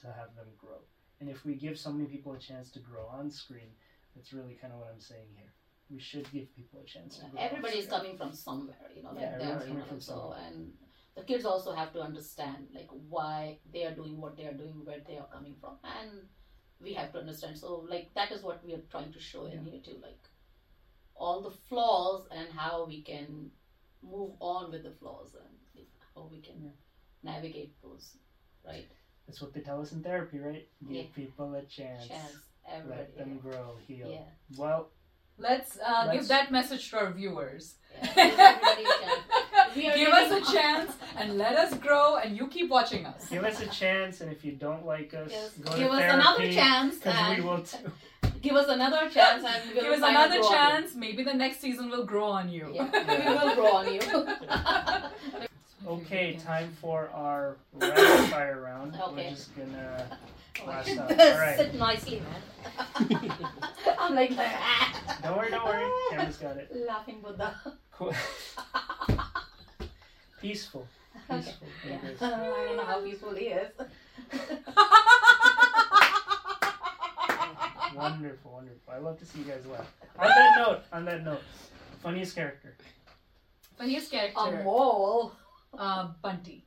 to 0.00 0.06
have 0.06 0.34
them 0.36 0.48
grow. 0.58 0.78
And 1.20 1.30
if 1.30 1.44
we 1.44 1.54
give 1.54 1.78
so 1.78 1.92
many 1.92 2.08
people 2.08 2.32
a 2.32 2.38
chance 2.38 2.70
to 2.72 2.80
grow 2.80 3.06
on 3.06 3.30
screen, 3.30 3.70
that's 4.14 4.32
really 4.32 4.54
kind 4.54 4.72
of 4.72 4.80
what 4.80 4.90
I'm 4.92 5.00
saying 5.00 5.28
here. 5.36 5.52
We 5.92 6.00
should 6.00 6.30
give 6.32 6.54
people 6.56 6.80
a 6.82 6.86
chance 6.86 7.18
to 7.18 7.26
everybody 7.38 7.76
is 7.78 7.86
coming 7.86 8.16
from 8.16 8.32
somewhere 8.32 8.86
you 8.96 9.02
know 9.02 9.10
like 9.12 9.20
Yeah, 9.24 9.38
they're 9.38 9.54
you 9.54 9.68
coming 9.68 9.78
know, 9.78 9.84
from 9.90 10.00
so 10.00 10.12
somewhere. 10.14 10.38
and 10.46 10.72
the 11.16 11.24
kids 11.30 11.44
also 11.44 11.72
have 11.80 11.92
to 11.92 12.00
understand 12.00 12.68
like 12.78 12.88
why 13.14 13.58
they 13.72 13.84
are 13.84 13.94
doing 13.94 14.18
what 14.20 14.36
they 14.36 14.46
are 14.50 14.58
doing 14.62 14.78
where 14.86 15.02
they 15.08 15.18
are 15.18 15.28
coming 15.36 15.56
from 15.60 15.74
and 15.96 16.10
we 16.80 16.94
have 16.94 17.12
to 17.12 17.18
understand 17.18 17.58
so 17.58 17.84
like 17.94 18.06
that 18.14 18.32
is 18.32 18.42
what 18.42 18.64
we 18.64 18.72
are 18.76 18.84
trying 18.94 19.12
to 19.12 19.20
show 19.20 19.44
in 19.46 19.64
here 19.66 19.80
too 19.88 19.98
like 20.02 20.22
all 21.14 21.42
the 21.42 21.54
flaws 21.68 22.26
and 22.30 22.48
how 22.62 22.86
we 22.86 23.02
can 23.02 23.50
move 24.02 24.32
on 24.40 24.70
with 24.72 24.82
the 24.88 24.94
flaws 25.00 25.36
and 25.42 25.86
how 26.14 26.22
we 26.32 26.40
can 26.40 26.58
Yeah. 26.64 26.76
navigate 27.32 27.72
those 27.82 28.16
right 28.64 28.90
That's 29.26 29.40
what 29.42 29.52
they 29.54 29.60
tell 29.60 29.80
us 29.80 29.92
in 29.92 30.02
therapy, 30.02 30.38
right? 30.40 30.64
Give 30.88 31.06
Yeah. 31.06 31.12
people 31.14 31.54
a 31.54 31.64
chance. 31.76 32.08
chance 32.08 32.38
everybody 32.66 32.98
Let 33.02 33.16
them 33.18 33.38
grow, 33.38 33.76
heal. 33.86 34.08
yeah, 34.10 34.30
Well, 34.62 34.80
Let's 35.38 35.78
uh, 35.78 36.04
Let's- 36.06 36.12
give 36.18 36.28
that 36.28 36.50
message 36.52 36.90
to 36.90 36.98
our 36.98 37.10
viewers. 37.12 37.74
yeah. 38.02 38.06
Give 38.14 38.38
everybody 38.38 38.82
a 38.82 38.86
chance. 39.04 39.22
We 39.76 39.88
are 39.88 39.96
give 39.96 40.08
us 40.12 40.30
a 40.48 40.52
chance 40.52 40.92
and 41.16 41.38
let 41.38 41.56
us 41.56 41.72
grow, 41.78 42.16
and 42.16 42.36
you 42.36 42.46
keep 42.48 42.68
watching 42.68 43.06
us. 43.06 43.28
give 43.30 43.42
us 43.42 43.58
a 43.62 43.66
chance, 43.68 44.20
and 44.20 44.30
if 44.30 44.44
you 44.44 44.52
don't 44.52 44.84
like 44.84 45.14
us, 45.14 45.30
Yes. 45.30 45.52
go 45.64 45.70
give 45.78 45.88
to 45.88 45.94
us 45.94 46.00
therapy. 46.00 46.20
another 46.20 46.52
chance 46.52 46.94
Because 46.98 47.36
we 47.36 47.42
will 47.42 47.62
too. 47.62 47.92
give 48.42 48.54
us 48.56 48.68
another 48.68 49.08
chance 49.08 49.42
and 49.44 49.72
we'll 49.74 49.82
Give 49.84 49.92
us 49.92 50.02
another 50.10 50.40
grow 50.40 50.46
on 50.48 50.52
you. 50.52 50.58
chance. 50.58 50.94
Maybe 50.94 51.22
the 51.24 51.32
next 51.32 51.60
season 51.60 51.88
will 51.88 52.04
grow 52.04 52.26
on 52.26 52.50
you. 52.50 52.70
Yeah, 52.74 52.90
we 53.28 53.34
will 53.34 53.54
grow 53.54 53.72
on 53.76 53.94
you. 53.94 54.00
Okay, 55.84 56.34
time 56.36 56.70
for 56.80 57.10
our 57.12 57.56
rapid 57.72 58.30
fire 58.30 58.60
round. 58.60 58.94
Okay. 58.94 59.24
We're 59.24 59.30
just 59.30 59.50
gonna 59.56 60.18
blast 60.64 60.96
off. 60.98 61.10
All 61.10 61.38
right. 61.38 61.56
Sit 61.58 61.74
nicely, 61.74 62.22
man. 62.22 63.32
I'm 64.02 64.14
like, 64.16 64.32
ah. 64.36 65.18
Don't 65.22 65.36
worry, 65.36 65.50
don't 65.50 65.64
worry. 65.64 65.90
Camera's 66.10 66.36
got 66.36 66.56
it. 66.56 66.70
laughing 66.86 67.20
Buddha. 67.22 67.54
Cool. 67.92 68.12
Peaceful. 70.40 70.88
Peaceful. 71.30 71.68
Yeah. 71.86 71.92
English. 71.94 72.16
I 72.22 72.30
don't 72.30 72.76
know 72.76 72.84
how 72.84 73.00
peaceful 73.00 73.34
he 73.34 73.44
is. 73.46 73.70
Wonderful, 77.94 78.52
wonderful. 78.52 78.92
I 78.92 78.98
love 78.98 79.18
to 79.18 79.26
see 79.26 79.40
you 79.40 79.44
guys 79.44 79.66
laugh. 79.66 79.86
On 80.18 80.26
that 80.26 80.54
note, 80.56 80.80
on 80.92 81.04
that 81.04 81.22
note, 81.24 81.42
funniest 82.02 82.34
character. 82.34 82.74
Funniest 83.76 84.10
character, 84.10 84.38
Amol. 84.40 85.32
uh, 85.78 86.08
Bunty. 86.22 86.64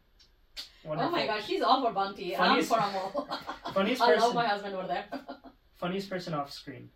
Wonderful. 0.83 1.09
Oh 1.09 1.11
my 1.11 1.25
gosh, 1.25 1.47
she's 1.47 1.63
all 1.63 1.83
for 1.83 1.91
Bunty. 1.91 2.35
Funniest- 2.35 2.71
I'm 2.71 2.79
for 2.91 2.97
Amol. 3.25 3.73
Funniest 3.73 4.01
I 4.03 4.15
love 4.15 4.35
my 4.35 4.47
husband 4.47 4.75
over 4.75 4.87
there. 4.87 5.05
Funniest 5.77 6.09
person 6.09 6.35
off 6.35 6.51
screen. 6.53 6.89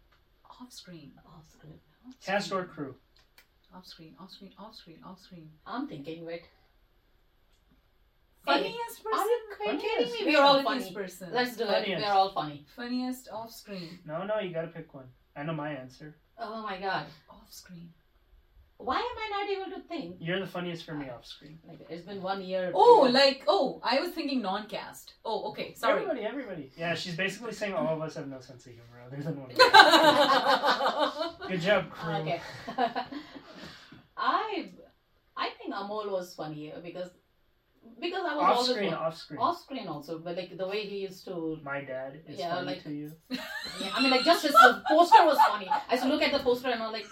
Off 0.62 0.72
screen. 0.74 1.12
Off 1.26 1.50
screen. 1.52 1.80
Cast 2.26 2.52
or 2.52 2.66
crew. 2.66 2.96
Off 3.76 3.86
screen. 3.86 4.16
Off 4.20 4.32
screen. 4.32 4.52
Off 4.60 4.76
screen. 4.76 5.00
Off 5.06 5.20
screen. 5.22 5.50
I'm 5.66 5.88
thinking, 5.88 6.26
wait. 6.26 6.44
Hey, 8.48 8.54
Funniest 8.64 9.02
Are 9.06 9.12
person. 9.12 9.28
you 9.28 9.80
kidding 9.80 9.80
Funniest. 10.08 10.26
me? 10.26 10.34
We're 10.36 10.42
all 10.42 10.64
Funniest 10.64 10.94
funny. 10.94 11.04
person. 11.04 11.30
Let's 11.32 11.56
do 11.56 11.64
it. 11.64 11.68
Funniest. 11.68 12.04
We're 12.06 12.12
all 12.12 12.32
funny. 12.34 12.66
Funniest 12.76 13.30
off 13.32 13.52
screen. 13.52 14.00
No, 14.06 14.26
no, 14.26 14.40
you 14.40 14.52
gotta 14.54 14.68
pick 14.70 14.94
one. 14.94 15.06
I 15.36 15.44
know 15.44 15.54
my 15.54 15.72
answer. 15.72 16.16
Oh 16.38 16.64
my 16.64 16.80
god. 16.80 17.06
Off 17.30 17.52
screen. 17.52 17.90
Why 18.82 18.96
am 18.96 19.04
I 19.04 19.30
not 19.30 19.50
able 19.50 19.70
to 19.78 19.82
think? 19.90 20.16
You're 20.22 20.40
the 20.40 20.48
funniest 20.48 20.86
for 20.86 20.94
me 20.94 21.10
off 21.10 21.26
screen. 21.26 21.60
Like 21.68 21.86
it's 21.90 22.06
been 22.06 22.22
one 22.22 22.42
year. 22.42 22.72
Oh, 22.74 23.10
like 23.12 23.44
oh, 23.46 23.82
I 23.84 24.00
was 24.00 24.12
thinking 24.12 24.42
non-cast. 24.42 25.16
Oh, 25.26 25.50
okay. 25.50 25.74
Sorry. 25.74 26.02
Everybody, 26.02 26.22
everybody. 26.26 26.72
Yeah, 26.78 26.96
she's 26.96 27.18
basically 27.18 27.52
saying 27.52 27.74
all 27.74 27.94
of 27.94 28.02
us 28.02 28.16
have 28.16 28.30
no 28.30 28.40
sense 28.40 28.66
of 28.66 28.72
humor 28.72 29.02
other 29.06 29.22
than 29.22 29.38
one. 29.38 29.50
Good 31.50 31.60
job, 31.60 31.90
crew. 31.90 32.14
Okay. 32.14 32.40
I 34.18 34.70
I 35.36 35.50
think 35.58 35.74
Amol 35.74 36.10
was 36.10 36.34
funny 36.34 36.72
because 36.82 37.10
because 38.00 38.24
I 38.26 38.36
was 38.36 38.44
Off 38.44 38.58
always 38.58 38.70
screen, 38.72 38.94
off 38.94 39.18
screen. 39.18 39.40
off 39.40 39.62
screen 39.62 39.88
also, 39.88 40.20
but 40.20 40.36
like 40.38 40.58
the 40.58 40.68
way 40.68 40.86
he 40.86 40.98
used 41.00 41.26
to. 41.26 41.58
My 41.64 41.82
dad 41.82 42.22
is 42.28 42.38
Yeah, 42.40 42.56
funny 42.56 42.68
like- 42.68 42.84
to 42.84 42.92
you. 42.92 43.12
Yeah, 43.82 43.92
I 43.96 44.02
mean, 44.02 44.10
like 44.12 44.24
just 44.26 44.44
his 44.44 44.52
the 44.52 44.82
poster 44.90 45.24
was 45.26 45.38
funny. 45.48 45.68
I 45.70 45.94
used 45.94 46.04
to 46.04 46.10
look 46.10 46.22
at 46.22 46.32
the 46.32 46.40
poster 46.40 46.70
and 46.70 46.82
I'm 46.84 46.92
like, 46.92 47.06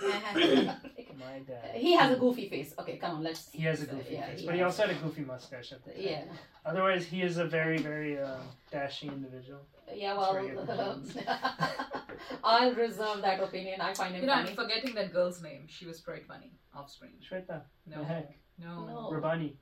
My 1.18 1.40
dad. 1.48 1.76
he 1.76 1.94
has 1.96 2.12
a 2.12 2.16
goofy 2.20 2.50
face. 2.50 2.74
Okay, 2.80 2.98
come 2.98 3.18
on, 3.18 3.24
let's. 3.24 3.50
He 3.52 3.64
has 3.64 3.82
a 3.84 3.86
goofy 3.86 4.14
yeah, 4.16 4.28
face, 4.28 4.40
he 4.42 4.46
but 4.46 4.56
he 4.56 4.62
also 4.62 4.86
had 4.88 4.92
a 4.96 5.00
goofy 5.00 5.22
mustache 5.24 5.72
at 5.72 5.84
the 5.86 5.92
time. 5.92 6.02
Yeah, 6.02 6.24
Otherwise, 6.66 7.06
he 7.06 7.22
is 7.22 7.38
a 7.38 7.46
very, 7.46 7.78
very 7.78 8.20
uh, 8.20 8.38
dashing 8.72 9.12
individual. 9.12 9.62
yeah. 9.94 10.18
Well, 10.18 10.34
where 10.34 10.44
you 10.44 10.56
get 10.56 10.68
the 10.68 10.76
genes. 11.04 11.18
I'll 12.44 12.74
reserve 12.74 13.22
that 13.22 13.42
opinion. 13.42 13.80
I 13.82 13.94
find 13.94 14.14
him 14.16 14.22
You 14.22 14.28
know, 14.28 14.34
I'm 14.34 14.46
funny. 14.46 14.56
forgetting 14.56 14.96
that 14.96 15.14
girl's 15.14 15.42
name. 15.42 15.64
She 15.68 15.86
was 15.86 16.00
quite 16.02 16.26
funny 16.28 16.52
off 16.76 16.90
screen. 16.92 17.14
Shweta, 17.30 17.62
No, 17.86 18.00
the 18.00 18.06
heck, 18.06 18.38
no, 18.60 18.86
No. 18.86 19.10
Rabani, 19.12 19.52
Uh, 19.52 19.56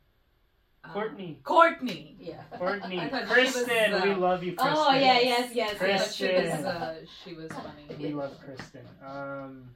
Courtney, 0.94 1.40
Courtney. 1.44 2.16
Yeah. 2.20 2.42
Courtney, 2.58 3.00
I 3.02 3.10
thought 3.10 3.28
she 3.28 3.42
was, 3.42 3.54
Kristen. 3.54 3.94
uh, 3.94 4.02
we 4.04 4.14
love 4.14 4.44
you, 4.44 4.54
Kristen. 4.54 4.76
Oh 4.78 4.92
yeah, 4.94 5.20
yes, 5.20 5.52
yes, 5.54 5.72
I 5.72 5.74
thought 5.78 5.88
yes. 5.88 6.16
she 6.16 6.24
was, 6.26 6.32
Kristen. 6.44 6.66
uh, 6.66 6.96
she 7.24 7.34
was 7.34 7.52
funny. 7.52 7.96
We 8.00 8.14
love 8.14 8.38
Kristen. 8.40 8.82
Um. 9.06 9.70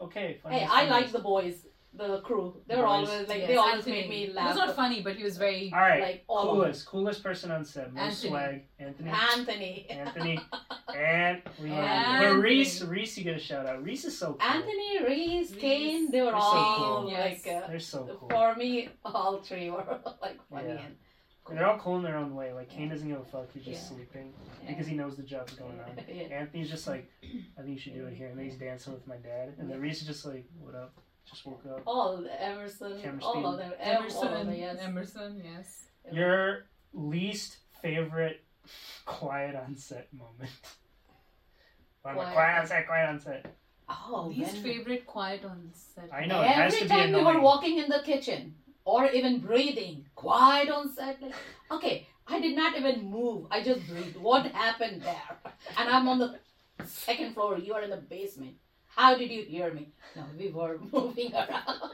Okay. 0.00 0.26
Hey, 0.26 0.38
funniest 0.42 0.72
I 0.72 0.88
like 0.88 1.12
the 1.12 1.18
boys, 1.20 1.66
the 1.96 2.20
crew. 2.20 2.56
They 2.66 2.76
were 2.76 2.82
Boys. 2.82 3.08
always 3.08 3.28
like 3.28 3.38
Yes, 3.38 3.48
they 3.48 3.56
always 3.56 3.74
Anthony. 3.76 4.00
made 4.02 4.10
me 4.10 4.26
He 4.26 4.32
laugh. 4.32 4.48
was 4.48 4.56
not 4.56 4.76
funny, 4.76 5.02
but 5.02 5.16
he 5.16 5.22
was 5.24 5.36
very. 5.38 5.72
All 5.72 5.80
right. 5.80 6.00
Like 6.02 6.24
all 6.28 6.42
of 6.50 6.56
coolest, 6.56 6.86
coolest 6.86 7.22
person 7.22 7.50
on 7.50 7.64
set. 7.64 7.92
Most 7.92 8.24
Anthony. 8.24 8.30
swag. 8.30 8.62
Anthony. 8.78 9.10
Anthony. 9.10 9.86
Anthony. 9.90 10.40
And 10.96 11.42
we 11.62 11.68
love 11.70 11.78
you. 11.78 11.82
But 11.82 11.88
Anthony. 11.88 12.40
Reese, 12.42 12.82
Reese, 12.82 13.18
you 13.18 13.24
get 13.24 13.36
a 13.36 13.38
shout 13.38 13.66
out. 13.66 13.82
Reese 13.82 14.04
is 14.06 14.16
so 14.18 14.32
cool. 14.32 14.42
Anthony, 14.42 15.04
Reese, 15.06 15.50
Reese. 15.50 15.60
Kane, 15.60 16.10
they 16.10 16.20
were 16.22 16.30
They're 16.30 16.40
so 16.40 16.46
all 16.46 17.00
cool. 17.02 17.10
Yes. 17.10 17.44
like 17.44 17.54
uh, 17.54 17.66
They're 17.68 17.80
so 17.80 18.16
cool. 18.18 18.28
for 18.30 18.54
me, 18.56 18.88
all 19.04 19.38
three 19.42 19.68
were 19.68 19.84
like 20.22 20.38
funny 20.50 20.68
Yeah. 20.68 20.72
and 20.86 20.96
And 21.50 21.58
They're 21.58 21.66
all 21.66 21.78
cool 21.78 21.96
in 21.98 22.02
their 22.02 22.16
own 22.16 22.34
way. 22.34 22.52
Like 22.54 22.70
Kane 22.70 22.88
doesn't 22.88 23.06
give 23.06 23.20
a 23.20 23.24
fuck. 23.24 23.52
He's 23.52 23.64
just 23.64 23.82
Yeah. 23.90 23.96
sleeping 23.96 24.32
Yeah. 24.64 24.70
because 24.70 24.86
he 24.86 24.94
knows 24.94 25.16
the 25.16 25.22
job's 25.22 25.52
going 25.52 25.78
on. 25.80 26.02
Yeah. 26.08 26.22
Anthony's 26.40 26.70
just 26.70 26.86
like, 26.86 27.10
I 27.58 27.62
think 27.62 27.74
you 27.74 27.78
should 27.78 27.94
do 27.94 28.06
it 28.06 28.14
here. 28.14 28.28
And 28.28 28.38
then 28.38 28.46
he's 28.46 28.56
dancing 28.56 28.94
with 28.94 29.06
my 29.06 29.16
dad. 29.16 29.54
And 29.58 29.70
then 29.70 29.80
Reese 29.80 30.00
is 30.00 30.06
just 30.06 30.24
like, 30.24 30.46
what 30.58 30.74
up? 30.74 30.94
Just 31.28 31.44
woke 31.46 31.64
up. 31.66 31.82
all 31.86 32.24
Emerson, 32.38 33.00
Chemistry. 33.00 33.20
all 33.22 33.46
of 33.46 33.58
them, 33.58 33.72
ev- 33.80 33.96
all 33.98 33.98
of 33.98 34.02
Emerson, 34.32 34.46
them, 34.46 34.54
yes. 34.56 34.78
Emerson, 34.80 35.42
yes. 35.44 35.84
Your 36.12 36.66
least 36.92 37.56
favorite 37.82 38.42
quiet 39.04 39.56
on 39.56 39.76
set 39.76 40.12
moment. 40.12 40.50
I'm 42.04 42.14
Quiet. 42.14 42.32
quiet 42.34 42.60
on 42.60 42.66
set, 42.68 42.86
quiet 42.86 43.08
on 43.08 43.20
set. 43.20 43.46
Oh, 43.88 44.32
Least 44.36 44.54
when- 44.54 44.62
favorite 44.62 45.06
quiet 45.06 45.44
on 45.44 45.70
set. 45.72 46.08
I 46.12 46.26
know, 46.26 46.40
it 46.42 46.46
has 46.48 46.72
Every 46.74 46.86
to 46.88 46.94
be 46.94 47.00
time 47.00 47.12
we 47.12 47.22
were 47.24 47.40
walking 47.40 47.78
in 47.78 47.88
the 47.88 48.00
kitchen 48.04 48.54
or 48.84 49.06
even 49.10 49.40
breathing, 49.40 50.06
quiet 50.14 50.68
on 50.70 50.88
set. 50.94 51.20
Like, 51.20 51.34
okay, 51.72 52.06
I 52.28 52.40
did 52.40 52.54
not 52.56 52.76
even 52.76 53.04
move. 53.10 53.46
I 53.50 53.62
just 53.64 53.86
breathed. 53.88 54.16
What 54.16 54.46
happened 54.46 55.02
there? 55.02 55.38
And 55.76 55.88
I'm 55.88 56.06
on 56.08 56.18
the 56.18 56.38
second 56.84 57.34
floor. 57.34 57.58
You 57.58 57.74
are 57.74 57.82
in 57.82 57.90
the 57.90 57.96
basement. 57.96 58.54
How 58.96 59.14
did 59.16 59.30
you 59.30 59.42
hear 59.42 59.72
me? 59.72 59.88
No, 60.16 60.22
we 60.38 60.48
were 60.48 60.78
moving 60.92 61.32
around. 61.34 61.90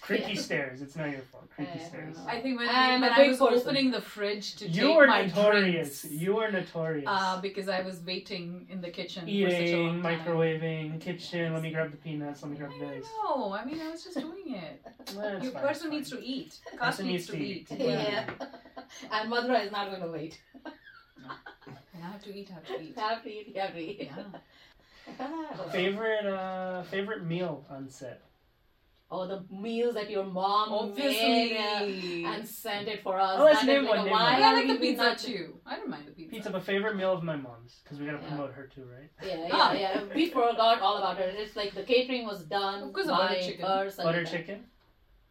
Creaky 0.00 0.32
Yeah. 0.34 0.40
stairs. 0.40 0.82
It's 0.82 0.94
not 0.96 1.10
your 1.10 1.20
fault. 1.30 1.48
Creaky 1.54 1.78
Uh, 1.80 1.88
stairs. 1.88 2.16
I 2.28 2.40
think 2.40 2.58
when, 2.58 2.68
I'm 2.68 3.00
when 3.00 3.10
a 3.10 3.14
I 3.14 3.16
big 3.18 3.28
was 3.30 3.38
person. 3.38 3.58
opening 3.58 3.90
the 3.90 4.00
fridge 4.00 4.54
to 4.56 4.68
You 4.68 4.88
take 4.88 4.96
were 4.96 5.06
my 5.06 5.22
notorious. 5.26 6.02
drinks, 6.02 6.20
You 6.22 6.34
were 6.36 6.50
notorious. 6.50 7.06
uh, 7.08 7.40
because 7.40 7.68
I 7.68 7.80
was 7.82 8.00
waiting 8.04 8.66
in 8.70 8.80
the 8.80 8.90
kitchen 8.90 9.22
for 9.22 9.50
such 9.50 9.60
a 9.60 9.62
Eating, 9.64 9.86
long 9.86 10.02
time. 10.02 10.18
microwaving, 10.20 11.00
kitchen. 11.00 11.52
Let 11.54 11.62
me 11.62 11.70
grab 11.72 11.90
the 11.92 11.96
peanuts. 11.96 12.42
Let 12.42 12.50
me 12.52 12.56
grab 12.58 12.70
the 12.78 12.86
I 12.86 12.90
this. 12.90 13.06
know. 13.06 13.52
I 13.52 13.64
mean, 13.64 13.80
I 13.80 13.90
was 13.90 14.02
just 14.04 14.18
doing 14.18 14.54
it. 14.54 14.84
Well, 15.16 15.42
Your 15.42 15.52
fine, 15.52 15.62
person 15.62 15.90
needs 15.90 16.10
to 16.10 16.20
eat. 16.20 16.58
Person 16.76 17.06
needs 17.06 17.26
to 17.28 17.36
eat. 17.36 17.66
Yeah. 17.70 18.28
and 19.12 19.32
Madhura 19.32 19.64
is 19.64 19.72
not 19.72 19.88
going 19.90 20.02
to 20.02 20.08
wait. 20.18 20.40
And 21.94 22.04
I 22.04 22.10
have 22.12 22.22
to 22.24 22.32
eat. 22.38 22.48
I 22.50 22.54
have 22.54 22.66
to 22.66 22.80
eat. 22.82 22.94
I 22.96 23.00
Have 23.12 23.22
to 23.24 23.28
eat, 23.30 23.56
have 23.56 23.72
to 23.74 23.80
eat. 23.80 23.98
Yeah. 24.02 24.38
Favorite 25.72 26.26
uh 26.26 26.82
favorite 26.84 27.24
meal 27.24 27.64
on 27.70 27.88
set. 27.88 28.22
Oh, 29.10 29.26
the 29.26 29.42
meals 29.50 29.94
that 29.94 30.10
your 30.10 30.24
mom 30.24 30.70
Obviously. 30.70 31.26
made 31.26 31.56
uh, 32.26 32.28
and 32.34 32.46
sent 32.46 32.88
it 32.88 33.02
for 33.02 33.18
us. 33.18 33.36
Oh, 33.40 33.44
let's 33.44 33.64
name 33.64 33.86
one, 33.86 34.00
name 34.04 34.10
one. 34.10 34.20
I 34.20 34.52
like 34.52 34.68
the 34.68 34.74
pizza 34.76 35.16
too. 35.16 35.54
I 35.64 35.76
don't 35.76 35.88
mind 35.88 36.04
the 36.08 36.10
pizza. 36.12 36.30
Pizza, 36.30 36.50
but 36.50 36.62
favorite 36.62 36.94
meal 36.94 37.12
of 37.14 37.22
my 37.22 37.34
mom's 37.36 37.80
because 37.82 37.98
we 37.98 38.04
gotta 38.04 38.18
Yeah. 38.20 38.28
promote 38.28 38.52
her 38.52 38.66
too, 38.66 38.84
right? 38.84 39.08
Yeah, 39.26 39.36
yeah, 39.44 39.48
Ah. 39.52 39.72
yeah. 39.72 40.02
We 40.14 40.28
forgot 40.28 40.80
all 40.82 40.98
about 40.98 41.16
her. 41.16 41.24
It's 41.24 41.56
like 41.56 41.72
the 41.74 41.84
catering 41.84 42.26
was 42.26 42.44
done 42.44 42.82
Of 42.82 42.92
course, 42.92 43.06
by 43.06 43.16
butter 43.16 43.40
chicken. 43.40 43.66
her. 43.66 43.90
so 43.90 44.02
Butter 44.02 44.18
like- 44.24 44.30
chicken, 44.30 44.64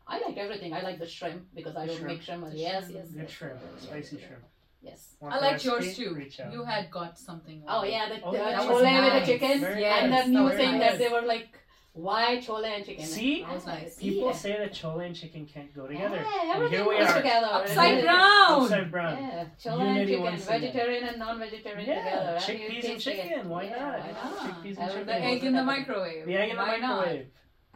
I 0.08 0.20
like 0.22 0.38
everything. 0.38 0.74
I 0.74 0.82
like 0.82 0.98
the 0.98 1.08
shrimp 1.08 1.44
because 1.54 1.76
I 1.76 1.86
The 1.86 1.94
don't 1.94 2.04
make 2.06 2.22
shrimp. 2.24 2.50
The 2.50 2.58
Yes, 2.58 2.90
yes. 2.90 3.10
good 3.10 3.22
yes, 3.22 3.30
shrimp, 3.32 3.60
spicy 3.80 4.16
yes, 4.16 4.26
shrimp. 4.26 4.44
Yes. 4.82 5.16
Want 5.20 5.34
I 5.34 5.40
the 5.40 5.46
liked 5.46 5.66
yours 5.66 5.96
too. 5.98 6.14
Reach. 6.14 6.40
You 6.52 6.64
had 6.64 6.90
got 6.92 7.18
something. 7.18 7.64
Oh 7.68 7.84
yeah, 7.84 8.10
the 8.10 8.22
Oh, 8.24 8.30
uh, 8.30 8.34
that 8.34 8.60
chole 8.62 8.70
was 8.70 8.82
with 8.82 8.84
the 8.84 8.92
nice. 9.20 9.26
chicken, 9.28 9.60
Very 9.60 9.86
and 9.86 10.12
nice. 10.12 10.24
that 10.26 10.30
new 10.30 10.48
That 10.50 10.58
thing 10.58 10.72
nice. 10.80 10.92
that 10.92 11.00
they 11.00 11.10
were 11.10 11.22
like, 11.24 11.50
why 11.94 12.38
chole 12.38 12.64
and 12.64 12.86
chicken? 12.86 13.04
See? 13.06 13.42
Nice. 13.42 13.98
People 13.98 14.28
Yeah. 14.28 14.34
say 14.34 14.52
that 14.60 14.72
chole 14.72 15.04
and 15.06 15.16
chicken 15.16 15.48
can't 15.48 15.74
go 15.74 15.88
together. 15.88 16.16
Yeah, 16.18 16.42
And 16.42 16.52
everything 16.52 16.78
here 16.78 16.88
we 16.88 16.98
goes 17.00 17.10
are. 17.10 17.18
together. 17.18 17.48
Upside 17.52 17.98
Yeah. 17.98 18.02
down. 18.14 18.62
Upside 18.64 18.92
brown. 18.92 19.18
Yeah, 19.18 19.46
chole 19.60 19.80
Unity 19.80 20.00
and 20.00 20.08
chicken, 20.10 20.24
once 20.24 20.46
vegetarian 20.46 21.04
and 21.06 21.18
non-vegetarian 21.18 21.88
Yeah, 21.90 22.04
together. 22.04 22.30
and 22.34 22.44
chickpeas 22.44 22.74
and 22.76 22.84
taste 22.84 23.08
it. 23.08 23.22
chicken, 23.24 23.50
why 23.50 23.64
Yeah, 23.64 23.80
not? 23.80 24.00
why 24.00 24.12
not? 24.12 24.38
Chickpeas 24.64 24.78
and 24.78 24.92
chicken. 24.92 25.06
The 25.08 25.16
egg 25.16 25.44
in 25.44 25.54
the 25.54 25.64
microwave. 25.64 26.26
The 26.28 26.36
egg 26.38 26.50
in 26.52 26.56
the 26.56 26.62
Why 26.62 26.78
not? 26.78 26.98
microwave. 27.00 27.28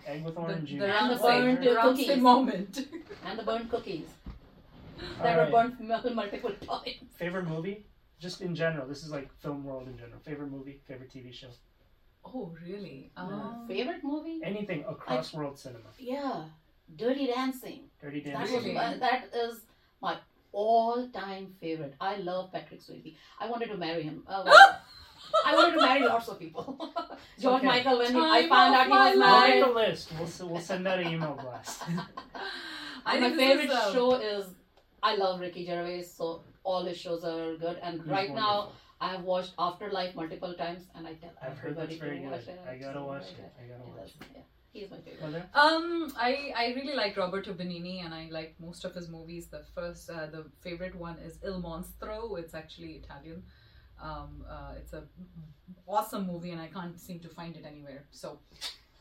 Egg 0.07 0.23
with 0.25 0.37
orange 0.37 0.61
the 0.61 0.67
juice. 0.67 0.81
And 0.83 0.91
round 0.91 1.11
the 1.11 1.17
thing, 1.17 1.41
burnt 1.41 1.61
the 1.63 1.73
round 1.75 1.89
cookies. 1.89 2.07
thing 2.07 2.21
moment. 2.23 2.87
And 3.25 3.39
the 3.39 3.43
burnt 3.43 3.69
cookies 3.71 4.07
All 5.17 5.23
that 5.23 5.35
were 5.37 5.43
right. 5.43 5.51
burnt 5.51 5.81
mul- 5.81 6.13
multiple 6.15 6.51
times. 6.67 7.11
Favorite 7.17 7.47
movie? 7.47 7.85
Just 8.19 8.41
in 8.41 8.53
general. 8.55 8.87
This 8.87 9.03
is 9.03 9.09
like 9.11 9.29
film 9.41 9.63
world 9.63 9.87
in 9.87 9.97
general. 9.97 10.19
Favorite 10.23 10.51
movie? 10.51 10.79
Favorite 10.87 11.11
TV 11.11 11.33
show? 11.33 11.47
oh, 12.23 12.53
really? 12.65 13.11
Um, 13.17 13.65
Favorite 13.67 14.03
movie? 14.03 14.41
Anything 14.43 14.85
across 14.87 15.33
world 15.33 15.57
cinema. 15.57 15.89
Yeah, 15.97 16.43
Dirty 16.95 17.25
Dancing. 17.27 17.85
Dirty 18.01 18.21
That 18.21 18.33
Dancing. 18.33 18.55
was 18.57 18.65
my, 18.73 18.97
that 18.97 19.29
is 19.33 19.61
my 20.01 20.17
all-time 20.51 21.55
favorite. 21.59 21.95
I 21.99 22.17
love 22.17 22.51
Patrick 22.51 22.81
Swayze. 22.81 23.15
I 23.39 23.49
wanted 23.49 23.69
to 23.69 23.77
marry 23.77 24.03
him. 24.03 24.23
Uh, 24.27 24.43
well, 24.45 24.79
I 25.45 25.55
wanted 25.55 25.75
to 25.75 25.81
marry 25.81 26.01
lots 26.05 26.27
of 26.27 26.37
people. 26.37 26.77
George 27.39 27.57
okay. 27.59 27.65
Michael, 27.67 27.97
when 27.97 28.13
he, 28.13 28.19
I 28.19 28.47
found 28.47 28.75
out 28.75 28.83
he 28.83 28.89
my 28.89 29.09
was 29.09 29.17
We'll 29.17 29.27
life. 29.27 29.55
make 29.55 29.65
a 29.65 29.69
list. 29.69 30.11
We'll, 30.19 30.49
we'll 30.51 30.61
send 30.61 30.87
out 30.87 30.99
an 30.99 31.07
email 31.07 31.39
blast. 31.41 31.81
I 33.05 33.19
my 33.19 33.31
favorite 33.35 33.69
is, 33.69 33.75
um, 33.75 33.93
show 33.93 34.13
is 34.15 34.45
I 35.03 35.15
love 35.15 35.39
Ricky 35.39 35.65
Gervais, 35.65 36.03
so 36.03 36.41
all 36.63 36.83
his 36.85 36.97
shows 36.97 37.23
are 37.23 37.55
good. 37.55 37.77
And 37.81 38.01
He's 38.01 38.07
right 38.09 38.33
now. 38.33 38.71
I 38.99 39.09
have 39.13 39.23
watched 39.23 39.53
Afterlife 39.57 40.13
multiple 40.15 40.53
times, 40.53 40.83
and 40.95 41.07
I 41.07 41.13
tell 41.15 41.31
I've 41.41 41.57
heard 41.57 41.71
everybody 41.71 41.95
that's 41.95 41.99
very 42.01 42.17
to 42.17 42.21
good. 42.23 42.31
watch 42.31 42.47
it. 42.47 42.59
I 42.69 42.75
gotta 42.77 43.01
watch 43.03 43.23
it. 43.23 43.51
I 43.59 43.67
gotta 43.67 43.81
It 43.89 43.97
watch 43.97 44.09
is, 44.09 44.21
it. 44.21 44.27
yeah. 44.35 44.41
He's 44.73 44.91
my 44.91 44.97
favorite. 44.97 45.21
Mother? 45.23 45.49
Um, 45.55 46.13
I 46.15 46.53
I 46.55 46.65
really 46.75 46.93
like 46.95 47.17
Roberto 47.17 47.53
Benigni, 47.53 48.05
and 48.05 48.13
I 48.13 48.29
like 48.31 48.53
most 48.59 48.85
of 48.85 48.93
his 48.93 49.09
movies. 49.09 49.47
The 49.47 49.63
first, 49.75 50.09
uh, 50.11 50.27
the 50.27 50.45
favorite 50.61 50.93
one 50.95 51.17
is 51.17 51.39
Il 51.43 51.59
Monstro. 51.63 52.37
It's 52.37 52.53
actually 52.53 52.91
Italian. 53.03 53.41
Um, 54.01 54.45
uh, 54.47 54.73
it's 54.77 54.93
a 54.93 55.03
awesome 55.87 56.27
movie, 56.27 56.51
and 56.51 56.61
I 56.61 56.67
can't 56.67 56.99
seem 56.99 57.19
to 57.21 57.29
find 57.29 57.55
it 57.57 57.65
anywhere. 57.65 58.05
So, 58.11 58.39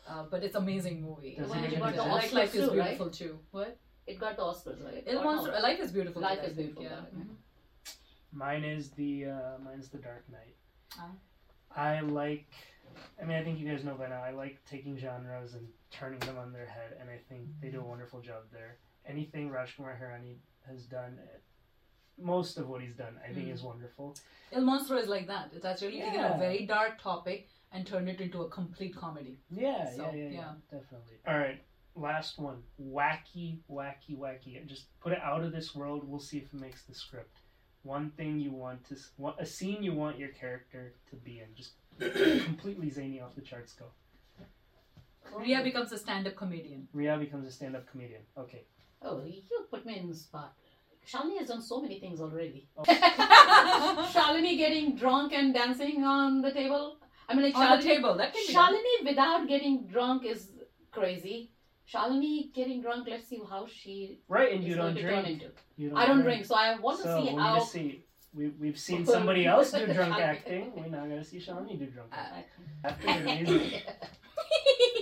uh, 0.08 0.24
but 0.30 0.42
it's 0.42 0.56
amazing 0.56 1.02
movie. 1.02 1.36
Does 1.38 1.50
it 1.50 1.56
And 1.56 1.72
even 1.72 1.82
I 1.82 1.90
like 1.90 2.32
Life 2.32 2.54
is 2.54 2.64
Oscars 2.64 2.72
too, 2.72 2.78
right? 2.78 2.88
Beautiful 2.88 3.10
too. 3.10 3.38
What? 3.50 3.78
It 4.10 4.18
got 4.18 4.36
the 4.36 4.42
Oscars, 4.42 4.84
right? 4.84 5.04
Il 5.06 5.18
Or 5.18 5.24
no? 5.24 5.30
Monstro. 5.30 5.62
Life 5.62 5.80
is 5.80 5.92
beautiful. 5.92 6.20
Life 6.22 6.42
is 6.44 6.54
Beautiful, 6.54 6.82
Yeah. 6.82 6.90
yeah. 6.90 7.20
Mhm. 7.22 7.36
Mine 8.32 8.64
is 8.64 8.90
the 8.90 9.12
uh, 9.26 9.58
mine's 9.64 9.88
the 9.88 9.98
Dark 9.98 10.24
Knight. 10.30 10.56
Ah. 10.98 11.10
I 11.76 12.00
like. 12.00 12.46
I 13.20 13.24
mean, 13.24 13.36
I 13.36 13.44
think 13.44 13.58
you 13.60 13.68
guys 13.70 13.84
know 13.84 13.94
by 13.94 14.08
now. 14.08 14.22
I 14.22 14.32
like 14.32 14.58
taking 14.68 14.98
genres 14.98 15.54
and 15.54 15.66
turning 15.90 16.18
them 16.20 16.38
on 16.38 16.52
their 16.52 16.66
head, 16.66 16.96
and 17.00 17.08
I 17.08 17.18
think 17.28 17.42
they 17.60 17.68
do 17.68 17.80
a 17.80 17.84
wonderful 17.84 18.20
job 18.20 18.42
there. 18.52 18.76
Anything 19.06 19.50
Rajkumar 19.50 19.94
Hirani 20.00 20.34
has 20.66 20.84
done, 20.86 21.18
most 22.18 22.58
of 22.58 22.68
what 22.68 22.80
he's 22.82 22.94
done, 22.96 23.14
I 23.24 23.32
think 23.32 23.48
Mm. 23.48 23.54
is 23.54 23.62
wonderful. 23.62 24.16
Il 24.52 24.62
Monstro 24.62 24.96
is 25.00 25.08
like 25.08 25.26
that. 25.28 25.52
It's 25.54 25.64
actually 25.64 26.00
taken 26.00 26.20
a 26.24 26.36
very 26.38 26.66
dark 26.66 27.00
topic 27.00 27.48
and 27.72 27.86
turned 27.86 28.08
it 28.08 28.20
into 28.20 28.42
a 28.42 28.48
complete 28.48 28.94
comedy. 28.94 29.38
Yeah, 29.50 29.88
So, 29.94 30.02
yeah, 30.02 30.12
yeah, 30.12 30.24
yeah, 30.24 30.30
yeah. 30.40 30.52
definitely. 30.70 31.16
All 31.26 31.38
right, 31.38 31.60
last 31.94 32.38
one. 32.38 32.62
Wacky, 32.80 33.58
wacky, 33.70 34.16
wacky. 34.16 34.66
Just 34.66 34.86
put 35.00 35.12
it 35.12 35.20
out 35.22 35.42
of 35.42 35.52
this 35.52 35.74
world. 35.74 36.02
We'll 36.06 36.20
see 36.20 36.38
if 36.38 36.44
it 36.52 36.60
makes 36.60 36.82
the 36.84 36.94
script. 36.94 37.38
One 37.82 38.10
thing 38.10 38.38
you 38.38 38.52
want 38.52 38.86
to, 38.88 38.96
what 39.16 39.40
a 39.40 39.46
scene 39.46 39.82
you 39.82 39.94
want 39.94 40.18
your 40.18 40.28
character 40.28 40.92
to 41.10 41.16
be 41.16 41.40
in. 41.40 41.46
Just 41.54 41.72
completely 42.44 42.90
zany 42.90 43.20
off 43.20 43.34
the 43.34 43.40
charts. 43.40 43.72
Go. 43.72 43.86
Ria 45.36 45.62
becomes 45.62 45.92
a 45.92 45.98
stand-up 45.98 46.36
comedian. 46.36 46.88
Ria 46.92 47.16
becomes 47.16 47.46
a 47.46 47.50
stand-up 47.50 47.90
comedian. 47.90 48.22
Okay. 48.36 48.64
Oh, 49.02 49.22
you 49.24 49.42
put 49.70 49.86
me 49.86 49.98
in 49.98 50.08
the 50.08 50.14
spot. 50.14 50.54
Shalini 51.08 51.38
has 51.38 51.48
done 51.48 51.62
so 51.62 51.80
many 51.80 51.98
things 51.98 52.20
already. 52.20 52.68
Oh. 52.76 52.82
Shalini 54.12 54.56
getting 54.56 54.96
drunk 54.96 55.32
and 55.32 55.54
dancing 55.54 56.04
on 56.04 56.42
the 56.42 56.52
table. 56.52 56.98
I 57.28 57.34
mean, 57.34 57.44
like 57.44 57.56
On 57.56 57.78
the 57.78 57.84
table. 57.84 58.16
That 58.16 58.34
can 58.34 58.46
be. 58.46 58.52
Shalini 58.52 59.08
without 59.08 59.48
getting 59.48 59.86
drunk 59.86 60.26
is 60.26 60.48
crazy. 60.90 61.52
Shalini 61.92 62.52
getting 62.54 62.80
drunk. 62.82 63.08
Let's 63.08 63.26
see 63.28 63.40
how 63.48 63.66
she 63.66 64.20
Right, 64.28 64.52
and 64.54 64.62
you 64.64 64.76
going 64.76 64.94
don't 64.94 65.02
to 65.02 65.02
drink. 65.02 65.28
into. 65.28 65.46
You 65.76 65.92
I 65.96 66.06
don't 66.06 66.22
drink, 66.22 66.44
so 66.44 66.54
I 66.54 66.78
want 66.78 66.98
to 66.98 67.04
so 67.04 67.24
see 67.24 67.34
how. 67.34 67.58
see. 67.60 68.04
We, 68.32 68.48
we've 68.60 68.78
seen 68.78 69.04
somebody 69.14 69.46
else 69.46 69.72
do 69.72 69.86
drunk 69.92 70.14
acting. 70.14 70.72
We're 70.76 70.86
not 70.86 71.08
gonna 71.08 71.24
see 71.24 71.38
Shalini 71.38 71.78
do 71.78 71.86
drunk 71.86 72.12
uh, 72.12 72.38
acting. 72.38 72.66
After 72.84 73.44
music. 73.44 73.86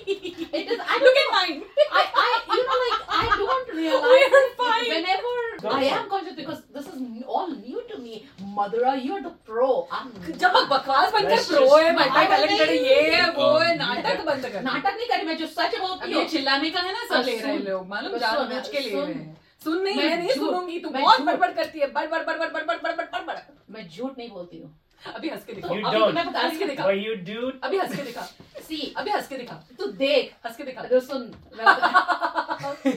it 0.08 0.68
is. 0.72 0.80
I 0.80 0.98
look 1.04 1.18
at 1.22 1.28
mine. 1.36 1.62
I, 1.92 2.02
I, 2.24 2.28
you 2.56 2.64
know, 2.68 2.78
like 2.84 3.00
I 3.18 3.24
don't 3.40 3.68
realize 3.78 4.88
whenever 4.92 5.34
I 5.76 5.84
am 5.98 6.08
conscious 6.08 6.34
because 6.34 6.62
this 6.72 6.86
is 6.86 7.02
all 7.26 7.48
new 7.50 7.82
to 7.90 7.98
me. 7.98 8.26
Mother, 8.58 8.96
you 8.96 9.12
are 9.14 9.22
the 9.22 9.34
pro. 9.50 9.86
I'm 9.90 10.12
जब 10.42 10.52
बकवास 10.70 11.12
बन 11.12 11.28
के 11.28 11.36
pro 11.48 11.76
है 11.76 11.92
तो 11.92 12.04
talented 12.14 12.58
कर 12.58 12.72
ये 12.74 13.00
है 13.14 13.30
वो 13.38 13.48
है 13.58 13.76
नाटक 13.76 14.24
बंद 14.26 14.46
कर। 14.52 14.62
नाटक 14.70 14.96
नहीं 14.96 15.08
करी 15.08 15.26
मैं 15.26 15.36
जो 15.38 15.46
सच 15.46 15.74
है। 15.74 15.80
बोलती 15.86 16.14
ये 16.14 16.24
चिल्लाने 16.36 16.70
का 16.70 16.80
है 16.80 16.92
ना 16.92 17.06
सब 17.14 17.24
ले 17.26 17.38
रहे 17.40 17.52
हैं 17.52 17.60
लोग 17.68 17.86
मालूम 17.88 18.16
जानबूझ 18.24 18.66
के 18.68 18.80
ले 18.80 18.90
रहे 18.90 19.12
हैं। 19.12 19.36
सुन 19.64 19.82
नहीं 19.82 19.96
मैं 19.96 20.16
नहीं 20.16 20.34
सुनूँगी 20.34 20.78
तू 20.80 20.88
बहुत 20.98 21.20
बड़बड़ 21.28 21.50
करती 21.52 21.78
है 21.80 21.90
बड़बड़ 21.92 22.22
बड़बड़ 22.24 22.48
बड़बड़ 22.48 22.76
बड़बड़ 22.82 23.06
बड़बड़। 23.14 23.38
मैं 23.74 23.88
झूठ 23.88 24.18
नहीं 24.18 24.30
बोलती 24.30 24.58
हूँ। 24.60 24.74
अभी 25.06 25.28
हंस 25.28 25.44
के 25.44 25.52
तो 25.52 25.60
दिखा 25.60 25.74
You 25.74 25.86
अभी 25.86 25.98
don't. 25.98 26.14
मैं 26.14 26.26
बता 26.28 26.40
हंस 26.40 26.58
के 26.58 26.64
दिखा 26.66 26.84
But 26.84 26.98
you 27.06 27.16
do. 27.28 27.52
अभी 27.64 27.78
हंस 27.78 27.96
के 27.96 28.02
दिखा 28.02 28.22
सी 28.68 28.94
अभी 28.98 29.10
हंस 29.10 29.28
के 29.28 29.36
दिखा 29.36 29.54
तू 29.78 29.86
देख 30.02 30.32
हंस 30.46 30.56
के 30.56 30.64
दिखा 30.64 30.82
जो 30.88 31.00
सुन 31.00 31.22
मैं 31.56 31.64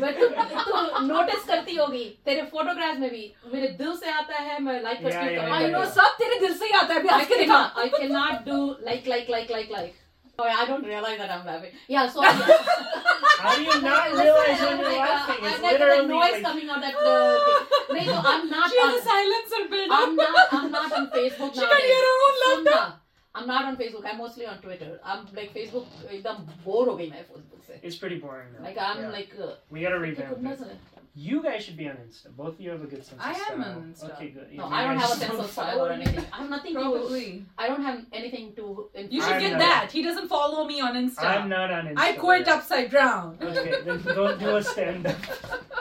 मैं 0.01 0.13
तू 0.19 0.27
तू 0.27 1.05
नोटिस 1.07 1.43
करती 1.47 1.75
होगी 1.75 2.03
तेरे 2.25 2.41
फोटोग्राफ्स 2.51 2.99
में 2.99 3.09
भी 3.11 3.23
मेरे 3.53 3.67
दिल 3.83 3.95
से 4.03 4.09
आता 4.11 4.37
है 4.49 4.59
मैं 4.63 4.81
लाइक 4.83 5.01
करती 5.03 5.15
Yeah, 5.15 5.41
हूँ 5.41 5.47
yeah, 5.47 5.55
आई 5.55 5.63
yeah, 5.63 5.71
नो 5.71 5.79
करती 5.79 5.93
सब 6.01 6.15
तेरे 6.23 6.39
दिल 6.45 6.53
से 6.57 6.65
ही 6.65 6.71
आता 6.81 6.93
है 6.93 6.99
अभी 6.99 7.09
हंस 7.15 7.27
के 7.27 7.35
दिखा 7.45 7.63
I 7.85 7.89
cannot 7.97 8.45
do 8.51 8.59
like, 8.89 9.07
like, 9.15 9.29
like, 9.37 9.49
like, 9.57 9.71
like. 9.79 9.97
Oh, 10.39 10.45
I 10.59 10.65
don't 10.67 10.85
realize 10.89 11.17
that 11.19 11.31
I'm 11.33 11.45
laughing. 11.45 11.73
Yeah, 11.87 12.07
so 12.13 12.21
How 12.21 13.55
do 13.55 13.63
you 13.63 13.81
not 13.81 14.13
realize 14.13 14.61
when 14.61 14.79
you're 14.79 14.93
laughing? 14.99 15.43
It's 15.43 15.57
I'm 15.57 15.61
like 15.65 15.77
the 15.77 15.85
literally 15.85 16.07
noise 16.07 16.31
like. 16.33 16.43
coming 16.45 16.69
out 16.69 16.81
that 16.81 16.95
uh, 16.95 17.91
thing. 17.91 18.07
No, 18.07 18.13
so 18.13 18.31
I'm 18.31 18.49
not. 18.53 18.71
she 18.71 18.79
has 18.79 18.95
a 18.95 19.03
silencer 19.09 19.61
build 19.73 19.93
I'm 19.97 20.15
not. 20.15 20.55
I'm 20.59 20.71
not 20.71 20.95
on 20.99 21.05
Facebook 21.20 21.54
she 21.54 21.60
can 21.60 21.80
hear 21.86 21.96
nowadays. 21.96 22.06
her 22.06 22.16
own 22.26 22.34
laughter 22.44 22.70
सुनना, 22.70 22.92
I'm 23.38 23.46
not 23.46 23.64
on 23.70 23.76
Facebook. 23.76 24.04
I'm 24.10 24.18
mostly 24.18 24.46
on 24.46 24.58
Twitter. 24.66 24.90
I'm 25.04 25.24
like 25.38 25.50
Facebook. 25.54 25.86
एकदम 26.18 26.36
bore 26.66 26.88
हो 26.88 26.96
गई 27.00 27.10
मैं 27.10 27.24
Facebook 27.32 27.64
से. 27.70 27.80
It's 27.82 27.96
pretty 28.04 28.18
boring 28.26 28.52
now. 28.58 28.64
Like 28.68 28.78
I'm 28.90 29.02
Yeah. 29.06 29.10
like. 29.20 29.34
Uh, 29.46 29.54
We 29.70 29.82
gotta 29.88 29.96
oh 29.96 30.04
revamp 30.10 30.30
goodness. 30.36 30.60
it. 30.74 30.92
You 31.24 31.36
guys 31.44 31.60
should 31.64 31.76
be 31.76 31.84
on 31.90 31.96
Insta. 32.04 32.30
Both 32.38 32.54
of 32.54 32.60
you 32.62 32.70
have 32.70 32.82
a 32.86 32.88
good 32.94 33.04
sense 33.10 33.20
I 33.26 33.30
of 33.34 33.36
am 33.36 33.44
style. 33.60 33.68
on 33.76 33.84
Insta. 33.90 34.08
Okay, 34.14 34.26
good. 34.32 34.48
No, 34.56 34.64
You 34.68 34.74
I 34.78 34.80
don't 34.86 34.98
guys 34.98 35.04
have 35.04 35.12
a 35.12 35.20
don't 35.20 35.28
sense 35.36 35.44
of 35.44 35.50
style 35.52 35.70
follow 35.76 35.84
or 35.84 35.96
me. 35.96 36.04
anything. 36.08 36.26
I 36.32 36.40
have 36.40 36.50
nothing 36.54 36.74
to. 36.74 36.80
probably 36.82 37.28
I 37.66 37.68
don't 37.70 37.86
have 37.88 38.00
anything 38.22 38.50
to. 38.58 38.66
you 39.14 39.22
should 39.22 39.32
I'm 39.36 39.40
get 39.44 39.52
not. 39.54 39.62
that 39.68 39.94
he 39.98 40.02
doesn't 40.08 40.28
follow 40.34 40.66
me 40.72 40.80
on 40.88 40.98
Insta 41.02 41.30
I'm 41.30 41.48
not 41.54 41.72
on 41.78 41.86
Insta. 41.92 42.04
I 42.06 42.12
quit 42.24 42.48
upside 42.56 42.90
down 42.96 43.38
Okay, 43.50 43.76
then 43.90 44.02
go 44.20 44.26
do 44.44 44.56
a 44.56 44.62
stand 44.72 45.06
up. 45.06 45.16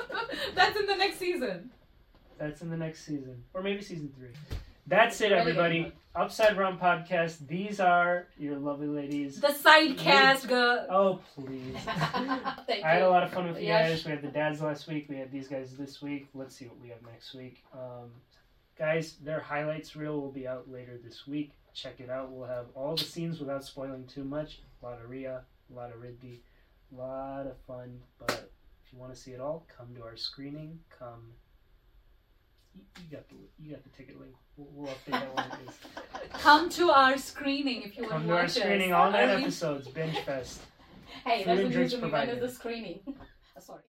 that's 0.61 0.79
in 0.83 0.85
the 0.93 0.99
next 1.05 1.17
season 1.25 1.69
That's 2.37 2.61
in 2.67 2.69
the 2.75 2.77
next 2.85 3.03
season. 3.09 3.35
Or 3.53 3.61
maybe 3.65 3.81
season 3.89 4.07
three. 4.17 4.33
That's 4.90 5.20
it, 5.20 5.30
everybody. 5.30 5.92
Upside 6.16 6.56
Brown 6.56 6.76
Podcast. 6.76 7.46
These 7.46 7.78
are 7.78 8.26
your 8.36 8.58
lovely 8.58 8.88
ladies. 8.88 9.40
the 9.40 9.52
side 9.54 9.96
cast 9.96 10.48
girl 10.48 10.84
Oh, 10.90 11.20
please. 11.36 11.76
Thank 12.66 12.84
I 12.84 12.94
had 12.94 13.02
a 13.02 13.08
lot 13.08 13.22
of 13.22 13.32
fun 13.32 13.46
with 13.46 13.58
you 13.58 13.68
Yes. 13.68 13.88
guys. 13.90 14.04
We 14.04 14.10
had 14.10 14.22
the 14.22 14.28
dads 14.28 14.60
last 14.60 14.88
week. 14.88 15.06
We 15.08 15.16
had 15.16 15.30
these 15.30 15.46
guys 15.46 15.76
this 15.76 16.02
week. 16.02 16.26
Let's 16.34 16.56
see 16.56 16.64
what 16.66 16.80
we 16.80 16.88
have 16.88 16.98
next 17.06 17.32
week. 17.34 17.62
Um, 17.72 18.10
guys, 18.76 19.14
their 19.22 19.38
highlights 19.38 19.94
reel 19.94 20.20
will 20.20 20.32
be 20.32 20.48
out 20.48 20.68
later 20.68 20.98
this 21.02 21.24
week. 21.28 21.52
Check 21.72 22.00
it 22.00 22.10
out. 22.10 22.32
We'll 22.32 22.48
have 22.48 22.66
all 22.74 22.96
the 22.96 23.04
scenes 23.04 23.38
without 23.38 23.64
spoiling 23.64 24.08
too 24.08 24.24
much. 24.24 24.58
A 24.82 24.86
lot 24.86 25.00
of 25.00 25.08
Rhea, 25.08 25.42
a 25.72 25.76
lot 25.76 25.90
of 25.94 26.00
Riddhi, 26.02 26.40
a 26.92 27.00
lot 27.00 27.46
of 27.46 27.56
fun. 27.68 28.00
But 28.18 28.50
if 28.84 28.92
you 28.92 28.98
want 28.98 29.14
to 29.14 29.18
see 29.20 29.30
it 29.30 29.40
all, 29.40 29.64
come 29.78 29.94
to 29.94 30.02
our 30.02 30.16
screening. 30.16 30.80
Come. 30.98 31.22
You, 32.74 32.82
you 33.04 33.16
got 33.16 33.28
the 33.28 33.34
you 33.58 33.70
got 33.72 33.82
the 33.82 33.90
ticket 33.90 34.20
link. 34.20 34.34
We'll, 34.56 34.68
we'll 34.72 34.92
update 34.92 35.34
that 35.36 35.60
is. 35.66 35.74
come 36.32 36.68
to 36.70 36.90
our 36.90 37.16
screening 37.18 37.82
if 37.82 37.96
you 37.96 38.02
want 38.04 38.12
Come 38.12 38.22
to 38.22 38.28
to 38.28 38.34
our 38.34 38.42
watch 38.42 38.50
screening. 38.52 38.92
us. 38.92 38.96
All 38.96 39.10
nine 39.10 39.42
episodes. 39.42 39.88
Binge 39.88 40.18
fest. 40.20 40.60
Hey, 41.24 41.38
Food 41.44 41.46
that's 41.48 41.60
and 41.60 41.68
the 41.70 41.72
drinks 41.74 41.92
to 41.92 41.96
me. 41.98 42.02
When 42.02 42.10
provided. 42.10 42.42
is 42.42 42.50
the 42.50 42.54
screening? 42.54 43.00
Oh, 43.56 43.60
sorry. 43.60 43.82